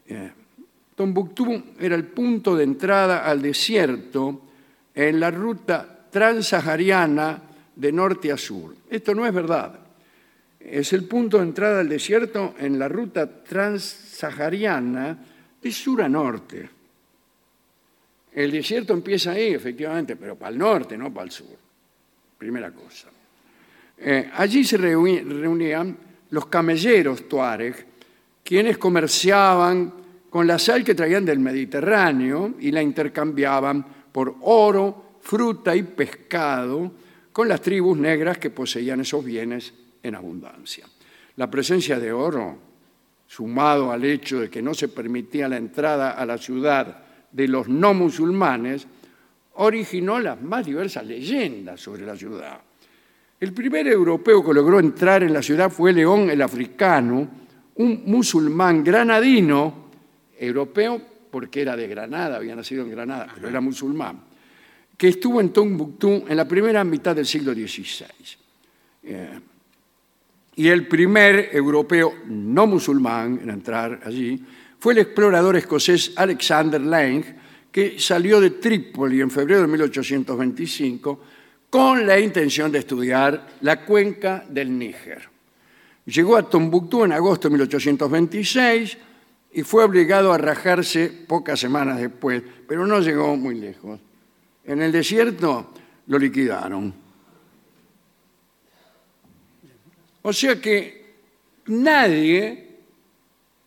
Eh, 0.08 0.32
Tombuctú 0.96 1.62
era 1.78 1.94
el 1.94 2.04
punto 2.08 2.56
de 2.56 2.64
entrada 2.64 3.24
al 3.24 3.40
desierto 3.40 4.42
en 4.94 5.20
la 5.20 5.30
ruta 5.30 6.06
transsahariana 6.10 7.40
de 7.82 7.90
norte 7.90 8.30
a 8.30 8.38
sur. 8.38 8.76
Esto 8.88 9.12
no 9.12 9.26
es 9.26 9.34
verdad. 9.34 9.76
Es 10.60 10.92
el 10.92 11.02
punto 11.04 11.38
de 11.38 11.42
entrada 11.42 11.80
al 11.80 11.88
desierto 11.88 12.54
en 12.60 12.78
la 12.78 12.86
ruta 12.86 13.42
transsahariana 13.42 15.18
de 15.60 15.72
sur 15.72 16.00
a 16.00 16.08
norte. 16.08 16.70
El 18.32 18.52
desierto 18.52 18.92
empieza 18.92 19.32
ahí, 19.32 19.52
efectivamente, 19.52 20.14
pero 20.14 20.36
para 20.36 20.52
el 20.52 20.58
norte, 20.58 20.96
no 20.96 21.12
para 21.12 21.24
el 21.24 21.32
sur. 21.32 21.58
Primera 22.38 22.70
cosa. 22.70 23.08
Eh, 23.98 24.30
allí 24.32 24.62
se 24.62 24.76
reunían 24.76 25.96
los 26.30 26.46
camelleros 26.46 27.28
tuareg, 27.28 27.84
quienes 28.44 28.78
comerciaban 28.78 29.92
con 30.30 30.46
la 30.46 30.58
sal 30.60 30.84
que 30.84 30.94
traían 30.94 31.24
del 31.24 31.40
Mediterráneo 31.40 32.54
y 32.60 32.70
la 32.70 32.80
intercambiaban 32.80 33.84
por 34.12 34.36
oro, 34.42 35.18
fruta 35.20 35.74
y 35.74 35.82
pescado 35.82 37.01
con 37.32 37.48
las 37.48 37.60
tribus 37.60 37.96
negras 37.96 38.38
que 38.38 38.50
poseían 38.50 39.00
esos 39.00 39.24
bienes 39.24 39.72
en 40.02 40.14
abundancia. 40.14 40.86
La 41.36 41.50
presencia 41.50 41.98
de 41.98 42.12
oro, 42.12 42.58
sumado 43.26 43.90
al 43.90 44.04
hecho 44.04 44.40
de 44.40 44.50
que 44.50 44.62
no 44.62 44.74
se 44.74 44.88
permitía 44.88 45.48
la 45.48 45.56
entrada 45.56 46.12
a 46.12 46.26
la 46.26 46.36
ciudad 46.36 47.02
de 47.30 47.48
los 47.48 47.68
no 47.68 47.94
musulmanes, 47.94 48.86
originó 49.54 50.20
las 50.20 50.40
más 50.40 50.66
diversas 50.66 51.06
leyendas 51.06 51.80
sobre 51.80 52.04
la 52.04 52.16
ciudad. 52.16 52.60
El 53.40 53.52
primer 53.52 53.86
europeo 53.88 54.44
que 54.44 54.54
logró 54.54 54.78
entrar 54.78 55.22
en 55.22 55.32
la 55.32 55.42
ciudad 55.42 55.70
fue 55.70 55.92
León 55.92 56.30
el 56.30 56.42
Africano, 56.42 57.28
un 57.76 58.02
musulmán 58.06 58.84
granadino, 58.84 59.90
europeo 60.38 61.00
porque 61.30 61.62
era 61.62 61.74
de 61.76 61.88
Granada, 61.88 62.36
había 62.36 62.54
nacido 62.54 62.84
en 62.84 62.90
Granada, 62.90 63.28
pero 63.34 63.48
era 63.48 63.60
musulmán, 63.60 64.20
que 64.96 65.08
estuvo 65.08 65.40
en 65.40 65.52
Tombuctú 65.52 66.24
en 66.28 66.36
la 66.36 66.46
primera 66.46 66.84
mitad 66.84 67.16
del 67.16 67.26
siglo 67.26 67.52
XVI. 67.52 68.06
Eh, 69.04 69.40
y 70.54 70.68
el 70.68 70.86
primer 70.86 71.50
europeo 71.52 72.14
no 72.26 72.66
musulmán 72.66 73.40
en 73.42 73.50
entrar 73.50 74.00
allí 74.04 74.44
fue 74.82 74.94
el 74.94 74.98
explorador 74.98 75.56
escocés 75.56 76.12
Alexander 76.16 76.80
Lang, 76.80 77.22
que 77.70 78.00
salió 78.00 78.40
de 78.40 78.50
Trípoli 78.50 79.20
en 79.20 79.30
febrero 79.30 79.60
de 79.60 79.68
1825 79.68 81.20
con 81.70 82.04
la 82.04 82.18
intención 82.18 82.72
de 82.72 82.80
estudiar 82.80 83.46
la 83.60 83.84
cuenca 83.84 84.44
del 84.48 84.76
Níger. 84.76 85.28
Llegó 86.04 86.36
a 86.36 86.50
Tombuctú 86.50 87.04
en 87.04 87.12
agosto 87.12 87.48
de 87.48 87.52
1826 87.52 88.98
y 89.52 89.62
fue 89.62 89.84
obligado 89.84 90.32
a 90.32 90.38
rajarse 90.38 91.08
pocas 91.28 91.60
semanas 91.60 92.00
después, 92.00 92.42
pero 92.66 92.84
no 92.84 92.98
llegó 92.98 93.36
muy 93.36 93.60
lejos. 93.60 94.00
En 94.64 94.82
el 94.82 94.92
desierto 94.92 95.72
lo 96.06 96.18
liquidaron. 96.18 96.94
O 100.22 100.32
sea 100.32 100.60
que 100.60 101.14
nadie 101.66 102.68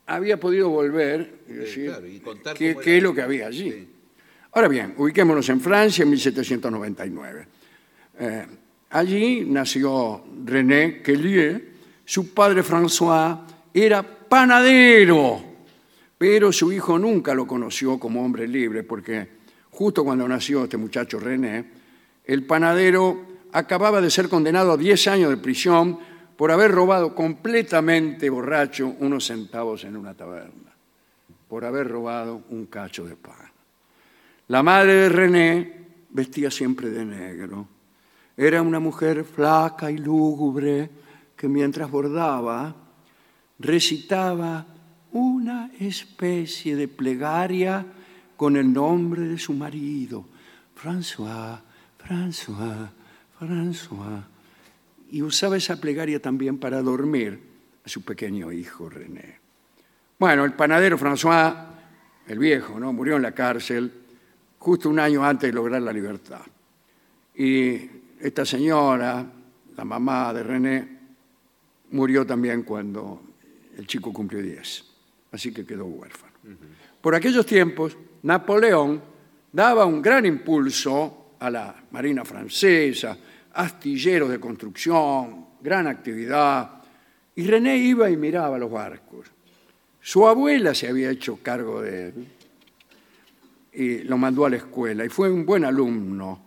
había 0.08 0.40
podido 0.40 0.70
volver 0.70 1.40
y 1.50 1.54
decir 1.54 1.88
claro, 1.88 2.08
y 2.08 2.20
contar 2.20 2.56
qué, 2.56 2.76
es 2.98 3.04
lo 3.04 3.14
que 3.14 3.22
había 3.22 3.48
allí. 3.48 3.72
Sí. 3.72 3.88
Ahora 4.54 4.70
bien, 4.70 4.94
ubiquémonos 4.98 5.50
en 5.50 5.60
Francia 5.60 6.04
en 6.04 6.10
1799. 6.12 7.48
Eh, 8.20 8.46
allí 8.92 9.46
nació 9.46 10.24
René 10.46 11.02
Quellier. 11.02 11.76
Su 12.06 12.34
padre 12.34 12.64
François 12.64 13.42
era 13.74 14.02
panadero, 14.04 15.44
pero 16.18 16.54
su 16.54 16.72
hijo 16.72 16.98
nunca 16.98 17.34
lo 17.34 17.46
conoció 17.46 18.00
como 18.00 18.24
hombre 18.24 18.48
libre, 18.48 18.84
porque 18.84 19.35
justo 19.76 20.06
cuando 20.06 20.28
nació 20.28 20.64
este 20.64 20.78
muchacho 20.78 21.20
René, 21.20 21.66
el 22.24 22.46
panadero 22.46 23.26
acababa 23.52 24.00
de 24.00 24.10
ser 24.10 24.30
condenado 24.30 24.72
a 24.72 24.78
10 24.78 25.08
años 25.08 25.30
de 25.30 25.38
prisión 25.38 26.00
por 26.38 26.52
haber 26.52 26.72
robado 26.72 27.14
completamente 27.14 28.30
borracho 28.30 28.96
unos 29.00 29.26
centavos 29.28 29.84
en 29.84 29.98
una 29.98 30.14
taberna, 30.14 30.72
por 31.50 31.66
haber 31.66 31.90
robado 31.90 32.44
un 32.50 32.68
cacho 32.68 33.06
de 33.06 33.16
pan. 33.16 33.52
La 34.48 34.64
madre 34.64 34.94
de 34.94 35.10
René 35.10 35.74
vestía 36.10 36.50
siempre 36.50 36.90
de 36.90 37.04
negro. 37.04 37.68
Era 38.38 38.62
una 38.62 38.80
mujer 38.80 39.26
flaca 39.26 39.92
y 39.92 39.98
lúgubre 39.98 40.90
que 41.36 41.50
mientras 41.50 41.92
bordaba 41.92 42.74
recitaba 43.60 44.66
una 45.12 45.72
especie 45.80 46.76
de 46.76 46.88
plegaria 46.88 47.86
con 48.36 48.58
el 48.58 48.72
nombre 48.72 49.22
de 49.22 49.38
su 49.38 49.54
marido, 49.54 50.26
François, 50.82 51.60
François, 51.98 52.90
François. 53.40 54.24
Y 55.12 55.22
usaba 55.22 55.58
esa 55.58 55.80
plegaria 55.80 56.22
también 56.22 56.58
para 56.58 56.82
dormir 56.82 57.40
a 57.86 57.90
su 57.90 58.04
pequeño 58.04 58.52
hijo 58.52 58.90
René. 58.90 59.40
Bueno, 60.18 60.46
el 60.46 60.54
panadero 60.54 60.98
François, 60.98 61.56
el 62.28 62.40
viejo, 62.40 62.80
¿no? 62.80 62.92
murió 62.92 63.16
en 63.16 63.22
la 63.22 63.34
cárcel 63.34 63.92
justo 64.60 64.90
un 64.90 65.00
año 65.00 65.24
antes 65.24 65.50
de 65.50 65.54
lograr 65.54 65.82
la 65.82 65.94
libertad. 65.94 66.42
Y 67.36 67.82
esta 68.20 68.46
señora, 68.46 69.26
la 69.76 69.86
mamá 69.86 70.34
de 70.34 70.44
René, 70.44 71.00
murió 71.92 72.26
también 72.26 72.64
cuando 72.64 73.22
el 73.78 73.86
chico 73.86 74.12
cumplió 74.12 74.42
10, 74.42 74.86
así 75.32 75.54
que 75.54 75.66
quedó 75.66 75.86
huérfano. 75.86 76.34
Por 77.02 77.14
aquellos 77.14 77.46
tiempos, 77.46 77.98
Napoleón 78.26 79.02
daba 79.52 79.86
un 79.86 80.02
gran 80.02 80.26
impulso 80.26 81.36
a 81.40 81.50
la 81.52 81.76
Marina 81.92 82.26
francesa, 82.26 83.16
astilleros 83.54 84.30
de 84.30 84.40
construcción, 84.40 85.46
gran 85.62 85.86
actividad, 85.86 86.82
y 87.36 87.46
René 87.46 87.78
iba 87.78 88.10
y 88.10 88.18
miraba 88.18 88.58
los 88.58 88.72
barcos. 88.72 89.28
Su 90.02 90.28
abuela 90.28 90.74
se 90.74 90.88
había 90.88 91.12
hecho 91.12 91.38
cargo 91.42 91.82
de 91.82 92.08
él 92.08 92.28
y 93.74 93.98
lo 94.00 94.18
mandó 94.18 94.46
a 94.46 94.50
la 94.50 94.58
escuela 94.58 95.06
y 95.06 95.10
fue 95.10 95.32
un 95.32 95.46
buen 95.46 95.64
alumno. 95.64 96.42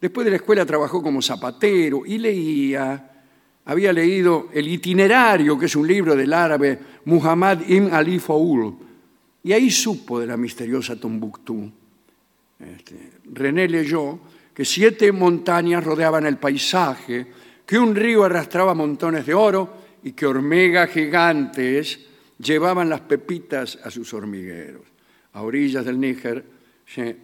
Después 0.00 0.24
de 0.24 0.30
la 0.30 0.36
escuela 0.36 0.64
trabajó 0.64 1.02
como 1.02 1.20
zapatero 1.20 2.06
y 2.06 2.18
leía, 2.18 3.10
había 3.66 3.92
leído 3.92 4.48
El 4.52 4.66
itinerario, 4.66 5.58
que 5.58 5.66
es 5.66 5.76
un 5.76 5.86
libro 5.86 6.16
del 6.16 6.32
árabe 6.32 6.78
Muhammad 7.04 7.60
ibn 7.68 7.92
Ali 7.92 8.18
Faul, 8.18 8.91
y 9.44 9.52
ahí 9.52 9.70
supo 9.70 10.20
de 10.20 10.26
la 10.26 10.36
misteriosa 10.36 10.96
Tombuctú. 10.96 11.70
Este, 12.58 13.12
René 13.32 13.68
leyó 13.68 14.20
que 14.54 14.64
siete 14.64 15.10
montañas 15.10 15.82
rodeaban 15.82 16.26
el 16.26 16.36
paisaje, 16.36 17.26
que 17.66 17.78
un 17.78 17.94
río 17.94 18.24
arrastraba 18.24 18.74
montones 18.74 19.26
de 19.26 19.34
oro 19.34 19.82
y 20.04 20.12
que 20.12 20.26
hormigas 20.26 20.90
gigantes 20.90 22.00
llevaban 22.38 22.88
las 22.88 23.00
pepitas 23.00 23.78
a 23.82 23.90
sus 23.90 24.12
hormigueros. 24.14 24.82
A 25.32 25.42
orillas 25.42 25.84
del 25.84 25.98
Níger 25.98 26.44
se 26.86 27.16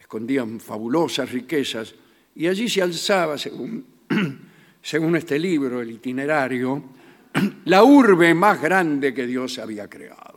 escondían 0.00 0.60
fabulosas 0.60 1.30
riquezas 1.30 1.94
y 2.34 2.48
allí 2.48 2.68
se 2.68 2.82
alzaba, 2.82 3.38
según, 3.38 3.84
según 4.82 5.16
este 5.16 5.38
libro, 5.38 5.80
el 5.80 5.90
itinerario, 5.90 6.84
la 7.64 7.82
urbe 7.84 8.34
más 8.34 8.60
grande 8.60 9.14
que 9.14 9.26
Dios 9.26 9.58
había 9.58 9.88
creado. 9.88 10.35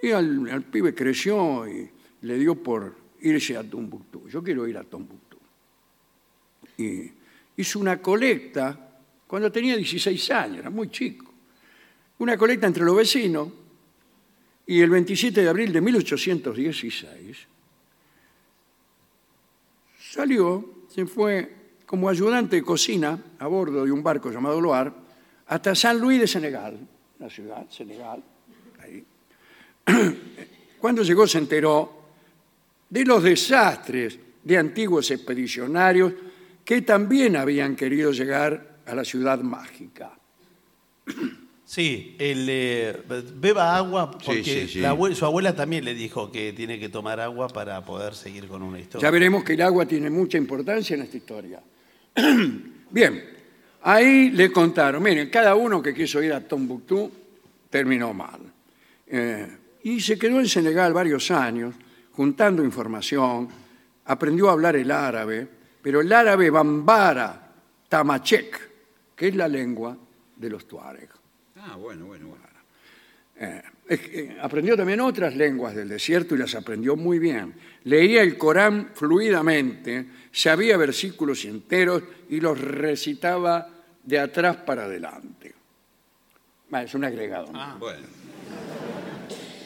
Y 0.00 0.10
al, 0.10 0.64
pibe 0.70 0.94
creció 0.94 1.66
y 1.68 1.90
le 2.22 2.38
dio 2.38 2.54
por 2.54 2.94
irse 3.20 3.56
a 3.56 3.68
Tombuctú. 3.68 4.28
Yo 4.28 4.42
quiero 4.42 4.66
ir 4.66 4.78
a 4.78 4.84
Tombuctú. 4.84 5.38
Y 6.76 7.10
hizo 7.56 7.80
una 7.80 8.00
colecta 8.00 8.88
cuando 9.26 9.52
tenía 9.52 9.76
16 9.76 10.30
años, 10.30 10.58
era 10.58 10.70
muy 10.70 10.90
chico. 10.90 11.26
Una 12.18 12.36
colecta 12.36 12.66
entre 12.66 12.84
los 12.84 12.96
vecinos 12.96 13.48
y 14.66 14.80
el 14.80 14.90
27 14.90 15.42
de 15.42 15.48
abril 15.48 15.72
de 15.72 15.80
1816 15.80 17.46
salió, 19.98 20.86
se 20.88 21.06
fue 21.06 21.56
como 21.84 22.08
ayudante 22.08 22.56
de 22.56 22.62
cocina 22.62 23.22
a 23.38 23.46
bordo 23.46 23.84
de 23.84 23.92
un 23.92 24.02
barco 24.02 24.30
llamado 24.30 24.60
Loire 24.60 24.92
hasta 25.46 25.74
San 25.74 25.98
Luis 25.98 26.20
de 26.20 26.26
Senegal, 26.26 26.78
la 27.18 27.30
ciudad, 27.30 27.68
Senegal. 27.70 28.22
Cuando 30.80 31.02
llegó 31.02 31.26
se 31.26 31.38
enteró 31.38 32.02
de 32.88 33.04
los 33.04 33.22
desastres 33.22 34.18
de 34.44 34.56
antiguos 34.56 35.10
expedicionarios 35.10 36.12
que 36.64 36.82
también 36.82 37.36
habían 37.36 37.74
querido 37.76 38.12
llegar 38.12 38.76
a 38.86 38.94
la 38.94 39.04
ciudad 39.04 39.40
mágica. 39.40 40.12
Sí, 41.68 42.16
él 42.18 42.46
eh, 42.48 42.96
beba 43.34 43.76
agua 43.76 44.10
porque 44.10 44.42
sí, 44.42 44.66
sí. 44.68 44.80
la 44.80 44.94
abue- 44.94 45.12
su 45.14 45.26
abuela 45.26 45.54
también 45.54 45.84
le 45.84 45.92
dijo 45.92 46.32
que 46.32 46.54
tiene 46.54 46.78
que 46.80 46.88
tomar 46.88 47.20
agua 47.20 47.48
para 47.48 47.84
poder 47.84 48.14
seguir 48.14 48.48
con 48.48 48.62
una 48.62 48.80
historia. 48.80 49.06
Ya 49.06 49.10
veremos 49.10 49.44
que 49.44 49.52
el 49.52 49.60
agua 49.60 49.84
tiene 49.84 50.08
mucha 50.08 50.38
importancia 50.38 50.94
en 50.96 51.02
esta 51.02 51.18
historia. 51.18 51.60
Bien, 52.90 53.22
ahí 53.82 54.30
le 54.30 54.50
contaron, 54.50 55.02
miren, 55.02 55.28
cada 55.28 55.54
uno 55.56 55.82
que 55.82 55.92
quiso 55.92 56.22
ir 56.22 56.32
a 56.32 56.40
Tombuctú 56.40 57.12
terminó 57.68 58.14
mal. 58.14 58.40
Eh, 59.06 59.46
y 59.88 60.00
se 60.00 60.18
quedó 60.18 60.38
en 60.38 60.46
Senegal 60.46 60.92
varios 60.92 61.30
años, 61.30 61.74
juntando 62.12 62.62
información, 62.62 63.48
aprendió 64.04 64.50
a 64.50 64.52
hablar 64.52 64.76
el 64.76 64.90
árabe, 64.90 65.48
pero 65.80 66.02
el 66.02 66.12
árabe 66.12 66.50
bambara, 66.50 67.50
tamachek, 67.88 68.70
que 69.16 69.28
es 69.28 69.34
la 69.34 69.48
lengua 69.48 69.96
de 70.36 70.50
los 70.50 70.68
tuareg. 70.68 71.08
Ah, 71.56 71.76
bueno, 71.76 72.04
bueno, 72.04 72.28
bueno. 72.28 72.44
Eh, 73.40 73.62
eh, 73.88 74.36
aprendió 74.42 74.76
también 74.76 75.00
otras 75.00 75.34
lenguas 75.34 75.74
del 75.74 75.88
desierto 75.88 76.34
y 76.34 76.38
las 76.38 76.54
aprendió 76.54 76.94
muy 76.94 77.18
bien. 77.18 77.54
Leía 77.84 78.20
el 78.20 78.36
Corán 78.36 78.90
fluidamente, 78.92 80.06
sabía 80.30 80.76
versículos 80.76 81.46
enteros 81.46 82.02
y 82.28 82.40
los 82.40 82.60
recitaba 82.60 83.66
de 84.02 84.18
atrás 84.18 84.56
para 84.56 84.84
adelante. 84.84 85.54
Ah, 86.72 86.82
es 86.82 86.94
un 86.94 87.04
agregado. 87.04 87.50
¿no? 87.50 87.78
Bueno, 87.78 88.06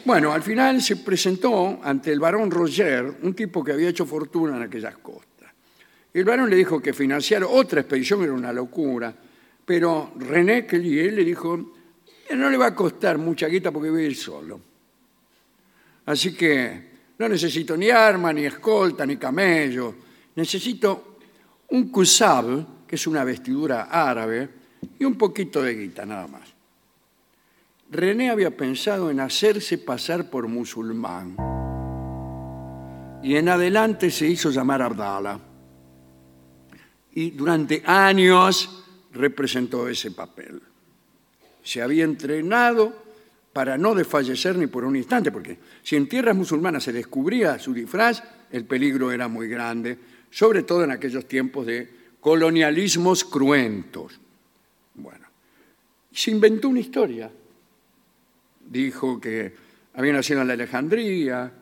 Bueno, 0.05 0.33
al 0.33 0.43
final 0.43 0.83
se 0.83 0.97
presentó 0.97 1.79
ante 1.83 2.11
el 2.11 2.19
barón 2.19 2.51
Roger, 2.51 3.19
un 3.23 3.35
tipo 3.35 3.63
que 3.63 3.73
había 3.73 3.89
hecho 3.89 4.05
fortuna 4.05 4.57
en 4.57 4.63
aquellas 4.65 4.97
costas. 4.97 5.53
El 6.13 6.25
barón 6.25 6.51
le 6.51 6.57
dijo 6.57 6.83
que 6.83 6.93
financiar 6.93 7.45
otra 7.45 7.83
expedición 7.83 8.25
era 8.25 8.33
una 8.33 8.53
locura, 8.53 9.15
pero 9.65 10.13
René 10.17 10.67
Kelly 10.67 11.11
le 11.13 11.25
dijo, 11.25 11.75
"Eh, 12.29 12.35
no 12.35 12.51
le 12.51 12.57
va 12.57 12.67
a 12.67 12.75
costar 12.75 13.17
mucha 13.17 13.47
guita 13.47 13.71
porque 13.71 13.91
a 13.91 14.01
ir 14.01 14.17
solo. 14.17 14.61
Así 16.07 16.35
que 16.35 16.91
no 17.19 17.29
necesito 17.29 17.77
ni 17.77 17.89
arma, 17.89 18.33
ni 18.33 18.45
escolta, 18.45 19.07
ni 19.07 19.17
camello. 19.17 19.95
Necesito 20.35 21.19
un 21.69 21.91
kusab, 21.91 22.87
que 22.89 22.97
es 22.97 23.07
una 23.07 23.23
vestidura 23.23 23.85
árabe, 23.85 24.49
y 24.99 25.05
un 25.05 25.15
poquito 25.15 25.63
de 25.63 25.75
guita, 25.75 26.05
nada 26.05 26.27
más. 26.27 26.62
René 27.93 28.31
había 28.31 28.57
pensado 28.57 29.11
en 29.11 29.21
hacerse 29.21 29.77
pasar 29.77 30.31
por 30.31 30.49
musulmán 30.49 31.37
y 33.23 33.37
en 33.37 33.51
adelante 33.51 34.11
se 34.11 34.27
hizo 34.27 34.51
llamar 34.51 34.81
Abdala. 34.81 35.39
Y 37.13 37.33
durante 37.33 37.83
años 37.85 38.83
representó 39.13 39.89
ese 39.89 40.11
papel. 40.11 40.63
Se 41.63 41.83
había 41.83 42.05
entrenado 42.05 42.95
para 43.53 43.77
no 43.77 43.95
desfallecer 43.95 44.57
ni 44.57 44.69
por 44.69 44.87
un 44.87 44.97
instante, 44.97 45.31
porque 45.31 45.59
si 45.83 45.95
en 45.95 46.09
tierras 46.09 46.35
musulmanas 46.35 46.85
se 46.85 46.95
descubría 46.95 47.59
su 47.59 47.75
disfraz, 47.75 48.23
el 48.51 48.65
peligro 48.65 49.13
era 49.13 49.29
muy 49.29 49.49
grande, 49.49 49.99
sobre 50.31 50.63
todo 50.63 50.83
en 50.83 50.93
aquellos 50.93 51.29
tiempos 51.29 51.67
de 51.67 51.95
colonialismos 52.21 53.23
cruentos. 53.23 54.19
Bueno, 54.95 55.27
se 56.11 56.31
inventó 56.31 56.71
una 56.71 56.81
historia 56.81 57.31
dijo 58.73 59.21
que 59.21 59.53
había 59.95 60.15
nacido 60.15 60.41
en 60.41 60.49
la 60.49 60.55
Alejandría, 60.55 61.53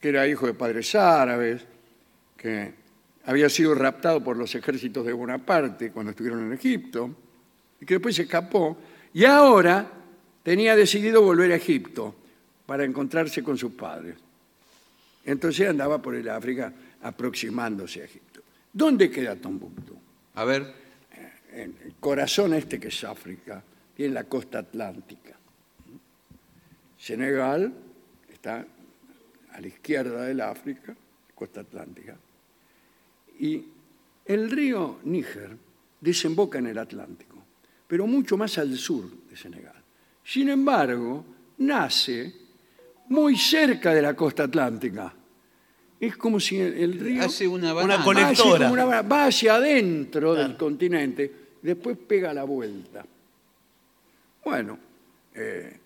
que 0.00 0.08
era 0.08 0.28
hijo 0.28 0.46
de 0.46 0.54
padres 0.54 0.94
árabes, 0.94 1.66
que 2.36 2.72
había 3.24 3.48
sido 3.48 3.74
raptado 3.74 4.22
por 4.22 4.36
los 4.36 4.54
ejércitos 4.54 5.04
de 5.04 5.12
Bonaparte 5.12 5.90
cuando 5.90 6.10
estuvieron 6.10 6.46
en 6.46 6.52
Egipto, 6.52 7.14
y 7.80 7.84
que 7.84 7.94
después 7.94 8.14
se 8.14 8.22
escapó, 8.22 8.78
y 9.12 9.24
ahora 9.24 9.90
tenía 10.42 10.76
decidido 10.76 11.22
volver 11.22 11.50
a 11.50 11.56
Egipto 11.56 12.14
para 12.64 12.84
encontrarse 12.84 13.42
con 13.42 13.58
sus 13.58 13.72
padres. 13.72 14.14
Entonces 15.24 15.68
andaba 15.68 16.00
por 16.00 16.14
el 16.14 16.28
África 16.28 16.72
aproximándose 17.02 18.02
a 18.02 18.04
Egipto. 18.04 18.42
¿Dónde 18.72 19.10
queda 19.10 19.34
Tombuctú? 19.34 19.98
A 20.34 20.44
ver, 20.44 20.86
En 21.56 21.74
el 21.82 21.94
corazón 21.98 22.52
este 22.52 22.78
que 22.78 22.88
es 22.88 23.04
África, 23.04 23.62
tiene 23.96 24.12
la 24.12 24.24
costa 24.24 24.58
atlántica. 24.58 25.25
Senegal 27.06 27.72
está 28.32 28.66
a 29.52 29.60
la 29.60 29.66
izquierda 29.68 30.24
del 30.24 30.40
África, 30.40 30.92
costa 31.36 31.60
atlántica. 31.60 32.16
Y 33.38 33.64
el 34.24 34.50
río 34.50 34.98
Níger 35.04 35.56
desemboca 36.00 36.58
en 36.58 36.66
el 36.66 36.78
Atlántico, 36.78 37.36
pero 37.86 38.08
mucho 38.08 38.36
más 38.36 38.58
al 38.58 38.76
sur 38.76 39.08
de 39.30 39.36
Senegal. 39.36 39.80
Sin 40.24 40.48
embargo, 40.48 41.24
nace 41.58 42.34
muy 43.10 43.36
cerca 43.36 43.94
de 43.94 44.02
la 44.02 44.14
costa 44.16 44.42
atlántica. 44.42 45.14
Es 46.00 46.16
como 46.16 46.40
si 46.40 46.58
el, 46.58 46.98
río 46.98 47.22
hace 47.22 47.46
una 47.46 47.72
Una 47.72 47.98
banana. 47.98 48.34
va 48.84 49.00
una- 49.00 49.26
hacia 49.26 49.54
adentro 49.54 50.34
del 50.34 50.56
continente, 50.56 51.32
después 51.62 51.96
pega 51.98 52.34
la 52.34 52.42
vuelta. 52.42 53.06
Bueno, 54.44 54.76
eh, 55.32 55.80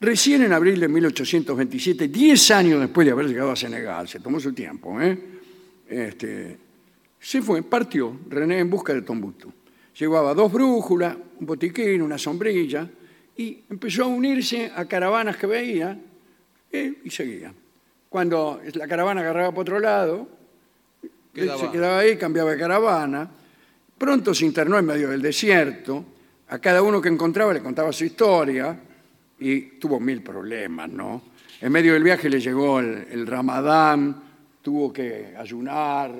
recién 0.00 0.42
en 0.42 0.52
abril 0.52 0.80
de 0.80 0.88
1827, 0.88 2.08
10 2.08 2.50
años 2.52 2.80
después 2.80 3.06
de 3.06 3.12
haber 3.12 3.26
llegado 3.26 3.52
a 3.52 3.56
Senegal, 3.56 4.08
se 4.08 4.20
tomó 4.20 4.40
su 4.40 4.52
tiempo, 4.52 5.00
¿eh? 5.00 5.18
Este, 5.88 6.56
se 7.18 7.42
fue, 7.42 7.62
partió 7.62 8.18
René 8.28 8.60
en 8.60 8.70
busca 8.70 8.94
de 8.94 9.02
Tombuctú. 9.02 9.52
Llevaba 9.98 10.32
dos 10.32 10.50
brújulas, 10.50 11.16
un 11.38 11.46
botiquín, 11.46 12.00
una 12.00 12.16
sombrilla, 12.16 12.88
y 13.36 13.64
empezó 13.68 14.04
a 14.04 14.06
unirse 14.06 14.72
a 14.74 14.86
caravanas 14.86 15.36
que 15.36 15.46
veía 15.46 15.98
eh, 16.72 16.94
y 17.04 17.10
seguía. 17.10 17.52
Cuando 18.08 18.60
la 18.74 18.88
caravana 18.88 19.20
agarraba 19.20 19.52
por 19.52 19.62
otro 19.62 19.78
lado, 19.78 20.28
Quedaba. 21.34 21.60
se 21.60 21.70
quedaba 21.70 21.98
ahí, 21.98 22.16
cambiaba 22.16 22.52
de 22.52 22.58
caravana. 22.58 23.30
Pronto 23.98 24.32
se 24.32 24.46
internó 24.46 24.78
en 24.78 24.86
medio 24.86 25.10
del 25.10 25.22
desierto. 25.22 26.04
A 26.48 26.58
cada 26.58 26.82
uno 26.82 27.00
que 27.00 27.08
encontraba 27.08 27.52
le 27.52 27.62
contaba 27.62 27.92
su 27.92 28.04
historia 28.04 28.78
y 29.40 29.62
tuvo 29.78 29.98
mil 29.98 30.22
problemas, 30.22 30.90
¿no? 30.90 31.22
En 31.60 31.72
medio 31.72 31.94
del 31.94 32.02
viaje 32.02 32.28
le 32.28 32.40
llegó 32.40 32.80
el, 32.80 33.06
el 33.10 33.26
ramadán, 33.26 34.22
tuvo 34.62 34.92
que 34.92 35.34
ayunar, 35.36 36.12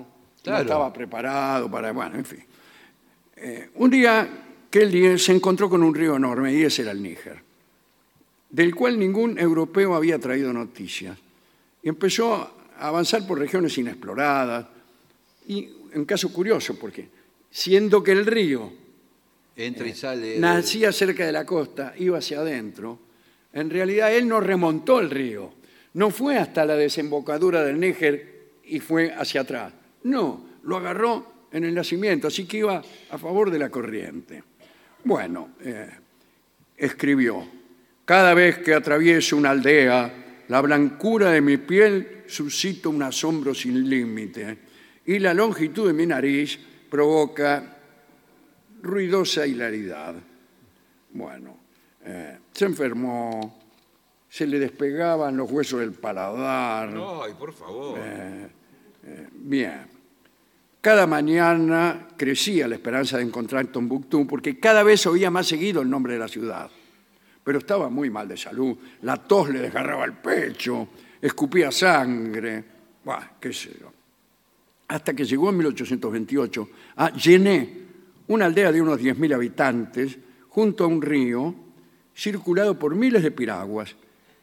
no 0.47 0.59
estaba 0.59 0.93
preparado 0.93 1.71
para, 1.71 1.93
bueno, 1.93 2.17
en 2.17 2.25
fin. 2.25 2.45
Eh, 3.37 3.71
un 3.77 3.91
día 3.91 4.29
que 4.71 4.83
él 4.83 5.19
se 5.19 5.33
encontró 5.33 5.69
con 5.69 5.83
un 5.83 5.95
río 5.95 6.17
enorme 6.17 6.53
y 6.53 6.63
ese 6.63 6.83
era 6.83 6.93
el 6.93 7.03
Níger, 7.03 7.43
del 8.49 8.75
cual 8.75 8.99
ningún 8.99 9.39
europeo 9.39 9.95
había 9.95 10.19
traído 10.19 10.53
noticias. 10.53 11.19
Y 11.83 11.89
empezó 11.89 12.35
a 12.35 12.89
avanzar 12.89 13.27
por 13.27 13.39
regiones 13.39 13.77
inexploradas. 13.79 14.67
Y 15.49 15.69
un 15.95 16.05
caso 16.05 16.33
curioso, 16.33 16.79
porque 16.79 17.09
siendo 17.51 18.03
que 18.03 18.13
el 18.13 18.27
río 18.27 18.73
Entra 19.57 19.89
y 19.89 19.95
sale. 19.95 20.39
nacía 20.39 20.93
cerca 20.93 21.27
de 21.27 21.33
la 21.33 21.45
costa, 21.45 21.95
iba 21.99 22.19
hacia 22.19 22.41
adentro, 22.41 22.99
en 23.53 23.71
realidad 23.71 24.15
él 24.15 24.29
no 24.29 24.41
remontó 24.41 25.01
el 25.01 25.11
río, 25.11 25.53
no 25.95 26.11
fue 26.11 26.37
hasta 26.37 26.65
la 26.65 26.77
desembocadura 26.77 27.65
del 27.65 27.81
Níger 27.81 28.51
y 28.65 28.81
fue 28.81 29.13
hacia 29.13 29.41
atrás. 29.41 29.73
No, 30.05 30.47
lo 30.63 30.77
agarró 30.77 31.49
en 31.53 31.65
el 31.65 31.75
nacimiento, 31.75 32.29
así 32.29 32.47
que 32.47 32.59
iba 32.59 32.83
a 33.11 33.19
favor 33.19 33.51
de 33.51 33.59
la 33.59 33.71
corriente. 33.71 34.43
Bueno, 35.03 35.51
eh, 35.61 35.89
escribió, 36.77 37.45
cada 38.05 38.35
vez 38.35 38.59
que 38.59 38.75
atravieso 38.75 39.37
una 39.37 39.51
aldea, 39.51 40.45
la 40.49 40.61
blancura 40.61 41.31
de 41.31 41.41
mi 41.41 41.57
piel 41.57 42.25
suscita 42.27 42.89
un 42.89 43.03
asombro 43.03 43.55
sin 43.55 43.89
límite 43.89 44.59
y 45.07 45.19
la 45.19 45.35
longitud 45.35 45.87
de 45.87 45.93
mi 45.93 46.07
nariz 46.07 46.59
provoca 46.89 47.79
ruidosa 48.83 49.47
hilaridad. 49.47 50.15
Bueno, 51.13 51.60
eh, 52.11 52.39
se 52.53 52.65
enfermó, 52.65 53.59
se 54.29 54.47
le 54.47 54.59
despegaban 54.59 55.37
los 55.37 55.51
huesos 55.51 55.81
del 55.81 55.93
paladar. 55.93 56.89
Ay, 56.89 57.35
por 57.39 57.53
favor. 57.53 57.99
Bien. 59.33 60.01
Cada 60.81 61.07
mañana 61.07 62.09
crecía 62.17 62.67
la 62.67 62.77
esperanza 62.77 63.19
de 63.19 63.25
encontrar 63.25 63.67
Tombuctú 63.67 64.27
porque 64.27 64.59
cada 64.59 64.83
vez 64.83 65.07
oía 65.07 65.31
más 65.31 65.47
seguido 65.47 65.83
el 65.83 65.91
nombre 65.91 66.15
de 66.15 66.19
la 66.19 66.29
ciudad. 66.29 66.71
Pero 67.45 67.59
estaba 67.59 67.91
muy 67.91 68.09
mal 68.09 68.27
de 68.29 68.39
salud. 68.39 68.79
La 69.03 69.17
tos 69.17 69.51
le 69.51 69.61
desgarraba 69.61 70.07
el 70.07 70.15
pecho, 70.15 70.89
escupía 71.21 71.71
sangre. 71.71 72.65
Buah, 73.05 73.39
qué 73.39 73.53
sé 73.53 73.77
yo. 73.79 73.93
Hasta 74.89 75.13
que 75.13 75.25
llegó 75.25 75.51
en 75.51 75.59
1828 75.59 76.69
a 76.97 77.13
Yené, 77.13 77.81
una 78.29 78.47
aldea 78.47 78.73
de 78.73 78.81
unos 78.81 78.99
10.000 78.99 79.35
habitantes, 79.35 80.19
junto 80.49 80.85
a 80.85 80.87
un 80.87 81.03
río, 81.03 81.55
circulado 82.15 82.79
por 82.79 82.95
miles 82.95 83.23
de 83.23 83.31
piraguas. 83.31 83.95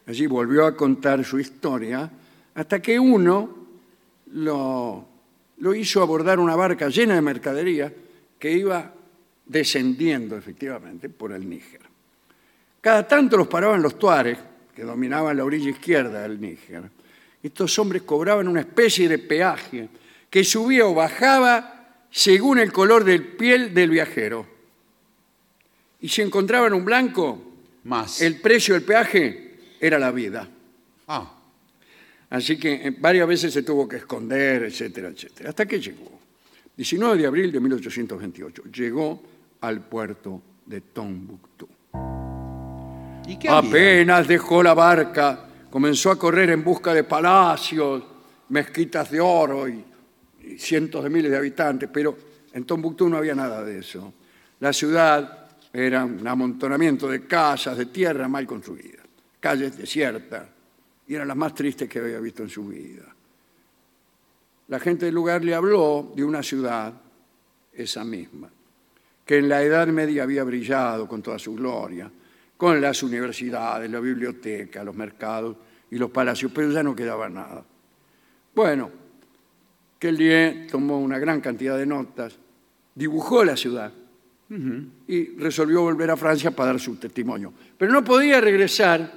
Allí 0.06 0.26
volvió 0.28 0.66
a 0.66 0.76
contar 0.76 1.24
su 1.24 1.40
historia 1.40 2.10
hasta 2.56 2.82
que 2.82 3.00
uno 3.00 3.56
lo, 4.32 5.06
lo 5.58 5.76
hizo 5.76 6.02
abordar 6.02 6.40
una 6.40 6.56
barca 6.56 6.90
llena 6.90 7.16
de 7.16 7.22
mercadería 7.22 7.94
que 8.40 8.52
iba 8.52 8.94
descendiendo 9.46 10.38
efectivamente 10.38 11.10
por 11.10 11.32
el 11.32 11.48
Níger. 11.48 11.82
Cada 12.82 13.08
tanto 13.08 13.38
los 13.38 13.48
paraban 13.48 13.82
los 13.82 13.98
tuares, 13.98 14.38
que 14.76 14.84
dominaban 14.84 15.36
la 15.36 15.44
orilla 15.44 15.72
izquierda 15.72 16.22
del 16.22 16.40
Níger. 16.40 16.84
Estos 17.42 17.78
hombres 17.80 18.04
cobraban 18.04 18.48
una 18.48 18.60
especie 18.60 19.10
de 19.10 19.18
peaje 19.18 19.90
que 20.30 20.44
subía 20.44 20.86
o 20.86 20.94
bajaba 20.94 22.06
según 22.12 22.60
el 22.60 22.72
color 22.72 23.04
del 23.04 23.24
piel 23.24 23.74
del 23.74 23.90
viajero. 23.90 24.46
Y 26.00 26.10
si 26.10 26.22
encontraban 26.22 26.74
un 26.74 26.86
blanco, 26.86 27.42
Más. 27.88 28.22
el 28.22 28.40
precio 28.40 28.74
del 28.76 28.84
peaje 28.84 29.56
era 29.80 29.98
la 29.98 30.12
vida. 30.12 30.48
Ah, 31.08 31.38
Así 32.30 32.58
que 32.58 32.74
eh, 32.74 32.96
varias 32.98 33.28
veces 33.28 33.54
se 33.54 33.64
tuvo 33.64 33.88
que 33.88 33.98
esconder, 33.98 34.64
etcétera, 34.64 35.10
etcétera. 35.10 35.50
Hasta 35.50 35.66
que 35.66 35.80
llegó. 35.80 36.20
19 36.76 37.18
de 37.18 37.28
abril 37.28 37.52
de 37.52 37.60
1828. 37.60 38.64
Llegó 38.74 39.22
al 39.62 39.82
puerto 39.82 40.42
de 40.66 40.82
Tombuctú. 40.82 41.68
¿y 43.28 43.38
qué 43.38 43.50
había? 43.50 43.70
Apenas 43.70 44.28
dejó 44.28 44.62
la 44.62 44.74
barca, 44.74 45.48
comenzó 45.70 46.12
a 46.12 46.20
correr 46.20 46.50
en 46.52 46.64
busca 46.64 46.94
de 46.94 47.04
palacios, 47.04 48.04
mezquitas 48.50 49.10
de 49.10 49.20
oro 49.20 49.68
y, 49.68 49.84
y 50.44 50.58
cientos 50.58 51.04
de 51.04 51.10
miles 51.10 51.32
de 51.32 51.38
habitantes, 51.38 51.90
pero 51.92 52.18
en 52.52 52.66
Tombuctú 52.66 53.10
no 53.10 53.18
había 53.18 53.36
nada 53.36 53.64
de 53.64 53.80
eso. 53.80 54.14
La 54.60 54.74
ciudad 54.74 55.47
era 55.80 56.06
un 56.06 56.28
amontonamiento 56.28 57.08
de 57.08 57.28
casas 57.28 57.78
de 57.78 57.86
tierra 57.86 58.28
mal 58.28 58.48
construidas, 58.48 59.06
calles 59.40 59.78
desiertas, 59.78 60.48
y 61.06 61.14
eran 61.14 61.28
las 61.28 61.38
más 61.38 61.54
tristes 61.54 61.88
que 61.88 62.00
había 62.00 62.20
visto 62.20 62.42
en 62.42 62.50
su 62.50 62.66
vida. 62.66 63.04
La 64.70 64.80
gente 64.80 65.06
del 65.06 65.14
lugar 65.14 65.46
le 65.46 65.54
habló 65.54 66.12
de 66.16 66.24
una 66.24 66.42
ciudad, 66.42 66.92
esa 67.72 68.04
misma, 68.04 68.50
que 69.24 69.38
en 69.38 69.48
la 69.48 69.62
Edad 69.62 69.88
Media 69.90 70.24
había 70.24 70.44
brillado 70.44 71.08
con 71.08 71.22
toda 71.22 71.38
su 71.38 71.54
gloria, 71.54 72.12
con 72.58 72.82
las 72.82 73.04
universidades, 73.04 73.90
la 73.92 74.00
biblioteca, 74.00 74.84
los 74.84 74.96
mercados 74.96 75.58
y 75.92 75.98
los 76.00 76.10
palacios, 76.10 76.52
pero 76.56 76.72
ya 76.72 76.82
no 76.82 76.96
quedaba 76.96 77.30
nada. 77.30 77.64
Bueno, 78.56 78.90
Kelly 80.00 80.66
tomó 80.72 81.00
una 81.00 81.20
gran 81.20 81.40
cantidad 81.40 81.78
de 81.78 81.86
notas, 81.86 82.36
dibujó 82.96 83.46
la 83.46 83.56
ciudad 83.56 83.94
y 84.50 85.36
resolvió 85.38 85.82
volver 85.82 86.10
a 86.12 86.18
Francia 86.18 86.52
para 86.52 86.72
dar 86.72 86.80
su 86.80 86.96
testimonio. 86.96 87.52
Pero 87.78 87.92
no 87.92 88.04
podía 88.04 88.40
regresar 88.40 89.12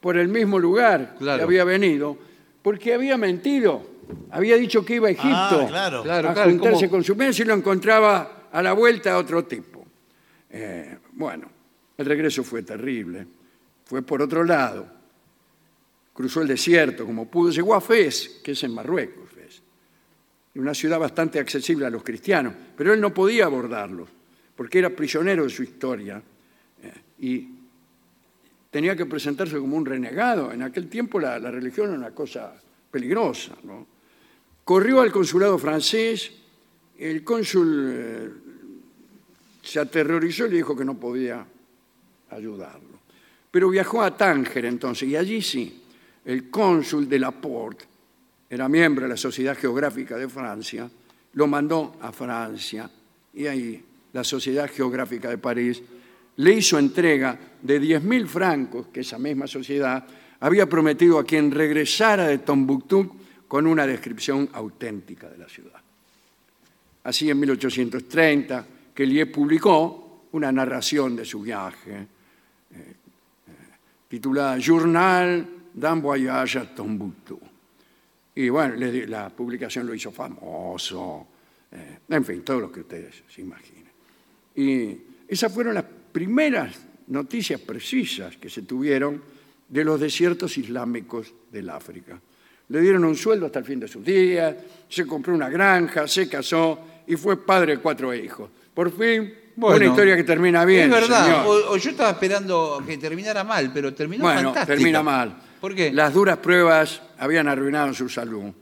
por 0.00 0.16
el 0.16 0.28
mismo 0.28 0.58
lugar 0.58 1.16
Claro. 1.18 1.38
que 1.38 1.44
había 1.44 1.64
venido, 1.64 2.16
porque 2.62 2.94
había 2.94 3.16
mentido. 3.16 3.96
Había 4.30 4.56
dicho 4.56 4.84
que 4.84 4.94
iba 4.94 5.08
a 5.08 5.10
Egipto 5.10 5.28
Ah, 5.34 5.66
claro. 5.68 6.02
Claro, 6.02 6.28
a 6.30 6.32
claro, 6.34 6.50
juntarse 6.50 6.86
¿cómo? 6.86 6.90
con 6.90 7.04
su 7.04 7.16
mes 7.16 7.38
y 7.40 7.44
lo 7.44 7.54
encontraba 7.54 8.48
a 8.52 8.62
la 8.62 8.72
vuelta 8.72 9.12
a 9.14 9.18
otro 9.18 9.44
tipo. 9.44 9.84
Eh, 10.50 10.96
bueno, 11.12 11.48
el 11.98 12.06
regreso 12.06 12.42
fue 12.44 12.62
terrible. 12.62 13.26
Fue 13.84 14.02
por 14.02 14.22
otro 14.22 14.42
lado. 14.44 14.86
Cruzó 16.12 16.40
el 16.40 16.48
desierto 16.48 17.04
como 17.04 17.28
pudo. 17.28 17.50
Llegó 17.50 17.74
a 17.74 17.80
Fez, 17.80 18.40
que 18.42 18.52
es 18.52 18.62
en 18.62 18.72
Marruecos, 18.74 19.28
Fez. 19.30 19.60
Una 20.54 20.72
ciudad 20.72 20.98
bastante 20.98 21.38
accesible 21.38 21.84
a 21.86 21.90
los 21.90 22.02
cristianos. 22.02 22.54
Pero 22.76 22.94
él 22.94 23.00
no 23.00 23.12
podía 23.12 23.44
abordarlos, 23.46 24.08
porque 24.56 24.78
era 24.78 24.90
prisionero 24.90 25.44
de 25.44 25.50
su 25.50 25.62
historia. 25.62 26.20
eh, 26.82 26.92
y 27.18 27.56
tenía 28.76 28.94
que 28.94 29.06
presentarse 29.06 29.56
como 29.56 29.74
un 29.74 29.86
renegado. 29.86 30.52
En 30.52 30.60
aquel 30.60 30.88
tiempo 30.88 31.18
la, 31.18 31.38
religión 31.38 31.88
era 31.88 31.98
una 31.98 32.10
cosa 32.10 32.52
peligrosa. 32.90 33.56
¿no? 33.62 33.86
Corrió 34.64 35.00
al 35.00 35.10
consulado 35.10 35.56
francés, 35.58 36.30
el 36.98 37.24
cónsul 37.24 37.90
eh, 37.90 38.30
se 39.62 39.80
aterrorizó 39.80 40.46
y 40.46 40.50
le 40.50 40.56
dijo 40.56 40.76
que 40.76 40.84
no 40.84 40.92
podía 40.92 41.46
ayudarlo. 42.30 43.00
Pero 43.50 43.70
viajó 43.70 44.02
a 44.02 44.14
Tánger 44.14 44.66
entonces, 44.66 45.08
y 45.08 45.16
allí 45.16 45.40
sí, 45.40 45.82
el 46.26 46.50
cónsul 46.50 47.08
de 47.08 47.18
Laporte, 47.18 47.86
era 48.50 48.68
miembro 48.68 49.04
de 49.04 49.08
la 49.08 49.16
Sociedad 49.16 49.56
Geográfica 49.56 50.18
de 50.18 50.28
Francia, 50.28 50.90
lo 51.32 51.46
mandó 51.46 51.96
a 52.02 52.12
Francia, 52.12 52.90
y 53.32 53.46
ahí 53.46 53.82
la 54.16 54.24
Sociedad 54.24 54.70
Geográfica 54.72 55.28
de 55.28 55.36
París 55.36 55.82
le 56.36 56.52
hizo 56.54 56.78
entrega 56.78 57.38
de 57.60 57.80
10.000 57.80 58.26
francos 58.26 58.86
que 58.86 59.00
esa 59.00 59.18
misma 59.18 59.46
sociedad 59.46 60.06
había 60.40 60.66
prometido 60.66 61.18
a 61.18 61.24
quien 61.24 61.50
regresara 61.50 62.26
de 62.26 62.38
Tombuctú 62.38 63.14
con 63.46 63.66
una 63.66 63.86
descripción 63.86 64.48
auténtica 64.54 65.28
de 65.28 65.36
la 65.36 65.48
ciudad. 65.48 65.80
Así 67.04 67.28
en 67.28 67.38
1830, 67.38 68.66
Kelly 68.94 69.26
publicó 69.26 70.28
una 70.32 70.50
narración 70.50 71.14
de 71.14 71.26
su 71.26 71.42
viaje, 71.42 71.92
eh, 71.92 72.06
eh, 72.72 73.52
titulada 74.08 74.56
Journal 74.58 75.46
d'un 75.74 76.00
voyage 76.00 76.58
a 76.58 76.74
Tombuctú. 76.74 77.38
Y 78.34 78.48
bueno, 78.48 78.76
la 79.08 79.28
publicación 79.28 79.86
lo 79.86 79.94
hizo 79.94 80.10
famoso, 80.10 81.26
eh, 81.70 81.98
en 82.08 82.24
fin, 82.24 82.42
todo 82.42 82.60
lo 82.60 82.72
que 82.72 82.80
ustedes 82.80 83.22
se 83.28 83.42
imaginen. 83.42 83.75
Y 84.56 84.98
esas 85.28 85.52
fueron 85.52 85.74
las 85.74 85.84
primeras 86.12 86.74
noticias 87.08 87.60
precisas 87.60 88.36
que 88.36 88.50
se 88.50 88.62
tuvieron 88.62 89.22
de 89.68 89.84
los 89.84 90.00
desiertos 90.00 90.56
islámicos 90.58 91.32
del 91.50 91.70
África. 91.70 92.20
Le 92.68 92.80
dieron 92.80 93.04
un 93.04 93.16
sueldo 93.16 93.46
hasta 93.46 93.60
el 93.60 93.64
fin 93.64 93.80
de 93.80 93.88
sus 93.88 94.04
días, 94.04 94.54
se 94.88 95.06
compró 95.06 95.34
una 95.34 95.48
granja, 95.48 96.08
se 96.08 96.28
casó 96.28 96.78
y 97.06 97.16
fue 97.16 97.44
padre 97.44 97.76
de 97.76 97.82
cuatro 97.82 98.12
hijos. 98.12 98.50
Por 98.74 98.90
fin, 98.96 99.32
una 99.56 99.84
historia 99.84 100.16
que 100.16 100.24
termina 100.24 100.64
bien. 100.64 100.92
Es 100.92 101.00
verdad, 101.00 101.46
o, 101.46 101.76
yo 101.76 101.90
estaba 101.90 102.10
esperando 102.10 102.82
que 102.86 102.98
terminara 102.98 103.44
mal, 103.44 103.70
pero 103.72 103.94
terminó 103.94 104.24
bueno, 104.24 104.52
termina 104.66 105.02
mal. 105.02 105.36
¿Por 105.60 105.74
qué? 105.74 105.92
Las 105.92 106.12
duras 106.12 106.38
pruebas 106.38 107.00
habían 107.18 107.48
arruinado 107.48 107.94
su 107.94 108.08
salud. 108.08 108.52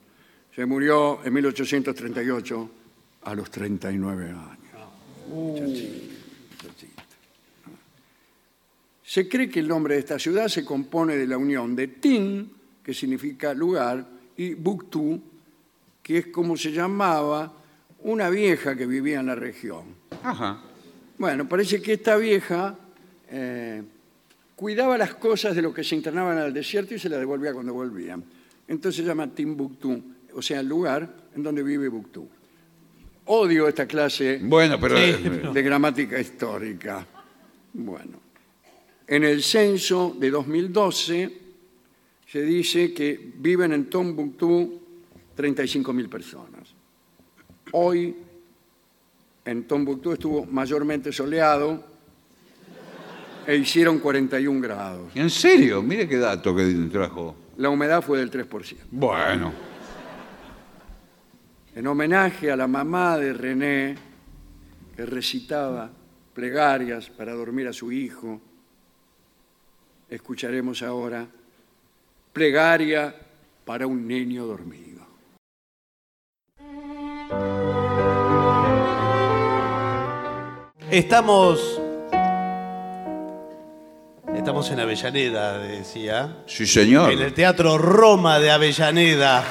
Se 0.55 0.65
murió 0.67 1.21
en 1.25 1.33
1838 1.33 2.71
a 3.23 3.35
los 3.35 3.51
39 3.51 4.31
años. 4.31 4.54
Se 9.03 9.29
cree 9.29 9.49
que 9.49 9.61
el 9.61 9.69
nombre 9.69 9.95
de 9.95 10.01
esta 10.01 10.19
ciudad 10.19 10.49
se 10.49 10.65
compone 10.65 11.17
de 11.17 11.27
la 11.27 11.39
unión 11.39 11.77
de 11.77 11.87
Tin, 11.89 12.51
que 12.83 12.93
significa 12.93 13.55
lugar, 13.55 14.05
y 14.37 14.55
Buktu, 14.55 15.21
que 16.03 16.19
es 16.19 16.27
como 16.27 16.57
se 16.57 16.73
llamaba 16.73 17.53
una 18.01 18.29
vieja 18.29 18.77
que 18.77 18.87
vivía 18.87 19.21
en 19.21 19.27
la 19.27 19.35
región. 19.35 19.85
Ajá. 20.23 20.61
Bueno, 21.17 21.49
parece 21.49 21.81
que 21.81 21.93
esta 21.93 22.17
vieja 22.17 22.77
eh, 23.31 23.83
cuidaba 24.57 24.99
las 24.99 25.15
cosas 25.15 25.55
de 25.55 25.63
los 25.63 25.73
que 25.75 25.85
se 25.85 25.95
internaban 25.95 26.37
al 26.39 26.53
desierto 26.53 26.95
y 26.95 26.99
se 26.99 27.09
las 27.09 27.21
devolvía 27.21 27.53
cuando 27.53 27.73
volvían. 27.73 28.25
Entonces 28.67 29.03
se 29.03 29.07
llama 29.07 29.33
Timbuktu, 29.33 30.03
o 30.35 30.43
sea, 30.43 30.61
el 30.61 30.69
lugar 30.69 31.15
en 31.35 31.43
donde 31.43 31.63
vive 31.63 31.89
Buktu. 31.89 32.29
Odio 33.27 33.69
esta 33.69 33.87
clase 33.87 34.39
bueno, 34.43 34.79
pero... 34.79 34.97
de 34.97 35.63
gramática 35.63 36.21
histórica. 36.21 37.07
Bueno. 37.73 38.21
En 39.07 39.25
el 39.25 39.43
censo 39.43 40.15
de 40.19 40.31
2012 40.31 41.39
se 42.27 42.43
dice 42.43 42.93
que 42.93 43.33
viven 43.37 43.73
en 43.73 43.89
Tombuctú 43.91 44.81
35.000 45.37 46.09
personas. 46.09 46.75
Hoy 47.73 48.15
en 49.45 49.65
Tombuctú 49.65 50.13
estuvo 50.13 50.47
mayormente 50.47 51.13
soleado 51.13 51.85
e 53.47 53.57
hicieron 53.57 53.99
41 53.99 54.61
grados. 54.61 55.13
¿En 55.15 55.31
serio? 55.31 55.83
Mire 55.83 56.09
qué 56.09 56.17
dato 56.17 56.55
que 56.55 56.65
trajo. 56.91 57.37
La 57.59 57.69
humedad 57.69 58.03
fue 58.03 58.19
del 58.19 58.31
3%. 58.31 58.77
Bueno. 58.91 59.74
En 61.77 61.87
homenaje 61.89 62.53
a 62.53 62.57
la 62.57 62.69
mamá 62.69 63.19
de 63.19 63.33
René, 63.33 63.97
que 64.95 65.05
recitaba 65.05 65.91
plegarias 66.33 67.11
para 67.11 67.33
dormir 67.33 67.67
a 67.67 67.73
su 67.73 67.91
hijo, 67.91 68.41
escucharemos 70.09 70.83
ahora 70.83 71.27
Plegaria 72.33 73.15
para 73.65 73.87
un 73.87 74.07
niño 74.07 74.47
dormido. 74.47 75.05
Estamos 80.91 81.81
Estamos 84.35 84.69
en 84.73 84.81
Avellaneda, 84.81 85.59
decía. 85.59 86.43
Sí, 86.47 86.67
señor. 86.67 87.13
En 87.13 87.21
el 87.21 87.33
Teatro 87.33 87.79
Roma 87.79 88.41
de 88.41 88.51
Avellaneda. 88.51 89.45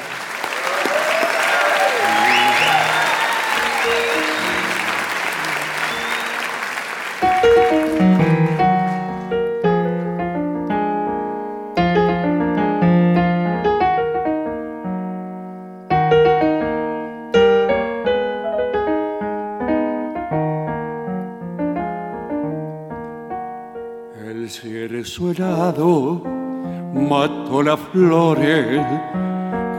Mató 25.71 27.63
las 27.63 27.79
flores 27.91 28.85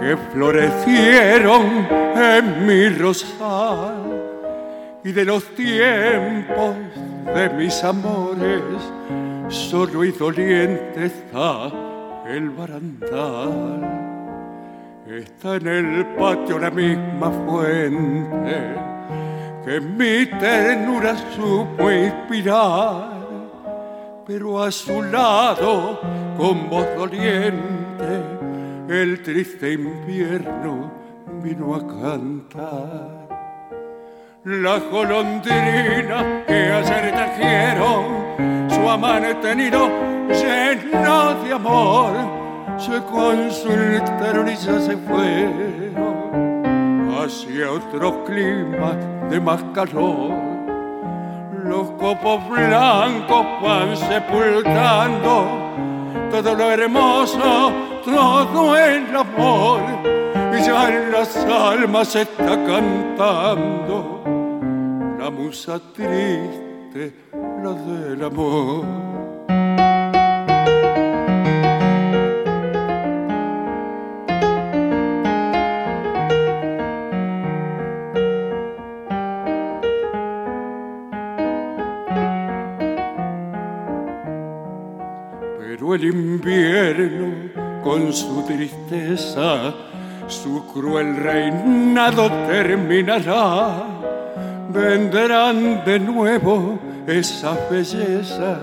que 0.00 0.16
florecieron 0.32 1.86
en 2.16 2.66
mi 2.66 2.88
rosal 2.88 4.22
y 5.04 5.12
de 5.12 5.24
los 5.26 5.44
tiempos 5.54 6.74
de 7.34 7.50
mis 7.50 7.84
amores 7.84 8.62
solo 9.48 10.04
y 10.04 10.12
doliente 10.12 11.06
está 11.06 11.70
el 12.26 12.48
barandal. 12.50 14.00
Está 15.06 15.56
en 15.56 15.66
el 15.66 16.06
patio 16.16 16.58
la 16.58 16.70
misma 16.70 17.30
fuente 17.30 18.74
que 19.66 19.80
mi 19.80 20.26
ternura 20.38 21.14
supo 21.36 21.90
inspirar 21.90 23.13
pero 24.26 24.62
a 24.62 24.70
su 24.70 25.02
lado, 25.02 26.00
con 26.36 26.70
voz 26.70 26.86
doliente, 26.96 28.22
el 28.88 29.22
triste 29.22 29.72
invierno 29.72 30.90
vino 31.42 31.74
a 31.74 31.86
cantar. 31.86 33.24
La 34.44 34.78
golondrina 34.78 36.44
que 36.46 36.72
ayer 36.72 37.12
trajeron, 37.12 38.68
su 38.70 38.88
amante 38.88 39.34
tenido 39.36 39.88
lleno 40.28 41.34
de 41.42 41.52
amor, 41.52 42.12
se 42.78 43.02
consultaron 43.04 44.48
y 44.48 44.56
ya 44.56 44.80
se 44.80 44.96
fueron 44.96 45.84
hacia 47.18 47.70
otro 47.70 48.24
clima 48.24 48.94
de 49.30 49.40
más 49.40 49.62
calor 49.74 50.53
copos 52.04 52.46
blancos 52.50 53.46
van 53.62 53.96
sepultando 53.96 55.32
todo 56.30 56.54
lo 56.54 56.70
hermoso, 56.70 57.72
todo 58.04 58.76
el 58.76 59.16
amor, 59.16 59.80
y 60.52 60.62
ya 60.66 60.94
en 60.94 61.12
las 61.12 61.34
almas 61.34 62.14
está 62.14 62.62
cantando 62.66 64.22
la 65.18 65.30
musa 65.30 65.80
triste, 65.94 67.14
la 67.62 67.72
del 67.72 68.22
amor. 68.22 68.84
El 85.94 86.04
invierno 86.04 87.82
con 87.82 88.12
su 88.12 88.42
tristeza, 88.42 89.72
su 90.26 90.66
cruel 90.72 91.16
reinado 91.16 92.30
terminará. 92.46 93.84
Vendrán 94.70 95.84
de 95.84 95.98
nuevo 96.00 96.78
esas 97.06 97.58
bellezas 97.70 98.60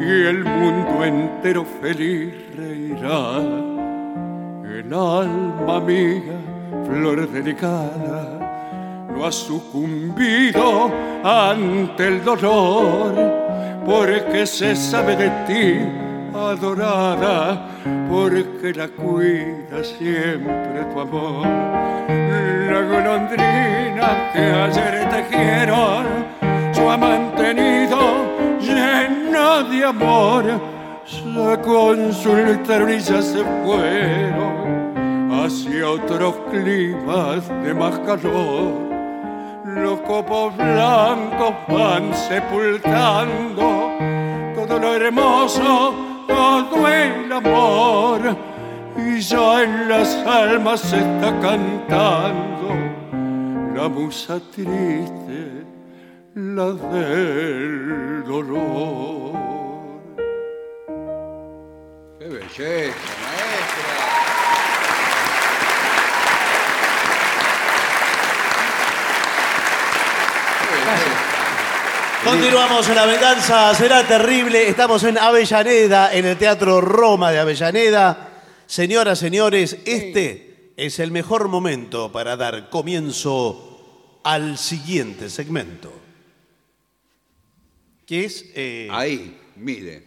y 0.00 0.04
el 0.04 0.44
mundo 0.44 1.04
entero 1.04 1.64
feliz 1.80 2.34
reirá. 2.56 3.38
El 4.64 4.92
alma 4.92 5.80
mía, 5.80 6.40
flor 6.86 7.30
delicada, 7.30 9.06
no 9.14 9.26
ha 9.26 9.32
sucumbido 9.32 10.90
ante 11.22 12.08
el 12.08 12.24
dolor, 12.24 13.14
porque 13.84 14.46
se 14.46 14.74
sabe 14.74 15.16
de 15.16 15.30
ti, 15.46 16.09
adorada, 16.34 17.68
porque 18.08 18.72
la 18.74 18.88
cuida 18.88 19.82
siempre 19.82 20.84
tu 20.92 21.00
amor. 21.00 21.46
La 21.46 22.80
golondrina 22.82 24.30
que 24.32 24.40
ayer 24.40 25.08
tejieron, 25.08 26.06
su 26.72 26.88
ha 26.88 26.96
mantenido 26.96 27.98
llena 28.60 29.62
de 29.62 29.84
amor, 29.84 30.44
se 31.04 31.60
consultaron 31.62 32.90
y 32.92 32.98
ya 32.98 33.22
se 33.22 33.44
fueron 33.64 35.32
hacia 35.32 35.90
otros 35.90 36.34
climas 36.50 37.48
de 37.64 37.74
más 37.74 37.98
calor. 38.00 38.90
Los 39.64 40.00
copos 40.00 40.56
blancos 40.56 41.54
van 41.68 42.12
sepultando 42.14 43.92
todo 44.54 44.78
lo 44.78 44.94
hermoso, 44.94 45.94
todo 46.30 46.88
el 46.88 47.32
amor. 47.32 48.36
Y 48.96 49.20
ya 49.20 49.62
en 49.62 49.88
las 49.88 50.14
almas 50.26 50.84
está 50.84 51.38
cantando 51.40 52.74
la 53.74 53.88
musa 53.88 54.40
triste, 54.54 55.64
la 56.34 56.72
del 56.72 58.24
dolor. 58.24 59.32
¡Qué 62.18 62.28
belleza, 62.28 63.12
maestra! 63.22 64.00
Continuamos 72.24 72.86
en 72.88 72.94
La 72.96 73.06
Venganza 73.06 73.74
Será 73.74 74.06
Terrible. 74.06 74.68
Estamos 74.68 75.02
en 75.04 75.16
Avellaneda, 75.16 76.12
en 76.14 76.26
el 76.26 76.36
Teatro 76.36 76.80
Roma 76.80 77.32
de 77.32 77.38
Avellaneda. 77.38 78.42
Señoras, 78.66 79.18
señores, 79.18 79.78
este 79.86 80.72
es 80.76 80.98
el 80.98 81.10
mejor 81.12 81.48
momento 81.48 82.12
para 82.12 82.36
dar 82.36 82.68
comienzo 82.68 84.20
al 84.22 84.58
siguiente 84.58 85.30
segmento. 85.30 85.92
Que 88.06 88.26
es... 88.26 88.44
eh, 88.54 88.88
Ahí, 88.90 89.40
mire. 89.56 90.04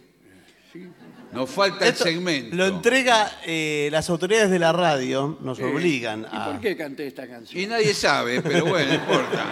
Nos 1.32 1.50
falta 1.50 1.84
el 1.84 1.92
esto 1.92 2.04
segmento. 2.04 2.54
Lo 2.54 2.66
entrega 2.66 3.40
eh, 3.44 3.88
las 3.90 4.08
autoridades 4.08 4.50
de 4.50 4.58
la 4.60 4.72
radio, 4.72 5.36
nos 5.40 5.58
obligan 5.58 6.22
¿Y 6.32 6.36
a... 6.36 6.44
por 6.46 6.60
qué 6.60 6.76
canté 6.76 7.08
esta 7.08 7.26
canción? 7.26 7.60
Y 7.60 7.66
nadie 7.66 7.92
sabe, 7.92 8.40
pero 8.40 8.66
bueno, 8.66 8.88
no 8.88 8.94
importa. 8.94 9.44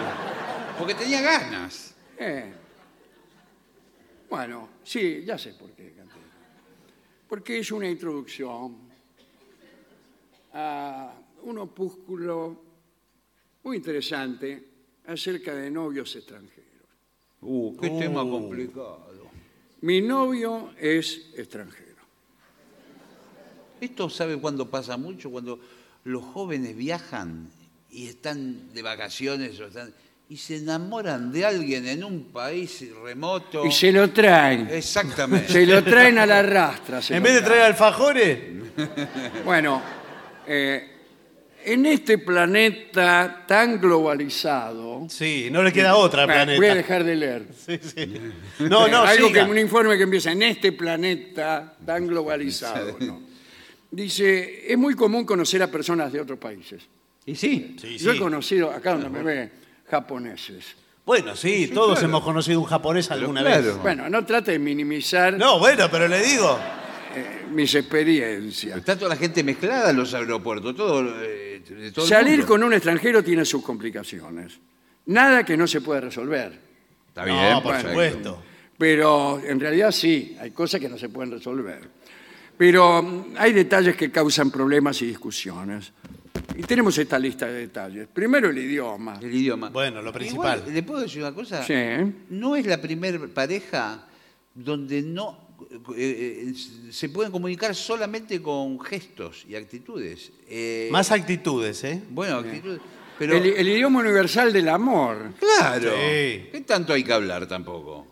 Porque 0.79 0.93
tenía 0.95 1.21
ganas. 1.21 1.92
Eh, 2.25 2.53
Bueno, 4.29 4.69
sí, 4.83 5.23
ya 5.25 5.37
sé 5.37 5.53
por 5.53 5.71
qué 5.71 5.93
canté. 5.93 6.13
Porque 7.27 7.59
es 7.59 7.71
una 7.71 7.87
introducción 7.89 8.77
a 10.53 11.13
un 11.43 11.57
opúsculo 11.59 12.61
muy 13.63 13.77
interesante 13.77 14.63
acerca 15.05 15.53
de 15.53 15.69
novios 15.69 16.15
extranjeros. 16.15 16.63
Uh, 17.41 17.75
qué 17.77 17.89
tema 17.89 18.21
complicado. 18.21 19.05
Mi 19.81 20.01
novio 20.01 20.71
es 20.79 21.29
extranjero. 21.35 22.01
Esto 23.81 24.09
sabe 24.09 24.39
cuándo 24.39 24.69
pasa 24.69 24.95
mucho, 24.97 25.29
cuando 25.29 25.59
los 26.05 26.23
jóvenes 26.23 26.75
viajan 26.75 27.49
y 27.91 28.07
están 28.07 28.73
de 28.73 28.81
vacaciones 28.81 29.59
o 29.59 29.65
están- 29.67 29.93
y 30.29 30.37
se 30.37 30.55
enamoran 30.57 31.31
de 31.31 31.45
alguien 31.45 31.87
en 31.87 32.03
un 32.03 32.25
país 32.31 32.83
remoto. 33.03 33.65
Y 33.65 33.71
se 33.71 33.91
lo 33.91 34.09
traen. 34.11 34.67
Exactamente. 34.71 35.51
Se 35.51 35.65
lo 35.65 35.83
traen 35.83 36.17
a 36.17 36.25
la 36.25 36.41
rastra. 36.41 37.01
se 37.01 37.15
En 37.15 37.19
lo 37.23 37.25
vez 37.25 37.33
de 37.35 37.39
traen. 37.41 37.53
traer 37.59 37.71
alfajores, 37.71 38.39
Bueno, 39.45 39.81
eh, 40.47 40.89
en 41.65 41.85
este 41.85 42.17
planeta 42.17 43.43
tan 43.47 43.79
globalizado... 43.79 45.05
sí, 45.09 45.49
no 45.51 45.61
le 45.61 45.71
queda 45.71 45.95
otra 45.95 46.25
Bueno, 46.25 46.33
planeta. 46.39 46.59
Voy 46.59 46.69
a 46.69 46.75
dejar 46.75 47.03
de 47.03 47.15
leer. 47.15 47.45
Sí, 47.65 47.79
sí. 47.81 48.13
No, 48.59 48.87
no, 48.87 49.03
Algo 49.03 49.27
siga. 49.27 49.45
que 49.45 49.51
un 49.51 49.57
informe 49.59 49.97
que 49.97 50.03
empieza 50.03 50.31
en 50.31 50.41
este 50.43 50.71
planeta 50.71 51.75
tan 51.85 52.07
globalizado. 52.07 52.97
¿no? 52.99 53.21
Dice, 53.91 54.71
es 54.71 54.77
muy 54.77 54.95
común 54.95 55.25
conocer 55.25 55.61
a 55.61 55.67
personas 55.69 56.11
de 56.11 56.19
otros 56.21 56.39
países. 56.39 56.81
Y 57.25 57.35
sí. 57.35 57.75
Sí, 57.79 57.97
Yo 57.99 58.11
he 58.11 58.15
sí. 58.15 58.19
conocido, 58.19 58.71
acá 58.71 58.93
donde 58.93 59.09
me 59.09 59.21
ve, 59.23 59.51
japoneses. 59.93 60.75
Bueno, 61.05 61.35
sí, 61.35 61.67
todos 61.73 61.99
claro. 61.99 62.07
hemos 62.07 62.23
conocido 62.23 62.59
un 62.61 62.65
japonés 62.65 63.11
alguna 63.11 63.41
claro. 63.41 63.63
vez. 63.63 63.77
Bueno, 63.77 64.09
no 64.09 64.25
trate 64.25 64.53
de 64.53 64.59
minimizar 64.59 65.33
No, 65.37 65.59
bueno, 65.59 65.87
pero 65.91 66.07
le 66.07 66.19
digo. 66.23 66.57
eh, 67.15 67.45
mis 67.51 67.75
experiencias. 67.75 68.77
Está 68.77 68.97
toda 68.97 69.09
la 69.09 69.15
gente 69.17 69.43
mezclada 69.43 69.91
en 69.91 69.97
los 69.97 70.13
aeropuertos, 70.15 70.75
todo, 70.75 71.01
eh, 71.21 71.61
de 71.67 71.91
todo 71.91 72.05
el 72.05 72.09
Salir 72.09 72.37
mundo. 72.39 72.47
con 72.47 72.63
un 72.63 72.73
extranjero 72.73 73.23
tiene 73.23 73.45
sus 73.45 73.61
complicaciones. 73.63 74.53
Nada 75.05 75.43
que 75.43 75.55
no 75.57 75.67
se 75.67 75.81
pueda 75.81 76.01
resolver. 76.01 76.57
Está 77.09 77.25
No, 77.25 77.33
bien, 77.33 77.53
por 77.61 77.71
perfecto. 77.73 77.89
supuesto. 77.89 78.43
Pero 78.77 79.39
en 79.45 79.59
realidad 79.59 79.91
sí, 79.91 80.35
hay 80.39 80.49
cosas 80.51 80.79
que 80.79 80.89
no 80.89 80.97
se 80.97 81.09
pueden 81.09 81.31
resolver. 81.31 81.81
Pero 82.57 83.03
mm, 83.03 83.35
hay 83.37 83.51
detalles 83.53 83.95
que 83.95 84.09
causan 84.09 84.49
problemas 84.49 84.99
y 85.01 85.05
discusiones. 85.07 85.91
Y 86.55 86.63
tenemos 86.63 86.97
esta 86.97 87.17
lista 87.17 87.47
de 87.47 87.53
detalles. 87.53 88.07
Primero 88.13 88.49
el 88.49 88.57
idioma. 88.57 89.17
El 89.21 89.33
idioma. 89.33 89.69
Bueno, 89.69 90.01
lo 90.01 90.11
principal. 90.13 90.59
Igual, 90.59 90.73
¿Le 90.75 90.83
puedo 90.83 91.01
decir 91.01 91.21
una 91.21 91.33
cosa? 91.33 91.63
Sí. 91.63 91.73
No 92.29 92.55
es 92.55 92.65
la 92.65 92.79
primera 92.79 93.19
pareja 93.33 94.05
donde 94.53 95.01
no 95.01 95.39
eh, 95.95 96.51
eh, 96.51 96.53
se 96.91 97.09
pueden 97.09 97.31
comunicar 97.31 97.73
solamente 97.73 98.41
con 98.41 98.79
gestos 98.81 99.45
y 99.47 99.55
actitudes. 99.55 100.31
Eh, 100.47 100.89
Más 100.91 101.11
actitudes, 101.11 101.83
¿eh? 101.85 102.01
bueno, 102.09 102.37
actitudes. 102.37 102.79
Pero 103.17 103.35
El, 103.37 103.45
el 103.45 103.67
idioma 103.69 103.99
universal 104.01 104.51
del 104.51 104.67
amor. 104.69 105.33
claro, 105.39 105.91
Sí. 105.91 106.49
¿qué 106.51 106.63
tanto 106.65 106.93
hay 106.93 107.03
que 107.03 107.13
hablar 107.13 107.47
tampoco? 107.47 108.07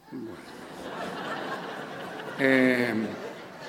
Eh, 2.39 2.93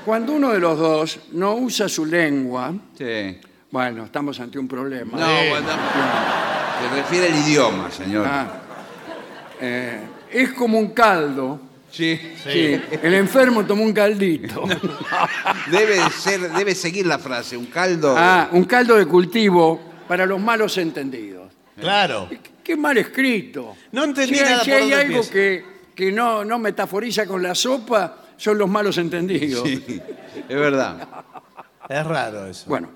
cuando 0.05 0.33
uno 0.33 0.53
de 0.53 0.59
los 0.61 0.79
dos 0.79 1.21
no 1.33 1.55
usa 1.57 1.89
su 1.89 2.07
lengua, 2.07 2.75
Sí. 2.97 3.37
Bueno, 3.73 4.05
estamos 4.05 4.39
ante 4.39 4.59
un 4.59 4.69
problema. 4.69 5.19
No, 5.19 5.27
bueno, 5.49 5.67
se 6.81 6.95
refiere 6.97 7.27
al 7.33 7.39
idioma, 7.49 7.91
señor. 7.91 8.27
Ah, 8.29 8.47
eh, 9.61 10.01
es 10.31 10.53
como 10.53 10.79
un 10.79 10.91
caldo. 10.91 11.61
Sí. 11.91 12.19
Sí, 12.43 12.81
el 13.03 13.15
enfermo 13.15 13.65
tomó 13.67 13.83
un 13.83 13.93
caldito. 13.93 14.63
Debe 15.71 15.99
ser, 16.11 16.51
debe 16.53 16.75
seguir 16.75 17.07
la 17.07 17.19
frase, 17.19 17.57
un 17.57 17.67
caldo. 17.67 18.15
Ah, 18.17 18.49
un 18.53 18.65
caldo 18.65 18.97
de 18.97 19.05
cultivo 19.07 19.81
para 20.09 20.25
los 20.25 20.41
malos 20.41 20.79
entendidos. 20.79 21.51
Claro. 21.79 22.29
Qué- 22.31 22.41
Qué 22.63 22.77
mal 22.77 22.97
escrito. 22.97 23.75
No 23.91 24.05
entendí 24.05 24.37
si 24.37 24.41
hay, 24.41 24.51
nada 24.53 24.63
si 24.65 24.71
por 24.71 24.75
hay 24.79 24.81
dónde 24.91 24.95
algo 25.05 25.15
empieza. 25.17 25.33
que, 25.33 25.65
que 25.97 26.13
no, 26.13 26.45
no 26.45 26.61
metaforiza 26.61 27.27
con 27.27 27.43
la 27.43 27.57
sopa, 27.57 28.19
son 28.37 28.57
los 28.57 28.71
malos 28.71 28.97
entendidos. 28.99 29.65
Sí, 29.69 30.01
es 30.49 30.57
verdad. 30.57 31.09
Es 31.89 32.07
raro 32.07 32.47
eso. 32.47 32.67
Bueno, 32.69 32.89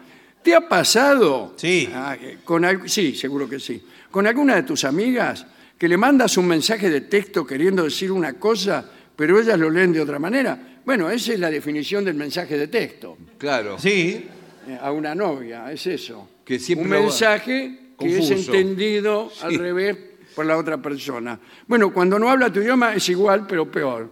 ¿te 0.47 0.55
ha 0.55 0.61
pasado? 0.69 1.55
Sí. 1.57 1.89
Ah, 1.93 2.17
eh, 2.21 2.39
con 2.45 2.65
al- 2.65 2.89
sí, 2.89 3.17
seguro 3.17 3.49
que 3.49 3.59
sí. 3.59 3.83
Con 4.13 4.29
alguna 4.29 4.55
de 4.55 4.63
tus 4.63 4.85
amigas 4.85 5.45
que 5.77 5.89
le 5.89 5.97
mandas 5.97 6.37
un 6.37 6.47
mensaje 6.47 6.89
de 6.89 7.01
texto 7.01 7.45
queriendo 7.45 7.83
decir 7.83 8.13
una 8.13 8.35
cosa, 8.35 8.89
pero 9.17 9.41
ellas 9.41 9.59
lo 9.59 9.69
leen 9.69 9.93
de 9.93 10.01
otra 10.01 10.21
manera. 10.21 10.57
Bueno, 10.85 11.11
esa 11.11 11.33
es 11.33 11.41
la 11.41 11.51
definición 11.51 12.05
del 12.05 12.15
mensaje 12.15 12.57
de 12.57 12.69
texto. 12.69 13.19
Claro. 13.39 13.77
Sí, 13.77 14.25
eh, 14.69 14.79
a 14.81 14.93
una 14.93 15.17
novia, 15.17 15.73
es 15.73 15.85
eso. 15.89 16.29
Que 16.45 16.61
siempre 16.61 16.87
un 16.87 16.95
lo 16.95 17.01
mensaje 17.03 17.79
que 17.99 18.07
es 18.07 18.29
Confuso. 18.29 18.55
entendido 18.55 19.33
al 19.43 19.59
revés 19.59 19.97
por 20.37 20.47
la 20.47 20.57
otra 20.59 20.81
persona. 20.81 21.41
Bueno, 21.67 21.93
cuando 21.93 22.21
no 22.21 22.31
habla 22.31 22.53
tu 22.53 22.61
idioma 22.61 22.95
es 22.95 23.09
igual, 23.09 23.49
pero 23.49 23.69
peor. 23.69 24.09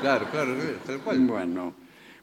Claro, 0.00 0.26
claro, 0.30 0.54
tal 0.86 0.98
cual. 1.00 1.18
Bueno, 1.20 1.74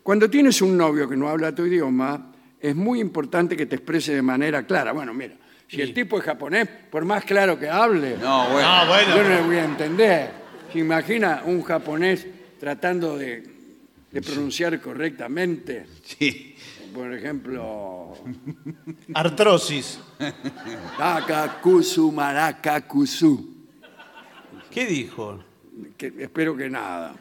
cuando 0.01 0.28
tienes 0.28 0.59
un 0.63 0.76
novio 0.76 1.07
que 1.07 1.15
no 1.15 1.30
habla 1.30 1.53
tu 1.53 1.65
idioma, 1.65 2.32
es 2.64 2.76
muy 2.78 3.01
importante 3.01 3.57
que 3.57 3.66
te 3.66 3.76
exprese 3.76 4.16
de 4.16 4.22
manera 4.22 4.64
clara. 4.66 4.93
Bueno, 4.93 5.14
mira, 5.14 5.34
si 5.68 5.82
el 5.82 5.93
tipo 5.93 6.18
es 6.18 6.24
japonés, 6.24 6.70
por 6.89 7.03
más 7.03 7.26
claro 7.26 7.59
que 7.59 7.70
hable, 7.70 8.16
No, 8.18 8.47
bueno. 8.49 8.68
Ah, 8.68 8.86
bueno. 8.88 9.18
yo 9.18 9.24
no 9.24 9.30
le 9.30 9.41
voy 9.41 9.57
a 9.57 9.66
entender. 9.66 10.32
¿Se 10.72 10.80
imagina 10.80 11.43
un 11.45 11.61
japonés 11.61 12.26
tratando 12.61 13.18
de, 13.18 13.43
de 14.09 14.22
pronunciar 14.22 14.80
correctamente? 14.80 15.86
Sí. 16.03 16.55
Por 16.93 17.14
ejemplo, 17.14 18.16
artrosis. 19.14 19.99
Takakusu 20.97 22.14
Marakakusu. 22.14 23.55
¿Qué 24.72 24.86
dijo? 24.86 25.43
Que, 25.97 26.14
espero 26.20 26.55
que 26.55 26.70
nada. 26.70 27.14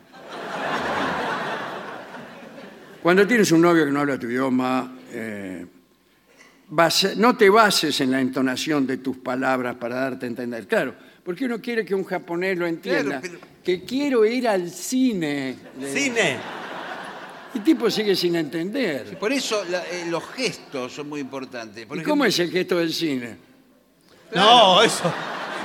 Cuando 3.02 3.26
tienes 3.26 3.50
un 3.50 3.62
novio 3.62 3.84
que 3.84 3.90
no 3.90 4.00
habla 4.00 4.18
tu 4.18 4.26
idioma, 4.26 4.98
eh, 5.12 5.66
base- 6.68 7.14
no 7.16 7.36
te 7.36 7.48
bases 7.50 8.00
en 8.00 8.10
la 8.10 8.20
entonación 8.20 8.86
de 8.86 8.96
tus 8.98 9.18
palabras 9.18 9.76
para 9.76 9.96
darte 9.96 10.26
a 10.26 10.28
entender. 10.28 10.66
Claro, 10.66 10.94
porque 11.24 11.44
uno 11.44 11.60
quiere 11.60 11.84
que 11.84 11.94
un 11.94 12.04
japonés 12.04 12.56
lo 12.58 12.66
entienda. 12.66 13.20
Claro, 13.20 13.38
pero- 13.40 13.52
Que 13.62 13.84
quiero 13.84 14.24
ir 14.24 14.48
al 14.48 14.68
cine. 14.70 15.54
Cine. 15.92 16.36
El 17.54 17.62
tipo 17.62 17.88
sigue 17.90 18.16
sin 18.16 18.34
entender. 18.34 19.16
Por 19.18 19.32
eso 19.32 19.62
la- 19.70 19.84
eh, 19.88 20.06
los 20.08 20.24
gestos 20.30 20.92
son 20.92 21.08
muy 21.08 21.20
importantes. 21.20 21.86
Por 21.86 21.96
¿Y 21.96 22.00
ejemplo, 22.00 22.12
cómo 22.12 22.24
es 22.24 22.38
el 22.40 22.50
gesto 22.50 22.78
del 22.78 22.92
cine? 22.92 23.36
No, 24.34 24.82
eso, 24.82 25.12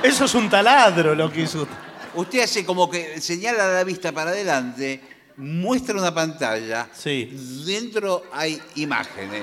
eso 0.02 0.24
es 0.26 0.34
un 0.34 0.48
taladro 0.50 1.14
lo 1.14 1.32
que 1.32 1.40
hizo. 1.42 1.62
usted. 1.62 1.74
Usted 2.14 2.40
hace 2.40 2.64
como 2.64 2.88
que 2.90 3.20
señala 3.20 3.66
la 3.72 3.84
vista 3.84 4.12
para 4.12 4.30
adelante, 4.30 5.00
muestra 5.38 5.96
una 5.98 6.12
pantalla, 6.14 6.88
Sí. 6.92 7.30
dentro 7.64 8.24
hay 8.32 8.60
imágenes. 8.76 9.42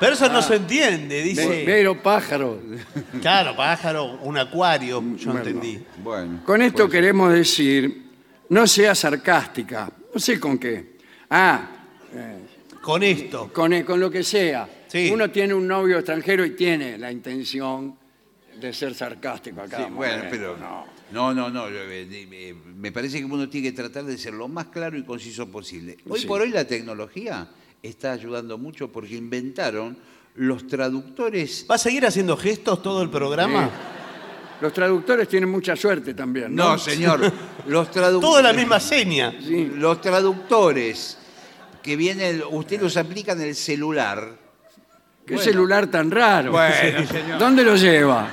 Pero 0.00 0.12
eso 0.14 0.26
Ah. 0.26 0.28
no 0.28 0.42
se 0.42 0.56
entiende, 0.56 1.22
dice. 1.22 1.64
Vero 1.64 2.00
pájaro. 2.02 2.60
Claro, 3.20 3.56
pájaro, 3.56 4.18
un 4.22 4.38
acuario, 4.38 5.00
yo 5.16 5.32
Bueno. 5.32 5.38
entendí. 5.38 5.82
Bueno. 6.02 6.40
Con 6.44 6.62
esto 6.62 6.84
pues, 6.84 6.92
queremos 6.92 7.32
decir, 7.32 8.04
no 8.50 8.66
sea 8.66 8.94
sarcástica. 8.94 9.90
No 10.14 10.20
sé 10.20 10.38
con 10.38 10.56
qué. 10.58 10.98
Ah, 11.30 11.68
Con 12.80 13.02
esto. 13.02 13.50
con, 13.52 13.82
con 13.82 13.98
lo 14.00 14.10
que 14.10 14.22
sea. 14.22 14.68
Sí. 14.86 15.10
Uno 15.12 15.30
tiene 15.30 15.52
un 15.52 15.66
novio 15.66 15.98
extranjero 15.98 16.44
y 16.46 16.50
tiene 16.50 16.96
la 16.96 17.10
intención 17.12 17.96
de 18.60 18.72
ser 18.72 18.94
sarcástico 18.94 19.60
acá. 19.62 19.78
sí, 19.86 19.92
bueno, 19.92 20.24
pero 20.30 20.56
no. 20.56 20.86
No, 21.10 21.32
no, 21.34 21.48
no. 21.50 21.66
eh, 21.70 22.54
Me 22.76 22.92
parece 22.92 23.18
que 23.18 23.24
uno 23.24 23.48
tiene 23.48 23.70
que 23.70 23.76
tratar 23.76 24.04
de 24.04 24.18
ser 24.18 24.34
lo 24.34 24.48
más 24.48 24.66
claro 24.66 24.96
y 24.98 25.04
conciso 25.04 25.46
posible. 25.50 25.96
Hoy 26.08 26.20
Sí. 26.20 26.26
por 26.26 26.40
hoy 26.42 26.50
la 26.50 26.66
tecnología 26.66 27.48
está 27.82 28.12
ayudando 28.12 28.58
mucho 28.58 28.90
porque 28.92 29.14
inventaron 29.16 29.96
los 30.34 30.66
traductores. 30.66 31.66
¿Va 31.70 31.76
a 31.76 31.78
seguir 31.78 32.04
haciendo 32.06 32.36
gestos 32.36 32.82
todo 32.82 33.02
el 33.02 33.10
programa? 33.10 33.70
Los 34.60 34.72
traductores 34.72 35.28
tienen 35.28 35.48
mucha 35.48 35.76
suerte 35.76 36.14
también. 36.14 36.54
No, 36.54 36.72
No, 36.72 36.78
señor. 36.78 37.20
Los 37.66 37.90
traductores. 37.92 38.20
Todo 38.20 38.42
la 38.42 38.52
misma 38.58 38.80
seña. 38.80 39.32
Sí. 39.40 39.70
Los 39.76 40.00
traductores 40.00 41.16
que 41.82 41.96
vienen, 41.96 42.42
usted 42.50 42.80
los 42.82 42.96
aplica 42.96 43.32
en 43.32 43.40
el 43.42 43.54
celular. 43.54 44.47
¿Qué 45.28 45.34
Bueno. 45.34 45.50
celular 45.50 45.86
tan 45.88 46.10
raro? 46.10 46.52
Bueno, 46.52 47.06
señor. 47.06 47.38
¿Dónde 47.38 47.62
lo 47.62 47.76
lleva? 47.76 48.28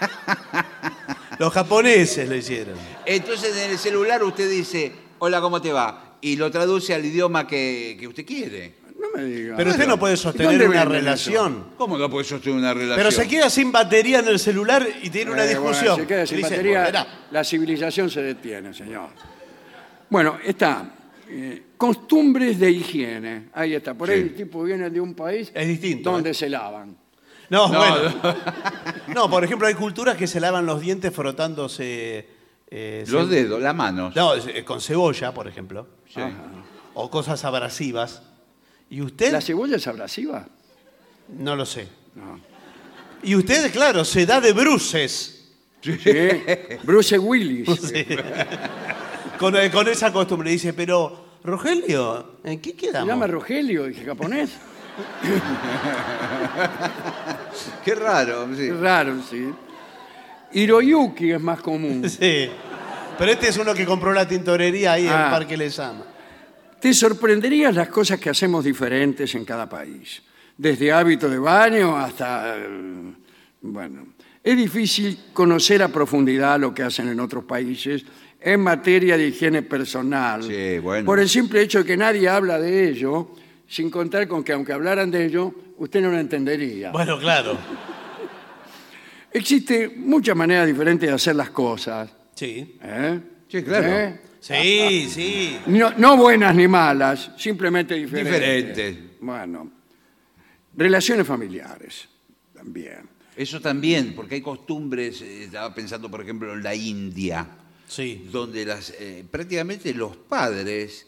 Los 1.38 1.52
japoneses 1.52 2.28
lo 2.28 2.34
hicieron. 2.36 2.74
Entonces 3.04 3.56
en 3.56 3.70
el 3.72 3.78
celular 3.78 4.22
usted 4.24 4.48
dice, 4.50 4.92
hola, 5.18 5.40
¿cómo 5.40 5.60
te 5.60 5.72
va? 5.72 6.16
Y 6.20 6.36
lo 6.36 6.50
traduce 6.50 6.94
al 6.94 7.04
idioma 7.04 7.46
que, 7.46 7.96
que 7.98 8.06
usted 8.08 8.24
quiere. 8.24 8.74
No 8.98 9.06
me 9.14 9.24
diga. 9.24 9.56
Pero 9.56 9.70
usted 9.70 9.86
no 9.86 9.98
puede 9.98 10.16
sostener 10.16 10.50
¿Dónde 10.52 10.66
una 10.68 10.84
relación. 10.84 11.70
¿Cómo 11.76 11.96
no 11.96 12.10
puede 12.10 12.24
sostener 12.24 12.58
una 12.58 12.74
relación? 12.74 12.96
Pero 12.96 13.10
se 13.12 13.28
queda 13.28 13.48
sin 13.50 13.70
batería 13.70 14.18
en 14.18 14.26
el 14.28 14.38
celular 14.40 14.86
y 15.02 15.10
tiene 15.10 15.30
una 15.30 15.44
Eh, 15.44 15.54
bueno, 15.56 15.70
discusión. 15.70 15.96
se 16.00 16.06
queda 16.06 16.26
sin 16.26 16.36
Dice, 16.38 16.50
batería, 16.50 17.06
la 17.30 17.44
civilización 17.44 18.10
se 18.10 18.22
detiene, 18.22 18.74
señor. 18.74 19.10
Bueno, 20.10 20.38
está. 20.44 20.90
Eh, 21.30 21.62
costumbres 21.76 22.58
de 22.58 22.70
higiene. 22.70 23.48
Ahí 23.52 23.74
está. 23.74 23.94
Por 23.94 24.10
ahí 24.10 24.16
Sí. 24.22 24.22
el 24.28 24.34
tipo 24.34 24.62
viene 24.62 24.88
de 24.90 25.00
un 25.00 25.14
país 25.14 25.50
Es 25.54 25.66
distinto, 25.68 26.12
donde 26.12 26.30
¿eh? 26.30 26.34
se 26.34 26.48
lavan. 26.48 26.96
No, 27.50 27.68
No, 27.68 27.78
bueno. 27.78 28.14
No, 29.14 29.30
por 29.30 29.42
ejemplo, 29.44 29.66
hay 29.66 29.74
culturas 29.74 30.16
que 30.16 30.26
se 30.26 30.38
lavan 30.40 30.66
los 30.66 30.80
dientes 30.80 31.12
frotándose. 31.14 32.26
eh, 32.70 33.04
Los 33.08 33.28
ce- 33.28 33.34
dedos, 33.34 33.60
las 33.62 33.74
manos. 33.74 34.14
No, 34.14 34.34
eh, 34.34 34.64
con 34.64 34.80
cebolla, 34.80 35.32
por 35.32 35.48
ejemplo. 35.48 35.86
Sí. 36.12 36.20
O 36.94 37.10
cosas 37.10 37.44
abrasivas. 37.44 38.22
¿Y 38.90 39.00
usted? 39.02 39.32
¿La 39.32 39.40
cebolla 39.40 39.76
es 39.76 39.86
abrasiva? 39.86 40.46
No 41.38 41.54
lo 41.56 41.64
sé. 41.66 41.88
No. 42.14 42.40
Y 43.22 43.34
usted, 43.34 43.70
claro, 43.72 44.04
se 44.04 44.24
da 44.26 44.40
de 44.40 44.52
bruces. 44.52 45.34
Sí. 45.82 45.96
Bruce 46.82 47.18
Willis. 47.18 47.68
Sí. 47.80 48.04
con, 49.38 49.56
eh, 49.56 49.70
con 49.70 49.86
esa 49.88 50.12
costumbre. 50.12 50.50
Dice, 50.50 50.72
pero, 50.72 51.26
Rogelio, 51.44 52.38
¿en 52.44 52.60
qué 52.60 52.70
Se 52.70 52.76
quedamos? 52.76 53.08
llama 53.08 53.26
Rogelio, 53.26 53.84
dije 53.84 54.04
japonés. 54.04 54.50
Qué 57.84 57.94
raro. 57.94 58.48
sí. 58.54 58.66
Qué 58.66 58.72
raro, 58.74 59.14
sí. 59.28 59.48
Hiroyuki 60.52 61.32
es 61.32 61.40
más 61.40 61.60
común. 61.60 62.04
Sí. 62.08 62.48
Pero 63.18 63.32
este 63.32 63.48
es 63.48 63.56
uno 63.58 63.74
que 63.74 63.84
compró 63.84 64.12
la 64.12 64.28
tintorería 64.28 64.92
ahí 64.92 65.06
en 65.06 65.12
Ah. 65.12 65.24
el 65.24 65.30
Parque 65.32 65.56
Lesama. 65.56 66.04
Te 66.80 66.94
sorprenderías 66.94 67.74
las 67.74 67.88
cosas 67.88 68.20
que 68.20 68.30
hacemos 68.30 68.64
diferentes 68.64 69.34
en 69.34 69.44
cada 69.44 69.68
país. 69.68 70.22
Desde 70.56 70.92
hábito 70.92 71.28
de 71.28 71.38
baño 71.38 71.96
hasta... 71.96 72.56
eh, 72.56 73.12
Bueno, 73.60 74.06
es 74.44 74.56
difícil 74.56 75.18
conocer 75.32 75.82
a 75.82 75.88
profundidad 75.88 76.60
lo 76.60 76.72
que 76.72 76.84
hacen 76.84 77.08
en 77.08 77.18
otros 77.18 77.42
países 77.44 78.04
en 78.40 78.60
materia 78.60 79.16
de 79.16 79.28
higiene 79.28 79.62
personal. 79.62 80.42
Sí, 80.42 80.78
bueno. 80.78 81.06
Por 81.06 81.20
el 81.20 81.28
simple 81.28 81.62
hecho 81.62 81.78
de 81.78 81.84
que 81.84 81.96
nadie 81.96 82.28
habla 82.28 82.58
de 82.58 82.88
ello, 82.88 83.34
sin 83.66 83.90
contar 83.90 84.26
con 84.28 84.44
que 84.44 84.52
aunque 84.52 84.72
hablaran 84.72 85.10
de 85.10 85.24
ello, 85.24 85.52
usted 85.78 86.00
no 86.00 86.10
lo 86.10 86.18
entendería. 86.18 86.90
Bueno, 86.90 87.18
claro. 87.18 87.58
Existe 89.32 89.88
muchas 89.96 90.36
maneras 90.36 90.66
diferentes 90.66 91.08
de 91.08 91.14
hacer 91.14 91.36
las 91.36 91.50
cosas. 91.50 92.10
Sí. 92.34 92.78
¿eh? 92.82 93.20
Sí, 93.48 93.62
claro. 93.62 93.86
¿Eh? 93.88 94.20
Sí, 94.40 95.08
sí. 95.10 95.58
No, 95.66 95.92
no 95.96 96.16
buenas 96.16 96.54
ni 96.54 96.68
malas, 96.68 97.32
simplemente 97.36 97.94
diferentes. 97.94 98.40
Diferentes. 98.40 99.20
Bueno, 99.20 99.70
relaciones 100.76 101.26
familiares 101.26 102.08
también. 102.54 103.08
Eso 103.36 103.60
también, 103.60 104.14
porque 104.14 104.36
hay 104.36 104.40
costumbres, 104.40 105.22
eh, 105.22 105.44
estaba 105.44 105.74
pensando 105.74 106.10
por 106.10 106.20
ejemplo 106.20 106.54
en 106.54 106.62
la 106.62 106.74
India, 106.74 107.46
Sí. 107.88 108.28
donde 108.30 108.64
las, 108.66 108.90
eh, 109.00 109.24
prácticamente 109.30 109.92
los 109.94 110.16
padres 110.16 111.06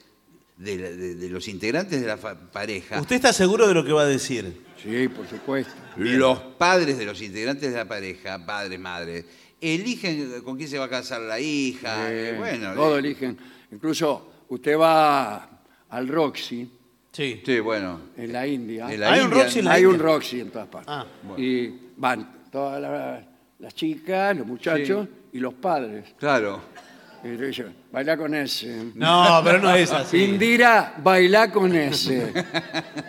de, 0.57 0.77
la- 0.79 0.91
de- 0.91 1.15
de 1.15 1.29
los 1.29 1.47
integrantes 1.49 2.01
de 2.01 2.07
la 2.07 2.17
pareja, 2.17 3.01
¿Usted 3.01 3.17
está 3.17 3.33
seguro 3.33 3.69
de 3.69 3.75
lo 3.75 3.85
que 3.85 3.93
va 3.93 4.03
a 4.03 4.07
decir? 4.07 4.63
Sí, 4.83 5.09
por 5.09 5.27
supuesto. 5.29 5.73
los 5.97 6.39
padres 6.59 6.97
de 6.99 7.05
los 7.05 7.21
integrantes 7.23 7.71
de 7.71 7.77
la 7.77 7.87
pareja, 7.87 8.45
padres, 8.45 8.79
madres, 8.81 9.25
eligen 9.61 10.41
con 10.43 10.57
quién 10.57 10.69
se 10.69 10.79
va 10.79 10.87
a 10.87 10.89
casar 10.89 11.21
la 11.21 11.39
hija, 11.39 12.11
eh, 12.11 12.31
Eh, 12.31 12.35
bueno, 12.39 12.75
todo 12.75 12.97
eh, 12.97 13.01
eligen. 13.01 13.37
Incluso 13.73 14.33
usted 14.49 14.77
va 14.79 15.63
al 15.91 16.09
Roxy 16.09 16.69
Sí. 17.13 17.43
sí, 17.45 17.61
bueno, 17.61 18.01
en 18.17 18.33
la 18.33 18.47
India. 18.47 18.91
en 18.93 19.01
la 19.01 19.13
¿Hay 19.13 19.21
un 19.21 19.27
India- 19.27 19.43
Roxy 19.43 19.59
en 19.59 19.65
la 19.67 19.73
Hay 19.73 19.83
India? 19.83 19.95
un 19.97 20.01
Roxy 20.01 20.41
en 20.41 20.51
todas 20.51 20.69
partes. 20.69 20.89
Ah, 20.95 21.07
Y 21.37 21.69
van 21.97 22.45
todas 22.51 22.81
las, 22.81 23.25
las 23.59 23.75
chicas, 23.75 24.37
los 24.37 24.47
muchachos 24.47 25.09
y 25.33 25.39
los 25.39 25.55
padres. 25.55 26.15
Claro, 26.19 26.61
Y 27.23 27.29
le 27.29 27.49
dicen, 27.49 27.75
baila 27.93 28.17
con 28.17 28.35
ese. 28.35 28.93
No, 28.95 29.41
pero 29.45 29.59
no 29.59 29.75
es 29.75 29.93
así. 29.93 30.25
Indira, 30.25 30.95
baila 31.03 31.51
con 31.51 31.75
ese. 31.75 32.33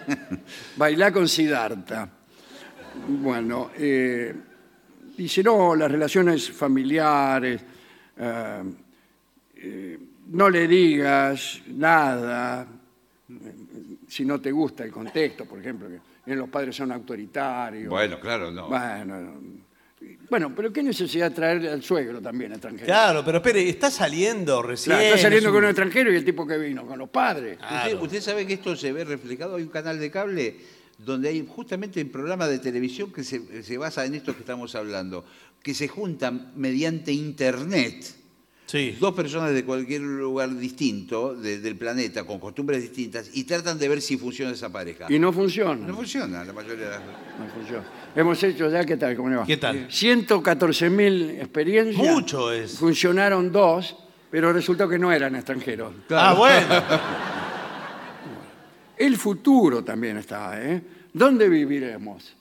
baila 0.75 1.11
con 1.11 1.27
Siddhartha. 1.27 2.09
Bueno, 3.07 3.71
eh, 3.77 4.33
dice, 5.17 5.41
no, 5.43 5.75
las 5.75 5.89
relaciones 5.89 6.51
familiares, 6.51 7.61
eh, 8.17 8.63
eh, 9.55 9.99
no 10.27 10.49
le 10.49 10.67
digas 10.67 11.61
nada 11.67 12.67
si 14.07 14.25
no 14.25 14.41
te 14.41 14.51
gusta 14.51 14.83
el 14.83 14.91
contexto, 14.91 15.45
por 15.45 15.59
ejemplo, 15.59 15.87
que 16.25 16.35
los 16.35 16.49
padres 16.49 16.75
son 16.75 16.91
autoritarios. 16.91 17.89
bueno, 17.89 18.19
claro, 18.19 18.51
no. 18.51 18.67
Bueno, 18.67 19.41
bueno, 20.31 20.51
pero 20.55 20.71
qué 20.73 20.81
necesidad 20.81 21.29
de 21.29 21.35
traer 21.35 21.67
al 21.67 21.83
suegro 21.83 22.21
también 22.21 22.53
extranjero. 22.53 22.85
Claro, 22.85 23.23
pero 23.23 23.37
espere, 23.39 23.67
está 23.69 23.91
saliendo 23.91 24.61
recién. 24.63 24.95
Claro, 24.95 25.03
está 25.09 25.21
saliendo 25.23 25.49
es 25.49 25.53
con 25.53 25.63
un- 25.65 25.69
extranjero 25.69 26.11
y 26.11 26.15
el 26.15 26.23
tipo 26.25 26.47
que 26.47 26.57
vino, 26.57 26.87
con 26.87 26.97
los 26.97 27.09
padres. 27.09 27.59
Usted, 27.61 27.99
usted 28.01 28.21
sabe 28.21 28.47
que 28.47 28.53
esto 28.53 28.75
se 28.77 28.93
ve 28.93 29.03
reflejado, 29.03 29.57
hay 29.57 29.63
un 29.63 29.69
canal 29.69 29.99
de 29.99 30.09
cable 30.09 30.55
donde 30.97 31.27
hay 31.29 31.45
justamente 31.47 32.01
un 32.01 32.09
programa 32.09 32.47
de 32.47 32.59
televisión 32.59 33.11
que 33.11 33.23
se, 33.23 33.61
se 33.61 33.77
basa 33.77 34.05
en 34.05 34.15
esto 34.15 34.33
que 34.33 34.39
estamos 34.39 34.73
hablando, 34.75 35.25
que 35.61 35.73
se 35.73 35.87
juntan 35.89 36.53
mediante 36.55 37.11
internet 37.11 38.05
Sí. 38.71 38.95
dos 39.01 39.13
personas 39.13 39.53
de 39.53 39.65
cualquier 39.65 39.99
lugar 40.01 40.55
distinto 40.55 41.35
de- 41.35 41.59
del 41.59 41.75
planeta, 41.75 42.23
con 42.23 42.39
costumbres 42.39 42.81
distintas, 42.81 43.29
y 43.33 43.43
tratan 43.43 43.77
de 43.77 43.89
ver 43.89 44.01
si 44.01 44.17
funciona 44.17 44.53
esa 44.53 44.71
pareja. 44.71 45.07
Y 45.09 45.19
no 45.19 45.33
funciona. 45.33 45.85
No 45.85 45.93
funciona 45.93 46.45
la 46.45 46.53
mayoría 46.53 46.85
de 46.85 46.91
las 46.91 46.99
No 47.01 47.47
funciona. 47.53 47.83
Hemos 48.15 48.41
hecho 48.43 48.69
ya, 48.69 48.85
¿qué 48.85 48.95
tal? 48.95 49.15
¿Cómo 49.17 49.29
le 49.29 49.35
va? 49.35 49.45
¿Qué 49.45 49.57
tal? 49.57 49.87
114.000 49.89 51.31
experiencias. 51.41 51.97
Mucho 52.13 52.51
es. 52.53 52.77
Funcionaron 52.77 53.51
dos, 53.51 53.93
pero 54.29 54.53
resultó 54.53 54.87
que 54.87 54.97
no 54.97 55.11
eran 55.11 55.35
extranjeros. 55.35 55.93
Ah, 56.09 56.33
bueno. 56.37 56.83
El 58.97 59.17
futuro 59.17 59.83
también 59.83 60.15
está, 60.17 60.61
¿eh? 60.63 60.81
¿Dónde 61.11 61.49
viviremos? 61.49 62.35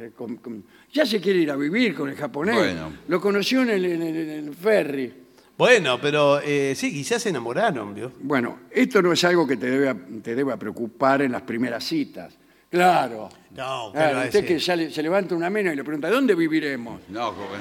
Eh, 0.00 0.10
con- 0.14 0.36
con- 0.36 0.64
Ya 0.92 1.06
se 1.06 1.18
quiere 1.20 1.38
ir 1.38 1.50
a 1.50 1.56
vivir 1.56 1.94
con 1.94 2.10
el 2.10 2.16
japonés. 2.16 2.56
Bueno. 2.56 2.92
Lo 3.08 3.18
conoció 3.22 3.62
en 3.62 3.70
el, 3.70 3.84
en 3.86 4.02
el- 4.02 4.16
en 4.16 4.30
el 4.48 4.54
ferry. 4.54 5.12
Bueno, 5.58 6.00
pero 6.00 6.40
eh, 6.40 6.74
sí, 6.76 6.92
quizás 6.92 7.22
se 7.22 7.28
enamoraron, 7.28 7.94
¿vio? 7.94 8.12
Bueno, 8.20 8.60
esto 8.70 9.00
no 9.02 9.12
es 9.12 9.22
algo 9.24 9.46
que 9.46 9.56
te 9.56 9.70
debe, 9.70 9.94
te 10.22 10.34
deba 10.34 10.56
preocupar 10.56 11.22
en 11.22 11.32
las 11.32 11.42
primeras 11.42 11.84
citas. 11.84 12.34
Claro. 12.70 13.28
No, 13.54 13.90
¿qué 13.92 13.98
Claro, 13.98 14.18
usted 14.20 14.32
decir? 14.32 14.46
que 14.46 14.60
sale- 14.60 14.90
se 14.90 15.02
levanta 15.02 15.34
una 15.34 15.50
mena 15.50 15.72
y 15.72 15.76
le 15.76 15.84
pregunta, 15.84 16.08
¿dónde 16.10 16.34
viviremos? 16.34 17.02
No, 17.10 17.26
joven. 17.32 17.60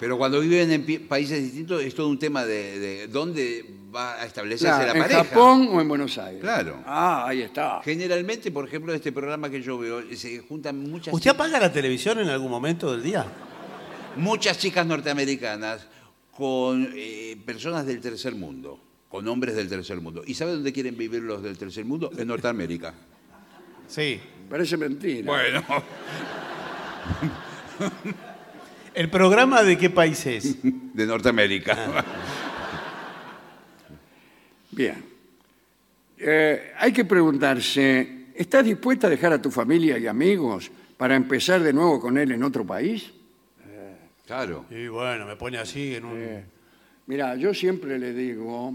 Pero 0.00 0.18
cuando 0.18 0.40
viven 0.40 0.70
en 0.72 0.84
pi- 0.84 0.98
países 0.98 1.40
distintos 1.42 1.82
es 1.82 1.94
todo 1.94 2.08
un 2.08 2.18
tema 2.18 2.44
de, 2.44 2.78
de 2.78 3.06
dónde 3.06 3.64
va 3.94 4.14
a 4.20 4.24
establecerse 4.26 4.64
Claro, 4.74 4.86
la 4.86 4.92
¿En 4.92 5.02
pareja. 5.02 5.24
Japón 5.24 5.68
o 5.72 5.80
en 5.80 5.88
Buenos 5.88 6.16
Aires? 6.18 6.40
Claro. 6.40 6.78
Ah, 6.86 7.26
ahí 7.28 7.42
está. 7.42 7.80
Generalmente, 7.84 8.50
por 8.50 8.66
ejemplo, 8.66 8.92
en 8.92 8.96
este 8.96 9.12
programa 9.12 9.48
que 9.50 9.60
yo 9.62 9.78
veo, 9.78 10.02
se 10.16 10.38
juntan 10.40 10.78
muchas, 10.90 11.12
¿Usted 11.14 11.30
apaga 11.30 11.60
la 11.60 11.70
televisión 11.72 12.18
en 12.18 12.28
algún 12.28 12.50
momento 12.50 12.90
del 12.92 13.02
día? 13.02 13.24
muchas 14.16 14.58
chicas 14.58 14.84
norteamericanas 14.86 15.86
con 16.40 16.90
eh, 16.96 17.36
personas 17.44 17.84
del 17.84 18.00
tercer 18.00 18.34
mundo, 18.34 18.80
con 19.10 19.28
hombres 19.28 19.54
del 19.56 19.68
tercer 19.68 20.00
mundo. 20.00 20.22
¿Y 20.26 20.32
sabe 20.32 20.52
dónde 20.52 20.72
quieren 20.72 20.96
vivir 20.96 21.20
los 21.20 21.42
del 21.42 21.58
tercer 21.58 21.84
mundo? 21.84 22.10
En 22.16 22.26
Norteamérica. 22.26 22.94
Sí. 23.86 24.18
Parece 24.48 24.78
mentira. 24.78 25.26
Bueno. 25.26 25.62
¿El 28.94 29.10
programa 29.10 29.62
de 29.62 29.76
qué 29.76 29.90
país 29.90 30.24
es? 30.24 30.56
De 30.62 31.06
Norteamérica. 31.06 32.06
Bien. 34.70 35.04
Eh, 36.16 36.72
hay 36.78 36.90
que 36.90 37.04
preguntarse, 37.04 38.28
¿estás 38.34 38.64
dispuesta 38.64 39.08
a 39.08 39.10
dejar 39.10 39.34
a 39.34 39.42
tu 39.42 39.50
familia 39.50 39.98
y 39.98 40.06
amigos 40.06 40.70
para 40.96 41.16
empezar 41.16 41.62
de 41.62 41.74
nuevo 41.74 42.00
con 42.00 42.16
él 42.16 42.32
en 42.32 42.42
otro 42.42 42.66
país? 42.66 43.12
Claro. 44.30 44.64
Y 44.70 44.86
bueno, 44.86 45.26
me 45.26 45.34
pone 45.34 45.58
así 45.58 45.96
en 45.96 46.04
un... 46.04 46.16
Eh, 46.22 46.44
mira, 47.06 47.34
yo 47.34 47.52
siempre 47.52 47.98
le 47.98 48.12
digo 48.12 48.72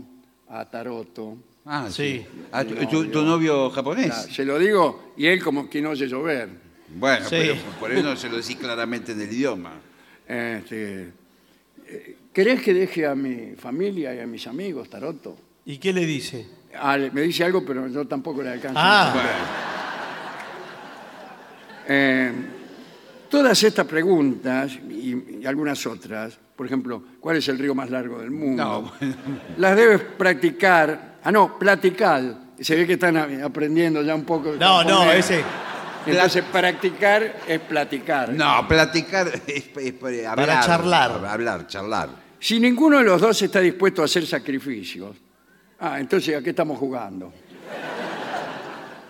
a 0.50 0.66
Taroto, 0.70 1.38
Ah, 1.68 1.88
Sí. 1.90 2.26
sí. 2.26 2.26
Ah, 2.52 2.66
tu, 2.66 2.76
tu- 2.88 3.06
tu 3.08 3.22
novio 3.24 3.70
japonés? 3.72 4.12
ah, 4.12 4.22
se 4.30 4.44
lo 4.44 4.60
digo 4.60 5.14
y 5.16 5.28
él 5.28 5.42
como 5.42 5.70
que 5.70 5.82
no 5.82 5.92
oye 5.92 6.08
llover. 6.08 6.50
Bueno, 6.90 7.24
Sí. 7.30 7.38
pero 7.40 7.56
por 7.80 7.90
eso 7.94 8.04
no 8.04 8.16
se 8.18 8.28
lo 8.30 8.36
decís 8.36 8.58
claramente 8.58 9.14
en 9.14 9.22
el 9.22 9.32
idioma. 9.32 9.72
Este, 10.28 11.12
eh, 11.88 12.18
¿Querés 12.34 12.62
que 12.62 12.74
deje 12.74 13.06
a 13.08 13.16
mi 13.16 13.56
familia 13.56 14.14
y 14.14 14.20
a 14.20 14.28
mis 14.28 14.46
amigos, 14.48 14.90
Taroto? 14.90 15.38
¿Y 15.66 15.78
qué 15.78 15.94
le 15.94 16.06
dice? 16.06 16.46
Ah, 16.78 16.98
le- 16.98 17.12
me 17.12 17.22
dice 17.22 17.46
algo, 17.46 17.66
pero 17.66 17.88
yo 17.88 18.06
tampoco 18.06 18.44
le 18.44 18.50
alcanzo. 18.50 18.78
Ah, 18.78 19.14
Eh, 21.88 22.32
todas 23.30 23.62
estas 23.64 23.86
preguntas 23.86 24.72
y, 24.90 25.40
y 25.42 25.46
algunas 25.46 25.86
otras, 25.86 26.38
por 26.56 26.66
ejemplo, 26.66 27.04
¿cuál 27.20 27.38
es 27.38 27.48
el 27.48 27.58
río 27.60 27.76
más 27.76 27.90
largo 27.90 28.20
del 28.20 28.32
mundo? 28.32 28.64
No, 28.64 28.82
bueno. 29.00 29.16
Las 29.58 29.76
debes 29.76 30.02
practicar. 30.18 31.16
Ah, 31.24 31.32
no, 31.32 31.58
platicar. 31.60 32.46
Se 32.60 32.76
ve 32.76 32.88
que 32.88 32.94
están 32.94 33.18
a- 33.18 33.46
aprendiendo 33.46 34.02
ya 34.02 34.16
un 34.16 34.24
poco. 34.24 34.54
de 34.54 34.60
no, 34.60 34.84
no, 34.84 35.00
japonés. 35.00 35.30
ese... 35.32 35.44
Entonces, 36.08 36.44
practicar 36.52 37.38
es 37.48 37.60
platicar. 37.62 38.30
No, 38.32 38.68
platicar 38.68 39.28
es, 39.48 39.66
es 39.76 39.94
para 39.94 40.32
hablar. 40.32 40.64
charlar. 40.66 41.26
Hablar, 41.26 41.68
charlar. 41.68 42.10
Si 42.40 42.60
ninguno 42.60 43.00
de 43.00 43.06
los 43.06 43.20
dos 43.20 43.42
está 43.42 43.60
dispuesto 43.60 44.04
a 44.04 44.06
hacer 44.06 44.26
sacrificios, 44.28 45.16
ah, 45.80 46.00
entonces 46.00 46.36
¿a 46.38 46.44
qué 46.44 46.52
estamos 46.52 46.78
jugando? 46.78 47.34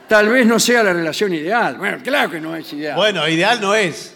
Tal 0.08 0.30
vez 0.30 0.46
no 0.46 0.60
sea 0.60 0.84
la 0.84 0.94
relación 0.94 1.34
ideal. 1.34 1.78
Bueno, 1.78 1.98
claro 2.04 2.30
que 2.32 2.40
no 2.40 2.56
es 2.56 2.72
ideal. 2.74 2.96
Bueno, 2.96 3.28
ideal 3.28 3.60
no 3.60 3.74
es. 3.74 4.14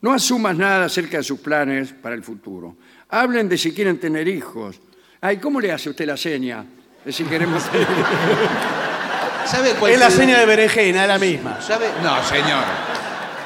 No 0.00 0.12
asumas 0.12 0.56
nada 0.56 0.84
acerca 0.86 1.18
de 1.18 1.22
sus 1.22 1.40
planes 1.40 1.92
para 1.92 2.14
el 2.14 2.22
futuro. 2.22 2.76
Hablen 3.08 3.48
de 3.48 3.56
si 3.56 3.72
quieren 3.72 3.98
tener 3.98 4.28
hijos. 4.28 4.80
Ay, 5.20 5.38
¿cómo 5.38 5.60
le 5.60 5.72
hace 5.72 5.90
usted 5.90 6.06
la 6.06 6.16
seña? 6.16 6.64
De 7.04 7.12
si 7.12 7.24
queremos 7.24 7.64
tener 7.70 7.86
¿Sabe 9.46 9.70
cuál 9.74 9.92
Es 9.92 9.98
la 9.98 10.10
seña 10.10 10.40
de 10.40 10.46
berenjena, 10.46 11.02
es 11.02 11.08
la 11.08 11.18
misma. 11.18 11.60
¿Sabe? 11.60 11.86
No, 12.02 12.22
señor. 12.24 12.64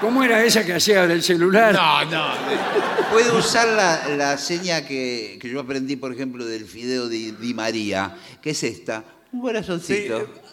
¿Cómo 0.00 0.24
era 0.24 0.42
esa 0.42 0.64
que 0.64 0.74
hacía 0.74 1.06
del 1.06 1.22
celular? 1.22 1.74
No, 1.74 2.04
no. 2.06 2.34
Puede 3.12 3.30
usar 3.32 3.68
la, 3.68 4.08
la 4.16 4.38
seña 4.38 4.86
que, 4.86 5.38
que 5.40 5.48
yo 5.48 5.60
aprendí, 5.60 5.96
por 5.96 6.12
ejemplo, 6.12 6.44
del 6.46 6.64
fideo 6.64 7.06
de 7.06 7.32
Di 7.32 7.52
María, 7.52 8.14
que 8.40 8.50
es 8.50 8.62
esta. 8.62 9.04
Un 9.32 9.42
corazoncito. 9.42 10.18
sí, 10.20 10.49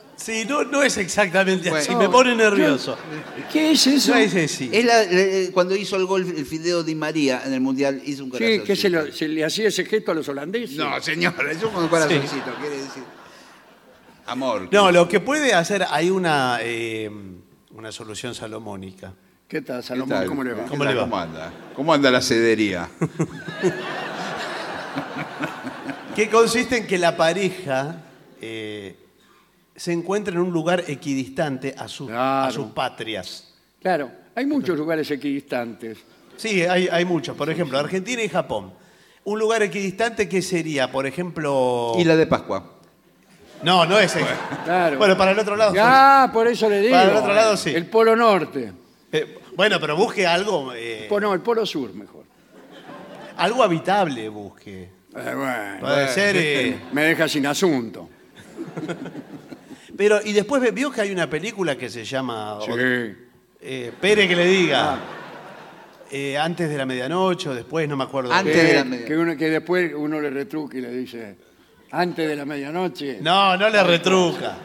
no, 0.47 0.63
no 0.63 0.83
es 0.83 0.97
exactamente 0.97 1.69
así. 1.69 1.87
Bueno. 1.93 1.99
me 2.01 2.09
pone 2.09 2.35
nervioso. 2.35 2.97
¿Qué 3.51 3.71
es 3.71 3.85
eso? 3.87 4.11
No 4.13 4.17
es 4.17 4.35
así. 4.35 4.69
Es 4.73 4.83
la- 4.85 5.03
la- 5.03 5.51
cuando 5.53 5.75
hizo 5.75 5.95
el 5.95 6.05
gol 6.05 6.25
el 6.35 6.45
fideo 6.45 6.83
Di 6.83 6.95
María 6.95 7.43
en 7.45 7.53
el 7.53 7.61
Mundial, 7.61 8.01
hizo 8.05 8.23
un 8.23 8.31
Sí, 8.31 8.37
corazoncito. 8.37 8.63
que 8.65 8.75
se, 8.75 8.89
lo- 8.89 9.11
se 9.11 9.27
le 9.27 9.45
hacía 9.45 9.67
ese 9.67 9.85
gesto 9.85 10.11
a 10.11 10.15
los 10.15 10.27
holandeses. 10.27 10.75
No, 10.77 10.99
señor, 11.01 11.33
es 11.49 11.63
un 11.63 11.87
corazoncito, 11.87 12.53
quiere 12.59 12.77
decir. 12.77 13.03
Amor. 14.25 14.67
No, 14.71 14.91
lo 14.91 15.07
que 15.07 15.19
puede 15.19 15.53
hacer, 15.53 15.85
hay 15.89 16.09
una, 16.09 16.57
eh, 16.61 17.09
una 17.71 17.91
solución 17.91 18.33
salomónica. 18.35 19.13
¿Qué 19.47 19.61
tal, 19.61 19.81
¿Qué 19.81 19.87
Salomón? 19.87 20.09
tal? 20.09 20.27
¿Cómo 20.27 20.43
le 20.43 20.53
va? 20.53 20.63
¿Qué 20.65 20.69
¿Cómo 20.69 20.83
tal? 20.83 20.93
le 20.93 20.99
va? 20.99 21.05
¿Cómo 21.05 21.17
anda? 21.19 21.53
¿Cómo 21.75 21.93
anda 21.93 22.11
la 22.11 22.21
cedería? 22.21 22.89
Que 26.15 26.29
consiste 26.31 26.77
en 26.77 26.87
que 26.87 26.97
la 26.97 27.15
pareja 27.15 27.97
eh, 28.41 28.95
se 29.77 29.93
encuentra 29.93 30.33
en 30.33 30.41
un 30.41 30.51
lugar 30.51 30.83
equidistante 30.87 31.73
a 31.77 31.87
sus, 31.87 32.09
a 32.11 32.49
sus 32.51 32.67
patrias. 32.71 33.53
Claro, 33.81 34.11
hay 34.35 34.45
muchos 34.45 34.77
lugares 34.77 35.09
equidistantes. 35.11 35.99
Sí, 36.35 36.63
hay, 36.63 36.89
hay 36.91 37.05
muchos. 37.05 37.37
Por 37.37 37.49
ejemplo, 37.49 37.79
Argentina 37.79 38.21
y 38.21 38.27
Japón. 38.27 38.73
Un 39.23 39.39
lugar 39.39 39.61
equidistante 39.63 40.27
que 40.27 40.41
sería, 40.41 40.91
por 40.91 41.05
ejemplo. 41.07 41.93
Y 41.97 42.03
la 42.03 42.15
de 42.15 42.27
Pascua. 42.27 42.73
No, 43.63 43.85
no 43.85 43.97
es 43.99 44.15
ese. 44.15 44.25
Claro. 44.65 44.97
Bueno, 44.97 45.17
para 45.17 45.31
el 45.31 45.39
otro 45.39 45.55
lado. 45.55 45.73
Ya, 45.73 46.29
por 46.33 46.47
eso 46.47 46.69
le 46.69 46.81
digo. 46.81 46.91
Para 46.93 47.11
el 47.11 47.17
otro 47.17 47.33
lado, 47.33 47.57
sí. 47.57 47.71
El 47.73 47.85
Polo 47.87 48.15
Norte. 48.15 48.71
Eh, 49.11 49.39
bueno, 49.55 49.79
pero 49.79 49.95
busque 49.95 50.25
algo. 50.27 50.73
eh, 50.75 51.07
No, 51.21 51.33
el 51.33 51.41
Polo 51.41 51.65
Sur 51.65 51.93
mejor. 51.93 52.23
algo 53.37 53.63
habitable, 53.63 54.27
busque. 54.29 54.83
Eh, 54.83 55.33
bueno, 55.35 55.77
Puede 55.81 56.07
ser. 56.09 56.35
eh, 56.37 56.79
me 56.93 57.03
deja 57.03 57.27
sin 57.27 57.45
asunto. 57.47 58.09
Pero, 59.97 60.19
y 60.23 60.31
después 60.33 60.73
vio 60.73 60.91
que 60.91 61.01
hay 61.01 61.11
una 61.11 61.29
película 61.29 61.75
que 61.77 61.89
se 61.89 62.05
llama. 62.05 62.59
Sí. 62.65 62.71
Eh, 63.61 63.91
Pere 63.99 64.27
que 64.27 64.35
le 64.35 64.45
diga. 64.45 64.99
Eh, 66.09 66.37
antes 66.37 66.69
de 66.69 66.77
la 66.77 66.85
medianoche 66.85 67.49
o 67.49 67.55
después, 67.55 67.87
no 67.89 67.97
me 67.97 68.05
acuerdo. 68.05 68.31
Antes 68.31 68.55
Que, 68.55 68.63
de 68.63 68.73
la 68.75 68.83
media- 68.85 69.05
que 69.05 69.17
uno- 69.17 69.35
que 69.35 69.49
después 69.49 69.91
uno 69.93 70.21
le 70.21 70.29
retruque 70.29 70.77
y 70.77 70.81
le 70.81 70.89
dice, 70.91 71.35
antes 71.91 72.29
de 72.29 72.35
la 72.35 72.45
medianoche. 72.45 73.17
No, 73.21 73.57
no 73.57 73.69
le 73.69 73.83
retruca. 73.83 74.55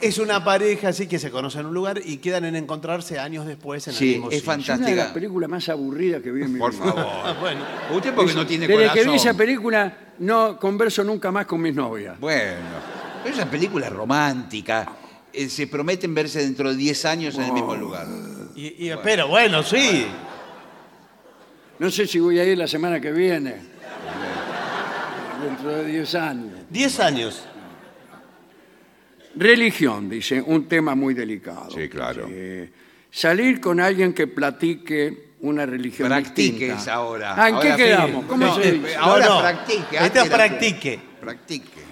Es 0.00 0.16
una 0.18 0.42
pareja 0.44 0.88
así 0.88 1.06
que 1.08 1.18
se 1.18 1.30
conocen 1.30 1.62
en 1.62 1.66
un 1.66 1.74
lugar 1.74 2.00
y 2.02 2.18
quedan 2.18 2.44
en 2.44 2.54
encontrarse 2.56 3.18
años 3.18 3.46
después 3.46 3.86
en 3.88 3.94
Sí, 3.94 4.04
el 4.14 4.20
mismo 4.20 4.30
es 4.30 4.38
sitio. 4.38 4.52
Es 4.52 4.58
una 4.58 4.64
de 4.64 4.78
las 4.78 4.78
fantástica. 4.86 5.14
películas 5.14 5.50
más 5.50 5.68
aburridas 5.68 6.22
que 6.22 6.30
vi 6.30 6.42
en 6.42 6.52
mi 6.52 6.58
Por 6.58 6.72
vida. 6.72 6.84
favor. 6.84 7.04
Ah, 7.24 7.36
bueno. 7.40 7.60
Usted 7.94 8.14
porque 8.14 8.34
no 8.34 8.46
tiene 8.46 8.66
Desde 8.68 8.80
corazón. 8.82 9.04
que 9.04 9.10
vi 9.10 9.16
esa 9.16 9.34
película, 9.34 9.96
no 10.20 10.58
converso 10.58 11.02
nunca 11.04 11.30
más 11.32 11.44
con 11.46 11.60
mis 11.60 11.74
novias. 11.74 12.18
Bueno, 12.20 12.54
pero 13.30 13.42
esa 13.42 13.50
película 13.50 13.88
romántica. 13.90 14.86
eh, 15.32 15.48
se 15.48 15.66
prometen 15.66 16.14
verse 16.14 16.40
dentro 16.40 16.70
de 16.70 16.76
10 16.76 17.04
años 17.04 17.34
en 17.36 17.42
el 17.44 17.52
mismo 17.52 17.74
lugar. 17.76 18.06
Y, 18.56 18.88
y- 18.88 18.92
Pero 19.04 19.28
bueno, 19.28 19.62
sí. 19.62 20.06
No 21.78 21.90
sé 21.90 22.06
si 22.06 22.18
voy 22.18 22.38
a 22.38 22.44
ir 22.44 22.56
la 22.58 22.66
semana 22.66 23.00
que 23.00 23.12
viene. 23.12 23.56
Dentro 25.42 25.70
de 25.70 25.84
10 25.86 26.14
años. 26.16 26.52
Diez 26.70 26.98
años. 26.98 27.42
Religión, 29.36 30.08
dice, 30.08 30.42
un 30.42 30.66
tema 30.66 30.94
muy 30.94 31.14
delicado. 31.14 31.70
Sí, 31.70 31.88
claro. 31.88 32.26
Sí. 32.26 32.70
Salir 33.10 33.60
con 33.60 33.78
alguien 33.80 34.12
que 34.12 34.26
platique 34.26 35.34
una 35.40 35.64
religión 35.64 36.08
Practique 36.08 36.50
distinta. 36.52 36.74
esa 36.82 36.94
ahora. 36.94 37.34
Ah, 37.36 37.48
¿En 37.48 37.54
Ahora 37.54 37.66
qué 37.76 37.82
sí. 37.82 37.88
quedamos? 37.88 38.24
¿Cómo 38.24 38.46
No, 38.46 38.54
se 38.56 38.68
eh, 38.68 38.72
dice? 38.72 38.96
Ahora 38.96 39.26
No, 39.26 39.34
no. 39.36 39.40
practique. 39.40 39.80
Este 39.92 39.98
antes 39.98 40.22
es 40.22 40.26
era- 40.28 40.36
practique. 40.36 41.00
Practique. 41.20 41.87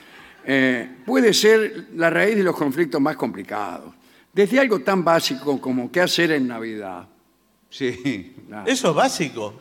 Eh, 0.48 0.98
puede 1.04 1.34
ser 1.34 1.88
la 1.96 2.08
raíz 2.08 2.36
de 2.36 2.42
los 2.44 2.54
conflictos 2.56 3.00
más 3.00 3.16
complicados. 3.16 3.92
Desde 4.32 4.60
algo 4.60 4.80
tan 4.80 5.02
básico 5.02 5.60
como 5.60 5.90
qué 5.90 6.00
hacer 6.02 6.30
en 6.32 6.46
Navidad. 6.46 7.08
Sí. 7.70 8.34
Eso 8.66 8.90
es 8.90 8.94
básico. 8.96 9.54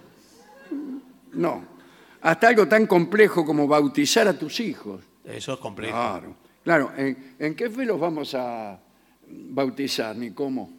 no. 1.34 1.74
Hasta 2.22 2.48
algo 2.48 2.68
tan 2.68 2.88
complejo 2.88 3.46
como 3.46 3.68
bautizar 3.68 4.28
a 4.28 4.34
tus 4.38 4.60
hijos. 4.60 5.04
Eso 5.24 5.54
es 5.54 5.60
complejo. 5.60 5.94
Claro. 5.94 6.36
Claro, 6.64 6.92
¿en, 6.98 7.36
en 7.38 7.54
qué 7.56 7.70
fe 7.70 7.86
los 7.86 8.00
vamos 8.00 8.34
a 8.34 8.80
bautizar? 9.28 10.16
Ni 10.16 10.32
cómo. 10.32 10.72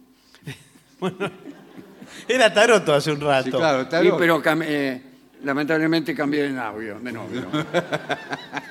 Era 2.27 2.53
taroto 2.53 2.93
hace 2.93 3.11
un 3.11 3.21
rato. 3.21 3.45
Sí, 3.45 3.51
claro, 3.51 3.83
Sí, 3.89 3.97
bien. 4.01 4.15
pero 4.17 4.41
cam- 4.41 4.63
eh, 4.65 5.01
lamentablemente 5.43 6.13
cambié 6.15 6.43
de 6.43 6.49
novio. 6.51 6.99
De 6.99 7.11
novio. 7.11 7.45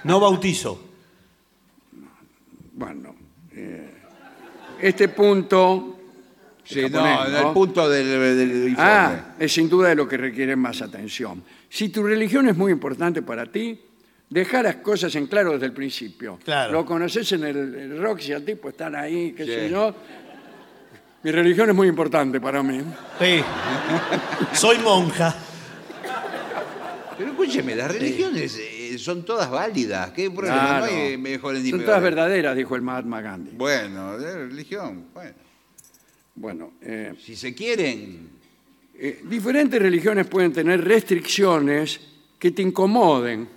No 0.05 0.21
bautizo. 0.21 0.86
Bueno, 2.77 3.15
eh, 3.53 3.91
este 4.81 5.09
punto 5.09 5.93
Sí, 6.63 6.83
japonés, 6.83 7.31
no, 7.31 7.49
el 7.49 7.55
punto 7.55 7.89
del, 7.89 8.09
del 8.37 8.69
informe. 8.71 8.75
Ah, 8.91 9.35
es 9.39 9.53
sin 9.53 9.69
duda 9.69 9.89
de 9.91 9.95
lo 9.95 10.09
que 10.09 10.17
requiere 10.17 10.57
más 10.57 10.83
atención. 10.83 11.43
Si 11.69 11.91
tu 11.91 12.03
religión 12.03 12.49
es 12.49 12.57
muy 12.57 12.73
importante 12.73 13.23
para 13.23 13.47
ti, 13.47 13.81
dejar 14.29 14.65
las 14.65 14.77
cosas 14.77 15.15
en 15.15 15.29
claro 15.29 15.53
desde 15.53 15.67
el 15.67 15.73
principio. 15.73 16.41
Claro. 16.45 16.73
Lo 16.73 16.85
conoces 16.85 17.31
en 17.33 17.45
el, 17.45 17.57
el 17.75 17.99
Roxy, 18.03 18.33
al 18.33 18.45
tipo 18.45 18.69
están 18.69 18.97
ahí, 18.97 19.33
qué 19.33 19.45
Sí. 19.45 19.51
sé 19.53 19.71
yo. 19.71 19.95
Mi 21.23 21.31
religión 21.31 21.69
es 21.71 21.75
muy 21.77 21.87
importante 21.87 22.41
para 22.41 22.63
mí. 22.65 22.81
Sí. 23.21 23.43
Soy 24.53 24.79
monja. 24.79 25.35
Pero 27.17 27.31
escúcheme, 27.31 27.75
las 27.77 27.93
religiones 27.93 28.61
eh, 28.95 28.99
son 28.99 29.25
todas 29.25 29.51
válidas. 29.51 30.11
¿Qué 30.11 30.31
problema? 30.31 30.57
Claro. 30.79 30.87
No 30.87 30.93
hay 30.93 31.17
mejores 31.17 31.63
ni 31.63 31.71
Son 31.71 31.79
peores. 31.81 31.87
todas 31.87 32.03
verdaderas, 32.03 32.57
dijo 32.57 32.77
el 32.77 32.83
Mahatma 32.83 33.21
Gandhi. 33.21 33.51
Bueno, 33.57 34.19
de 34.19 34.47
religión. 34.49 35.07
Bueno, 35.15 35.35
Bueno, 36.35 36.73
eh, 36.83 37.15
si 37.25 37.35
se 37.37 37.55
quieren. 37.55 38.29
eh, 38.99 39.23
diferentes 39.25 39.81
religiones 39.81 40.27
pueden 40.27 40.53
tener 40.53 40.83
restricciones 40.85 42.01
que 42.39 42.51
te 42.51 42.63
incomoden. 42.63 43.49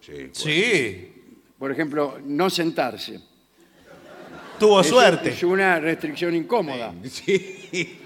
Sí. 0.00 0.30
Sí. 0.32 1.08
Por 1.58 1.70
ejemplo, 1.70 2.18
no 2.24 2.50
sentarse. 2.50 3.20
Tuvo 4.58 4.80
Es- 4.80 4.86
suerte. 4.88 5.30
Es 5.30 5.42
una 5.42 5.78
restricción 5.80 6.34
incómoda. 6.34 6.94
Sí. 7.08 7.98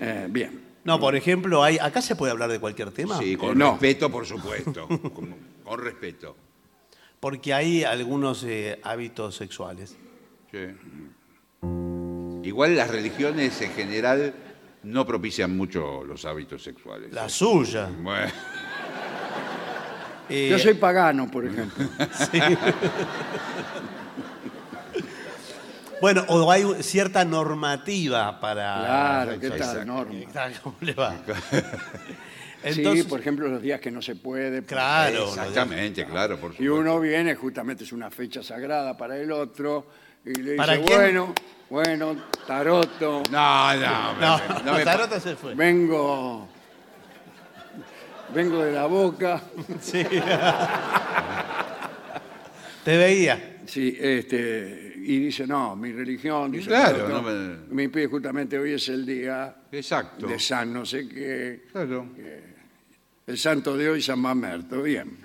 Eh, 0.00 0.26
bien. 0.30 0.60
No, 0.84 0.98
por 1.00 1.14
ejemplo, 1.16 1.62
hay, 1.62 1.78
acá 1.78 2.02
se 2.02 2.14
puede 2.16 2.32
hablar 2.32 2.50
de 2.50 2.58
cualquier 2.58 2.90
tema. 2.90 3.18
Sí, 3.18 3.36
con 3.36 3.56
no. 3.56 3.72
respeto, 3.72 4.10
por 4.10 4.26
supuesto. 4.26 4.86
con 5.64 5.80
respeto. 5.80 6.36
Porque 7.20 7.52
hay 7.54 7.84
algunos 7.84 8.44
eh, 8.44 8.78
hábitos 8.84 9.34
sexuales. 9.34 9.96
Sí. 10.50 10.66
Igual 12.46 12.76
las 12.76 12.90
religiones 12.90 13.60
en 13.62 13.70
general 13.72 14.34
no 14.82 15.06
propician 15.06 15.56
mucho 15.56 16.04
los 16.04 16.24
hábitos 16.26 16.62
sexuales. 16.62 17.10
La 17.12 17.28
suya. 17.28 17.88
Bueno, 18.02 18.30
Eh, 20.28 20.48
Yo 20.50 20.58
soy 20.58 20.74
pagano, 20.74 21.30
por 21.30 21.46
ejemplo. 21.48 21.86
sí. 22.30 22.38
bueno, 26.00 26.24
o 26.28 26.50
hay 26.50 26.64
cierta 26.82 27.24
normativa 27.24 28.38
para. 28.40 28.80
Claro, 28.80 29.40
¿qué 29.40 29.50
tal, 29.50 29.86
Norma? 29.86 30.14
¿Cómo 30.62 30.76
le 30.80 30.92
va? 30.94 31.14
sí, 32.72 33.02
por 33.08 33.20
ejemplo, 33.20 33.48
los 33.48 33.60
días 33.62 33.80
que 33.80 33.90
no 33.90 34.00
se 34.00 34.16
puede. 34.16 34.62
claro. 34.62 35.24
exactamente, 35.28 36.04
claro, 36.06 36.38
por 36.38 36.54
Y 36.58 36.68
uno 36.68 36.98
viene, 37.00 37.34
justamente 37.34 37.84
es 37.84 37.92
una 37.92 38.10
fecha 38.10 38.42
sagrada 38.42 38.96
para 38.96 39.16
el 39.18 39.30
otro, 39.32 39.86
y 40.24 40.34
le 40.34 40.56
¿Para 40.56 40.74
dice, 40.74 40.84
quién? 40.86 40.98
bueno, 41.00 41.34
bueno, 41.68 42.16
taroto, 42.46 43.22
No, 43.30 43.74
no, 43.76 44.12
No, 44.20 44.38
no, 44.48 44.58
no 44.64 44.72
me 44.74 44.84
Tarota 44.84 45.20
se 45.20 45.34
fue. 45.36 45.54
vengo, 45.54 46.48
vengo 48.34 48.62
de 48.64 48.72
la 48.72 48.86
boca. 48.86 49.42
Sí. 49.80 50.04
Te 52.84 52.96
veía. 52.98 53.50
Sí, 53.66 53.96
este, 53.98 54.92
y 54.96 55.18
dice, 55.20 55.46
no, 55.46 55.74
mi 55.74 55.90
religión, 55.92 56.52
dice, 56.52 56.68
Claro, 56.68 56.98
taroto, 56.98 57.12
no 57.14 57.22
me- 57.22 57.56
me 57.74 57.82
impide 57.84 58.06
justamente 58.08 58.58
hoy 58.58 58.74
es 58.74 58.86
el 58.90 59.06
día 59.06 59.56
Exacto. 59.72 60.26
de 60.26 60.38
San 60.38 60.70
no 60.72 60.84
sé 60.84 61.08
qué, 61.08 61.62
Claro. 61.72 62.08
El 63.26 63.38
santo 63.38 63.76
de 63.76 63.88
hoy, 63.90 64.02
San 64.02 64.18
Mamerto, 64.18 64.82
bien. 64.82 65.16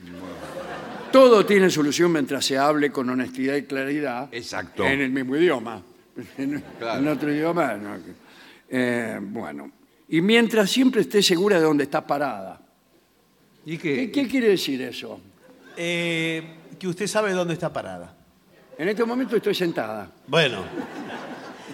Todo 1.12 1.46
tiene 1.46 1.70
solución 1.70 2.12
mientras 2.12 2.46
se 2.46 2.58
hable 2.58 2.92
con 2.92 3.10
honestidad 3.10 3.56
y 3.56 3.64
claridad 3.64 4.30
Exacto. 4.32 4.86
en 4.86 5.02
el 5.02 5.10
mismo 5.12 5.36
idioma. 5.36 5.82
En, 6.38 6.64
Claro. 6.78 7.00
en 7.00 7.08
otro 7.08 7.34
idioma, 7.34 7.74
no. 7.76 7.98
Eh, 8.70 9.20
bueno. 9.22 9.72
Y 10.10 10.22
mientras 10.22 10.70
siempre 10.70 11.02
esté 11.02 11.22
segura 11.24 11.58
de 11.58 11.64
dónde 11.64 11.84
está 11.86 12.06
parada. 12.06 12.62
¿Y 13.66 13.78
¿Qué, 13.78 13.96
qué? 13.96 14.12
qué 14.12 14.28
quiere 14.28 14.50
decir 14.50 14.82
eso? 14.82 15.20
Eh, 15.78 16.44
que 16.78 16.88
usted 16.88 17.08
sabe 17.08 17.32
dónde 17.32 17.54
está 17.54 17.72
parada. 17.72 18.16
En 18.78 18.88
este 18.90 19.04
momento 19.06 19.36
estoy 19.36 19.54
sentada. 19.56 20.12
Bueno. 20.28 20.64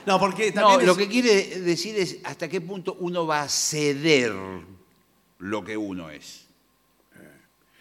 No, 0.06 0.20
porque 0.20 0.52
No, 0.52 0.62
también 0.62 0.86
lo 0.88 0.96
que 0.96 1.08
quiere 1.08 1.60
decir 1.62 1.96
es 1.98 2.20
hasta 2.24 2.48
qué 2.48 2.62
punto 2.62 2.96
uno 3.00 3.26
va 3.26 3.42
a 3.42 3.50
ceder 3.50 4.32
lo 5.40 5.64
que 5.64 5.76
uno 5.78 6.10
es. 6.10 6.46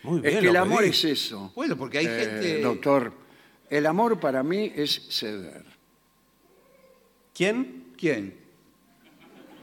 Muy 0.02 0.20
Es 0.22 0.39
que 0.39 0.48
el 0.48 0.56
amor 0.56 0.85
es 0.85 1.02
eso. 1.05 1.52
Bueno, 1.55 1.76
porque 1.76 1.98
hay 1.98 2.06
Eh, 2.06 2.18
gente. 2.20 2.60
Doctor, 2.60 3.12
el 3.70 3.86
amor 3.86 4.20
para 4.20 4.43
mí 4.43 4.70
es 4.74 5.06
ceder. 5.10 5.64
¿Quién? 7.35 7.93
¿Quién? 7.97 8.35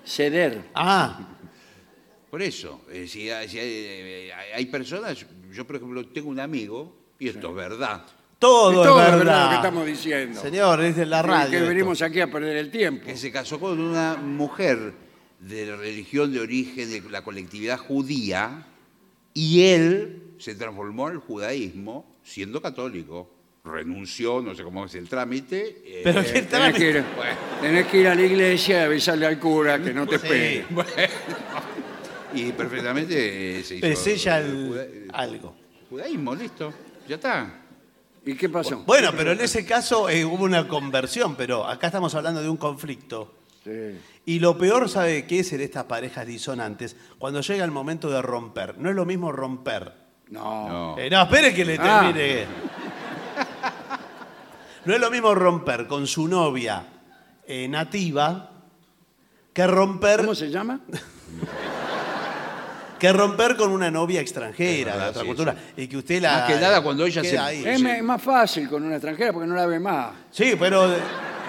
Ceder. 0.06 0.64
Ah, 0.74 1.28
Por 2.30 2.42
eso. 2.42 2.82
eh, 2.90 3.08
si 3.08 3.30
hay, 3.30 3.48
si 3.50 3.60
hay- 3.60 3.70
eh, 3.70 4.32
hay- 4.56 4.66
personas. 4.68 5.26
Yo, 5.52 5.68
por 5.68 5.76
ejemplo, 5.76 6.06
tengo 6.08 6.30
un 6.30 6.40
amigo, 6.40 6.96
y 7.20 7.28
esto 7.30 7.50
es 7.50 7.56
verdad. 7.56 8.06
todo, 8.40 8.72
es 8.72 8.88
todo 8.88 8.96
verdad. 8.96 9.10
es 9.14 9.18
verdad 9.20 9.44
lo 9.44 9.50
que 9.52 9.56
estamos 9.58 9.86
diciendo. 9.86 10.42
Señor, 10.42 10.82
es 10.84 10.96
de 10.96 11.06
la 11.06 11.22
radio. 11.22 11.52
que 11.52 11.58
esto. 11.58 11.68
venimos 11.70 12.02
aquí 12.02 12.20
a 12.22 12.32
perder 12.32 12.58
el 12.58 12.72
tiempo. 12.72 13.06
que 13.06 13.16
se 13.16 13.32
casó 13.32 13.60
con 13.60 13.80
una 13.80 14.16
mujer 14.16 14.94
de 15.42 15.66
la 15.66 15.76
religión 15.76 16.32
de 16.32 16.40
origen 16.40 16.90
de 16.90 17.02
la 17.10 17.24
colectividad 17.24 17.78
judía 17.78 18.66
y 19.34 19.64
él 19.64 20.24
se 20.40 20.56
transformó 20.56 21.08
al 21.08 21.18
judaísmo 21.18 22.16
siendo 22.24 22.62
católico. 22.62 23.30
Renunció, 23.64 24.42
no 24.42 24.56
sé 24.56 24.64
cómo 24.64 24.86
es 24.86 24.96
el 24.96 25.08
trámite. 25.08 25.82
eh, 25.86 26.02
Pero 26.04 26.22
qué 26.24 26.30
Tenés 26.30 26.50
trámite. 26.50 26.80
que, 26.80 26.90
ir, 26.90 27.04
tenés 27.62 27.88
que 27.88 27.98
ir 28.00 28.08
a 28.08 28.16
la 28.16 28.22
iglesia 28.24 28.82
y 28.82 28.86
avisarle 28.86 29.26
al 29.28 29.38
cura 29.40 29.82
que 29.84 29.94
no 29.94 30.08
te 30.08 30.18
Sí. 30.18 30.28
pegue. 30.28 30.66
y 32.34 32.52
perfectamente 32.54 33.60
eh, 33.60 33.64
se 33.64 33.76
hizo. 33.78 33.86
El 34.32 34.68
juda- 34.68 34.84
el 34.84 35.08
algo. 35.14 35.56
judaísmo, 35.90 36.34
listo. 36.36 36.74
Ya 37.08 37.16
está. 37.16 37.58
¿Y 38.26 38.36
qué 38.36 38.50
pasó? 38.50 38.84
Bueno, 38.86 39.12
pero 39.18 39.32
en 39.32 39.42
ese 39.42 39.66
caso 39.66 40.08
eh, 40.10 40.24
hubo 40.26 40.44
una 40.44 40.68
conversión, 40.68 41.36
pero 41.36 41.66
acá 41.68 41.88
estamos 41.88 42.14
hablando 42.16 42.42
de 42.42 42.50
un 42.50 42.58
conflicto. 42.58 43.34
Sí. 43.64 43.70
Y 44.26 44.40
lo 44.40 44.58
peor, 44.58 44.88
¿sabe 44.88 45.26
qué 45.26 45.40
es 45.40 45.52
en 45.54 45.62
estas 45.62 45.86
parejas 45.86 46.28
disonantes? 46.28 46.96
Cuando 47.18 47.42
llega 47.42 47.66
el 47.66 47.72
momento 47.72 48.10
de 48.10 48.22
romper. 48.22 48.78
No 48.78 48.90
es 48.90 48.96
lo 48.96 49.06
mismo 49.06 49.32
romper. 49.32 49.94
No. 50.30 50.70
No. 50.70 50.98
Eh, 50.98 51.10
no, 51.10 51.24
espere 51.24 51.54
que 51.54 51.66
le 51.66 51.78
Ah. 51.80 52.02
termine. 52.14 52.46
No 54.86 54.94
es 54.96 55.00
lo 55.02 55.12
mismo 55.12 55.36
romper 55.36 55.88
con 55.88 56.08
su 56.08 56.28
novia 56.28 56.84
eh, 57.48 57.68
nativa 57.68 58.50
que 59.54 59.68
romper, 59.68 60.22
¿Cómo 60.22 60.34
se 60.36 60.50
llama? 60.50 60.80
que 62.98 63.12
romper 63.12 63.56
con 63.58 63.72
una 63.72 63.90
novia 63.92 64.22
extranjera 64.22 64.96
de 64.98 65.10
otra 65.10 65.22
sí, 65.22 65.28
cultura. 65.28 65.56
Y 65.76 65.88
que 65.88 65.98
usted 65.98 66.22
la. 66.22 66.32
Más 66.38 66.44
que 66.54 66.60
nada 66.60 66.82
cuando 66.82 67.06
ella 67.06 67.22
queda 67.22 67.32
se- 67.32 67.38
ahí. 67.40 67.64
Es 67.66 67.82
me- 67.82 68.02
más 68.04 68.22
fácil 68.22 68.70
con 68.70 68.84
una 68.84 68.96
extranjera 68.96 69.34
porque 69.34 69.48
no 69.48 69.56
la 69.56 69.66
ve 69.66 69.80
más. 69.80 70.12
Sí, 70.32 70.56
pero, 70.60 70.88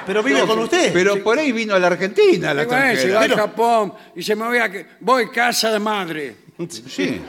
pero 0.07 0.23
vive 0.23 0.41
No, 0.41 0.47
con 0.47 0.59
usted. 0.61 0.93
Pero 0.93 1.23
por 1.23 1.39
ahí 1.39 1.53
vino 1.53 1.74
a 1.74 1.79
la 1.79 1.87
Argentina, 1.89 2.53
la 2.55 2.62
Y 2.62 2.66
bueno, 2.66 2.83
se 2.87 2.93
extranjera. 3.03 3.35
a 3.35 3.39
Japón 3.39 3.95
y 4.16 4.23
se 4.23 4.35
me 4.37 4.47
voy 4.47 4.59
a 4.59 4.70
que 4.70 4.87
voy 5.01 5.29
casa 5.31 5.70
de 5.73 5.79
madre. 5.79 6.37
Sí. 6.89 7.20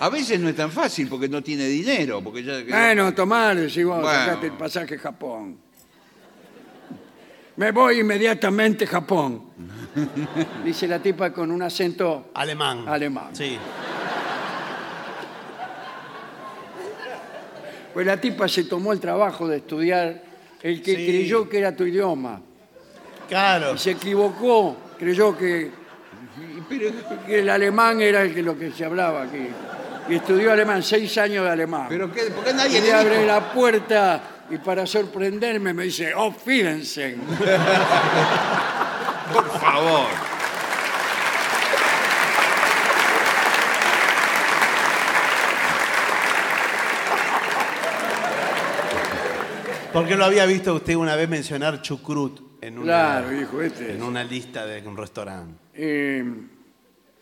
A 0.00 0.08
veces 0.10 0.38
no 0.40 0.48
es 0.50 0.56
tan 0.56 0.70
fácil 0.70 1.08
porque 1.08 1.28
no 1.28 1.42
tiene 1.42 1.64
dinero. 1.66 2.20
Porque 2.22 2.42
ya, 2.44 2.54
Bueno, 2.68 3.14
tomar, 3.14 3.56
decís 3.56 3.84
vos, 3.84 4.00
Bueno. 4.02 4.38
el 4.42 4.52
pasaje 4.52 4.96
a 4.96 4.98
Japón. 4.98 5.56
Me 7.56 7.72
voy 7.72 8.00
inmediatamente 8.00 8.84
a 8.84 8.88
Japón. 8.88 9.44
Dice 10.64 10.86
la 10.86 10.98
tipa 11.00 11.32
con 11.32 11.50
un 11.50 11.62
acento 11.62 12.30
Alemán. 12.34 12.84
Alemán. 12.86 13.30
Sí. 13.34 13.58
Pues 17.92 18.06
la 18.06 18.20
tipa 18.20 18.46
se 18.48 18.64
tomó 18.64 18.92
el 18.92 19.00
trabajo 19.00 19.48
de 19.48 19.58
estudiar 19.58 20.22
el 20.62 20.82
que 20.82 20.96
Sí. 20.96 21.06
creyó 21.06 21.48
que 21.48 21.58
era 21.58 21.74
tu 21.74 21.84
idioma. 21.84 22.40
Claro. 23.28 23.74
Y 23.74 23.78
se 23.78 23.92
equivocó, 23.92 24.76
creyó 24.98 25.36
que, 25.36 25.70
que 27.26 27.38
el 27.40 27.48
alemán 27.48 28.00
era 28.00 28.22
el 28.22 28.34
que, 28.34 28.42
lo 28.42 28.58
que 28.58 28.70
se 28.72 28.84
hablaba 28.84 29.22
aquí. 29.22 29.46
Y 30.08 30.16
estudió 30.16 30.52
alemán, 30.52 30.82
seis 30.82 31.16
años 31.18 31.44
de 31.44 31.50
alemán. 31.50 31.86
Pero 31.88 32.12
qué, 32.12 32.22
¿por 32.24 32.44
qué 32.44 32.52
nadie 32.52 32.80
le 32.80 32.86
le 32.88 32.92
abre 32.92 33.14
dijo? 33.18 33.26
la 33.26 33.52
puerta 33.52 34.22
y 34.50 34.58
para 34.58 34.84
sorprenderme 34.86 35.72
me 35.72 35.84
dice, 35.84 36.12
oh, 36.14 36.32
fíjense. 36.32 37.16
Por 39.32 39.48
favor. 39.60 40.08
Porque 49.92 50.16
lo 50.16 50.24
había 50.24 50.46
visto 50.46 50.74
usted 50.74 50.94
una 50.94 51.16
vez 51.16 51.28
mencionar 51.28 51.82
chucrut 51.82 52.40
en 52.62 52.74
una, 52.78 52.84
Claro, 52.84 53.30
dijo 53.30 53.62
este. 53.62 53.92
en 53.94 54.02
una 54.02 54.22
lista 54.22 54.66
de 54.66 54.86
un 54.86 54.96
restaurante. 54.96 55.54
Eh, 55.74 56.24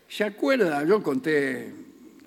¿Se 0.07 0.23
acuerda? 0.23 0.83
Yo 0.85 1.01
conté 1.01 1.73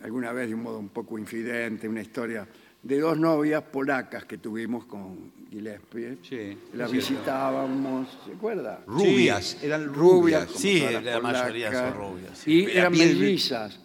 alguna 0.03 0.33
vez 0.33 0.49
de 0.49 0.55
un 0.55 0.63
modo 0.63 0.79
un 0.79 0.89
poco 0.89 1.19
infidente 1.19 1.89
una 1.89 2.01
historia 2.03 2.47
de 2.83 2.99
dos 2.99 3.17
novias 3.19 3.63
polacas 3.63 4.25
que 4.25 4.39
tuvimos 4.39 4.85
con 4.87 5.33
Gillespie. 5.51 6.19
Sí, 6.29 6.59
La 6.75 6.87
es 6.87 6.91
cierto. 6.91 6.93
visitábamos, 6.93 8.09
¿se 8.27 8.33
acuerda? 8.33 8.81
Rubias, 8.87 9.59
eran 9.63 9.93
Rubias. 9.95 10.47
como 10.47 10.59
Sí, 10.59 10.79
todas 10.81 10.93
las 10.95 11.05
la 11.05 11.21
mayoría 11.21 11.69
polacas. 11.69 11.95
son 11.95 12.01
rubias, 12.03 12.39
sí. 12.39 12.51
Y 12.53 12.67
La 12.67 12.73
eran 12.73 12.93
piel- 12.95 13.17
mellizas. 13.19 13.81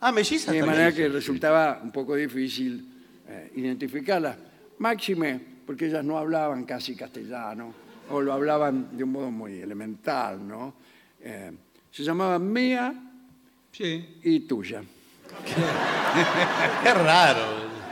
Ah, 0.00 0.12
mellizas 0.12 0.52
De 0.52 0.58
también. 0.58 0.66
manera 0.66 0.92
que 0.94 1.08
resultaba 1.08 1.80
un 1.82 1.92
poco 1.92 2.14
difícil 2.14 2.86
eh, 3.26 3.52
identificarlas. 3.56 4.36
Máxime, 4.78 5.57
porque 5.68 5.84
ellas 5.84 6.02
no 6.02 6.16
hablaban 6.16 6.64
casi 6.64 6.96
castellano, 6.96 7.74
o 8.08 8.22
lo 8.22 8.32
hablaban 8.32 8.96
de 8.96 9.04
un 9.04 9.12
modo 9.12 9.30
muy 9.30 9.60
elemental, 9.60 10.48
¿no? 10.48 10.72
Eh, 11.20 11.52
se 11.92 12.02
llamaban 12.04 12.50
Mía 12.50 12.94
Sí. 13.70 14.16
y 14.24 14.40
Tuya. 14.40 14.82
Qué 16.82 16.94
raro. 16.94 17.42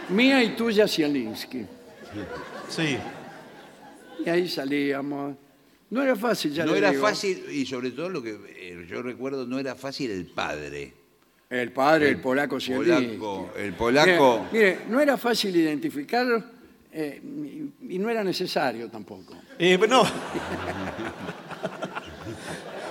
Mía 0.09 0.43
y 0.43 0.57
Tuya 0.57 0.89
Zielinski. 0.89 1.67
Sí. 2.71 2.97
Y 4.25 4.31
ahí 4.31 4.49
salíamos. 4.49 5.37
No 5.91 6.03
era 6.03 6.17
fácil, 6.17 6.55
ya 6.55 6.65
No 6.65 6.73
le 6.73 6.79
era 6.79 6.93
digo. 6.93 7.03
fácil, 7.03 7.45
y 7.53 7.67
sobre 7.67 7.91
todo 7.91 8.09
lo 8.09 8.23
que 8.23 8.39
eh, 8.57 8.87
yo 8.89 9.03
recuerdo, 9.03 9.47
no 9.47 9.59
era 9.59 9.75
fácil 9.75 10.11
el 10.13 10.25
padre. 10.25 10.95
El 11.51 11.73
padre, 11.73 12.09
el, 12.09 12.21
polaco 12.23 12.59
Zielinski. 12.59 13.19
polaco, 13.19 13.51
el 13.55 13.75
polaco. 13.75 14.47
Mire, 14.51 14.65
mire, 14.77 14.79
no 14.89 14.99
era 14.99 15.19
fácil 15.19 15.55
identificarlo 15.55 16.56
eh, 16.99 17.21
y, 17.23 17.95
y 17.95 17.99
no 17.99 18.09
era 18.09 18.25
necesario 18.25 18.89
tampoco. 18.89 19.35
Eh, 19.59 19.79
no. 19.89 20.03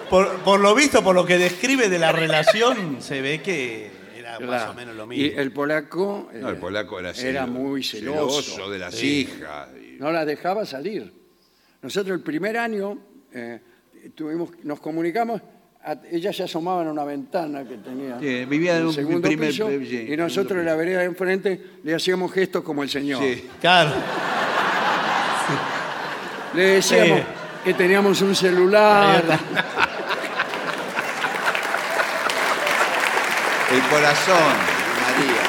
Por, 0.10 0.38
por 0.44 0.60
lo 0.60 0.76
visto, 0.76 1.03
por 1.03 1.15
lo 1.15 1.26
que 1.26 1.38
describe 1.38 1.90
de 1.90 1.98
la 1.99 2.11
relación, 2.11 3.02
se 3.02 3.22
ve 3.22 3.41
que 3.41 3.90
era 4.15 4.40
más 4.40 4.48
Claro. 4.48 4.72
o 4.72 4.73
menos 4.76 4.95
lo 4.95 5.03
Y 5.06 5.07
mismo. 5.07 5.40
el 5.40 5.52
polaco, 5.52 6.30
eh, 6.32 6.38
No, 6.41 6.49
el 6.49 6.57
polaco 6.57 6.99
era, 6.99 7.11
era 7.11 7.45
celo- 7.45 7.52
muy 7.52 7.84
celoso. 7.84 8.69
de 8.69 8.77
las 8.80 8.94
Sí. 8.94 9.22
hijas. 9.22 9.69
y- 9.76 9.99
no 9.99 10.11
la 10.11 10.23
dejaba 10.26 10.65
salir. 10.65 11.11
Nosotros 11.82 12.15
el 12.18 12.23
primer 12.23 12.57
año 12.57 12.99
eh, 13.34 13.60
tuvimos, 14.14 14.52
nos 14.64 14.80
comunicamos, 14.80 15.41
a- 15.86 15.98
ella 16.12 16.34
se 16.34 16.44
asomaba 16.44 16.82
en 16.82 16.88
una 16.90 17.03
ventana 17.03 17.64
que 17.64 17.76
tenía 17.78 18.18
Sí, 18.20 18.45
vivía 18.45 18.74
en 18.74 18.80
el 18.82 18.86
un 18.88 18.94
segundo 18.94 19.28
primer- 19.28 19.49
piso, 19.49 19.70
sí, 19.70 20.07
y 20.10 20.18
nosotros 20.18 20.34
segundo 20.36 20.60
en 20.60 20.66
la 20.66 20.76
vereda 20.76 20.99
de 20.99 21.06
enfrente 21.06 21.62
le 21.84 21.94
hacíamos 21.95 22.32
gestos 22.34 22.64
como 22.64 22.82
el 22.84 22.90
señor. 22.90 23.22
Sí. 23.22 23.48
Claro. 23.62 23.91
Le 26.56 26.64
decíamos 26.64 27.20
Sí. 27.20 27.26
que 27.66 27.74
teníamos 27.74 28.22
un 28.22 28.36
celular. 28.36 29.24
El 33.72 33.82
corazón, 33.90 34.38
María. 34.38 35.44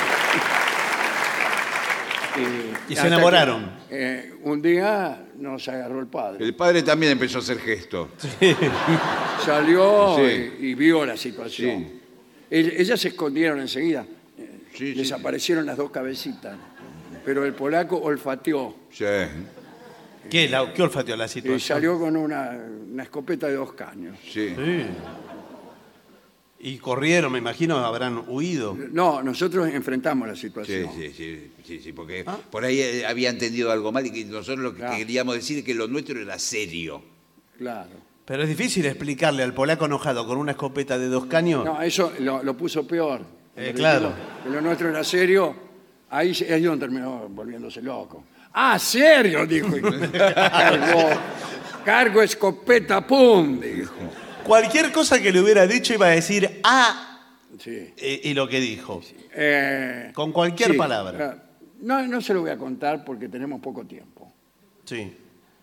Y, 2.38 2.92
Y 2.92 2.96
se 2.96 3.06
enamoraron. 3.06 3.70
que, 3.88 3.96
eh, 4.28 4.34
un 4.42 4.60
día 4.62 5.24
nos 5.38 5.66
agarró 5.68 6.00
el 6.00 6.06
padre. 6.06 6.44
El 6.44 6.54
padre 6.54 6.82
también 6.82 7.12
empezó 7.12 7.38
a 7.38 7.40
hacer 7.40 7.58
gestos. 7.58 8.08
Salió 9.44 10.16
Sí. 10.16 10.50
y, 10.60 10.66
y 10.68 10.74
vio 10.74 11.04
la 11.06 11.16
situación. 11.16 11.84
Sí. 11.84 12.00
El- 12.50 12.72
ellas 12.80 13.00
se 13.00 13.08
escondieron 13.08 13.60
enseguida. 13.60 14.04
Eh, 14.38 14.60
Sí, 14.72 14.92
sí. 14.92 14.98
Desaparecieron 14.98 15.64
las 15.66 15.76
dos 15.76 15.90
cabecitas. 15.90 16.56
Pero 17.24 17.44
el 17.44 17.54
polaco 17.54 17.96
olfateó 17.98 18.74
Sí. 18.90 19.04
¿Qué, 20.30 20.48
la, 20.48 20.72
¿Qué 20.74 20.82
olfateó 20.82 21.16
la 21.16 21.26
y 21.26 21.28
situación? 21.28 21.60
salió 21.60 21.98
con 21.98 22.16
una, 22.16 22.50
una 22.92 23.02
escopeta 23.04 23.46
de 23.46 23.54
dos 23.54 23.72
caños. 23.74 24.16
Sí. 24.24 24.48
Sí. 24.56 24.86
Y 26.58 26.78
corrieron, 26.78 27.32
me 27.32 27.38
imagino, 27.38 27.76
habrán 27.78 28.24
huido. 28.26 28.76
No, 28.92 29.22
nosotros 29.22 29.68
enfrentamos 29.68 30.26
la 30.26 30.34
Sí, 30.34 30.42
situación. 30.42 30.88
sí, 30.96 31.12
sí, 31.14 31.50
sí, 31.64 31.80
sí, 31.80 31.92
porque 31.92 32.24
Ah. 32.26 32.38
por 32.50 32.64
ahí 32.64 32.80
eh, 32.80 33.06
había 33.06 33.28
entendido 33.28 33.70
algo 33.70 33.92
mal 33.92 34.06
y 34.06 34.10
que 34.10 34.24
nosotros 34.24 34.60
lo 34.60 34.72
que 34.72 34.78
Claro. 34.78 34.96
queríamos 34.96 35.34
decir 35.34 35.58
es 35.58 35.64
que 35.64 35.74
lo 35.74 35.86
nuestro 35.86 36.18
era 36.20 36.38
serio. 36.38 37.02
Claro. 37.58 37.90
Pero 38.24 38.42
es 38.42 38.48
difícil 38.48 38.86
explicarle 38.86 39.42
al 39.42 39.52
polaco 39.54 39.84
enojado 39.84 40.26
con 40.26 40.38
una 40.38 40.52
escopeta 40.52 40.98
de 40.98 41.08
dos 41.08 41.26
caños. 41.26 41.64
No, 41.64 41.80
eso 41.82 42.12
lo, 42.20 42.42
lo 42.42 42.56
puso 42.56 42.86
peor. 42.86 43.20
Eh, 43.54 43.72
claro. 43.74 44.12
Lo, 44.44 44.44
que 44.44 44.50
lo 44.56 44.60
nuestro 44.62 44.88
era 44.88 45.04
serio. 45.04 45.54
Ahí, 46.10 46.32
ahí 46.50 46.62
donde 46.62 46.86
terminó 46.86 47.28
volviéndose 47.28 47.82
loco. 47.82 48.24
¡Ah, 48.54 48.78
serio! 48.78 49.46
Dijo. 49.46 49.68
Y 49.76 49.80
cargó, 49.80 51.08
cargo 51.84 52.22
escopeta, 52.22 53.06
¡pum! 53.06 53.60
Dijo. 53.60 53.92
Cualquier 54.46 54.92
cosa 54.92 55.20
que 55.20 55.32
le 55.32 55.40
hubiera 55.40 55.66
dicho 55.66 55.94
iba 55.94 56.06
a 56.06 56.10
decir 56.10 56.60
ah 56.64 57.12
Sí. 57.58 57.92
eh, 57.96 58.20
y 58.24 58.34
lo 58.34 58.48
que 58.48 58.60
dijo. 58.60 59.00
Eh, 59.34 60.10
Con 60.14 60.32
cualquier 60.32 60.72
sí, 60.72 60.76
palabra. 60.76 61.42
No, 61.80 62.06
no 62.06 62.20
se 62.20 62.34
lo 62.34 62.42
voy 62.42 62.50
a 62.50 62.58
contar 62.58 63.04
porque 63.04 63.28
tenemos 63.28 63.60
poco 63.60 63.84
tiempo. 63.86 64.32
Sí. 64.84 65.16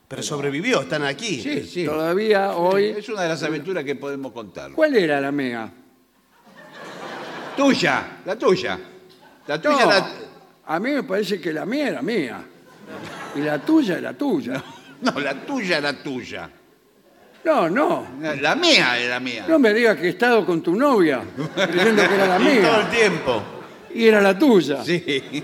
Pero 0.08 0.22
sobrevivió, 0.24 0.82
están 0.82 1.04
aquí. 1.04 1.42
Sí, 1.42 1.64
sí. 1.66 1.86
Todavía 1.86 2.56
hoy. 2.56 2.86
Es 2.86 3.10
una 3.10 3.24
de 3.24 3.30
las 3.30 3.44
aventuras 3.44 3.84
que 3.84 3.96
podemos 3.96 4.32
contar. 4.32 4.72
¿Cuál 4.72 4.96
era 4.96 5.20
la 5.22 5.32
mea? 5.32 5.72
Tuya, 7.56 8.22
la 8.26 8.36
tuya. 8.36 8.80
La 9.48 9.62
tuya, 9.62 9.84
No, 9.86 9.90
la... 9.90 10.12
a 10.66 10.80
mí 10.80 10.92
me 10.92 11.04
parece 11.04 11.40
que 11.40 11.54
la 11.54 11.66
mía 11.66 11.90
era 11.90 12.02
mía. 12.02 12.44
Y 13.36 13.40
la 13.40 13.60
tuya 13.60 13.98
era 13.98 14.14
tuya. 14.14 14.64
No, 15.04 15.20
la 15.20 15.34
tuya 15.46 15.80
era 15.80 16.02
tuya. 16.02 16.50
No, 17.46 17.70
no. 17.70 18.08
La 18.42 18.56
mía 18.56 18.98
era 19.00 19.20
mía. 19.20 19.46
No 19.50 19.60
me 19.60 19.74
digas 19.74 19.98
que 19.98 20.08
he 20.08 20.10
estado 20.10 20.46
con 20.46 20.62
tu 20.62 20.76
novia 20.76 21.24
creyendo 21.56 22.08
que 22.08 22.14
era 22.16 22.40
la 22.40 22.40
Y 22.40 22.44
todo 22.62 22.80
el 22.80 22.86
mía 22.86 22.90
tiempo. 22.92 23.44
y 23.94 24.06
era 24.06 24.22
la 24.22 24.38
tuya. 24.38 24.84
Sí. 24.84 25.04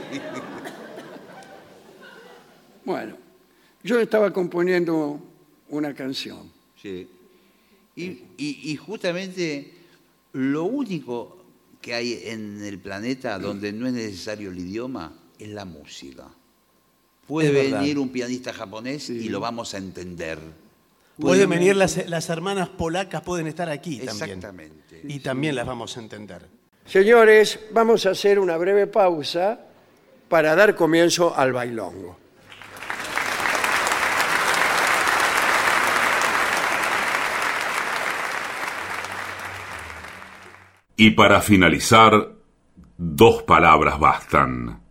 Bueno, 2.85 3.15
yo 3.83 3.99
estaba 3.99 4.33
componiendo 4.33 5.19
una 5.69 5.93
canción. 5.93 6.51
Sí. 6.81 7.07
Y, 7.95 8.03
y- 8.37 8.71
y 8.71 8.75
justamente 8.77 9.73
lo 10.33 10.63
único 10.63 11.37
que 11.81 11.93
hay 11.93 12.19
en 12.25 12.63
el 12.63 12.79
planeta 12.79 13.37
donde 13.37 13.71
no 13.73 13.85
es 13.85 13.93
necesario 13.93 14.49
el 14.49 14.57
idioma 14.59 15.13
es 15.37 15.49
la 15.49 15.65
música. 15.65 16.27
Puede 17.27 17.49
Es 17.49 17.53
verdad. 17.53 17.81
venir 17.81 17.99
un 17.99 18.09
pianista 18.09 18.53
japonés 18.53 19.09
y 19.11 19.29
lo 19.29 19.39
vamos 19.39 19.73
a 19.75 19.77
entender. 19.77 20.39
Pueden 21.19 21.49
venir 21.49 21.75
las, 21.75 22.07
las 22.07 22.29
hermanas 22.29 22.69
polacas, 22.69 23.21
pueden 23.21 23.47
estar 23.47 23.69
aquí 23.69 23.99
también. 23.99 24.37
Exactamente. 24.37 25.01
Y 25.03 25.19
también 25.19 25.55
las 25.55 25.65
vamos 25.65 25.97
a 25.97 25.99
entender. 25.99 26.47
Señores, 26.85 27.59
vamos 27.71 28.05
a 28.05 28.11
hacer 28.11 28.39
una 28.39 28.57
breve 28.57 28.87
pausa 28.87 29.59
para 30.29 30.55
dar 30.55 30.75
comienzo 30.75 31.35
al 31.35 31.53
bailongo. 31.53 32.17
Y 40.95 41.11
para 41.11 41.41
finalizar, 41.41 42.33
dos 42.97 43.43
palabras 43.43 43.99
bastan. 43.99 44.81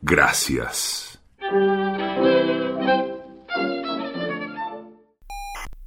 Gracias. 0.00 1.11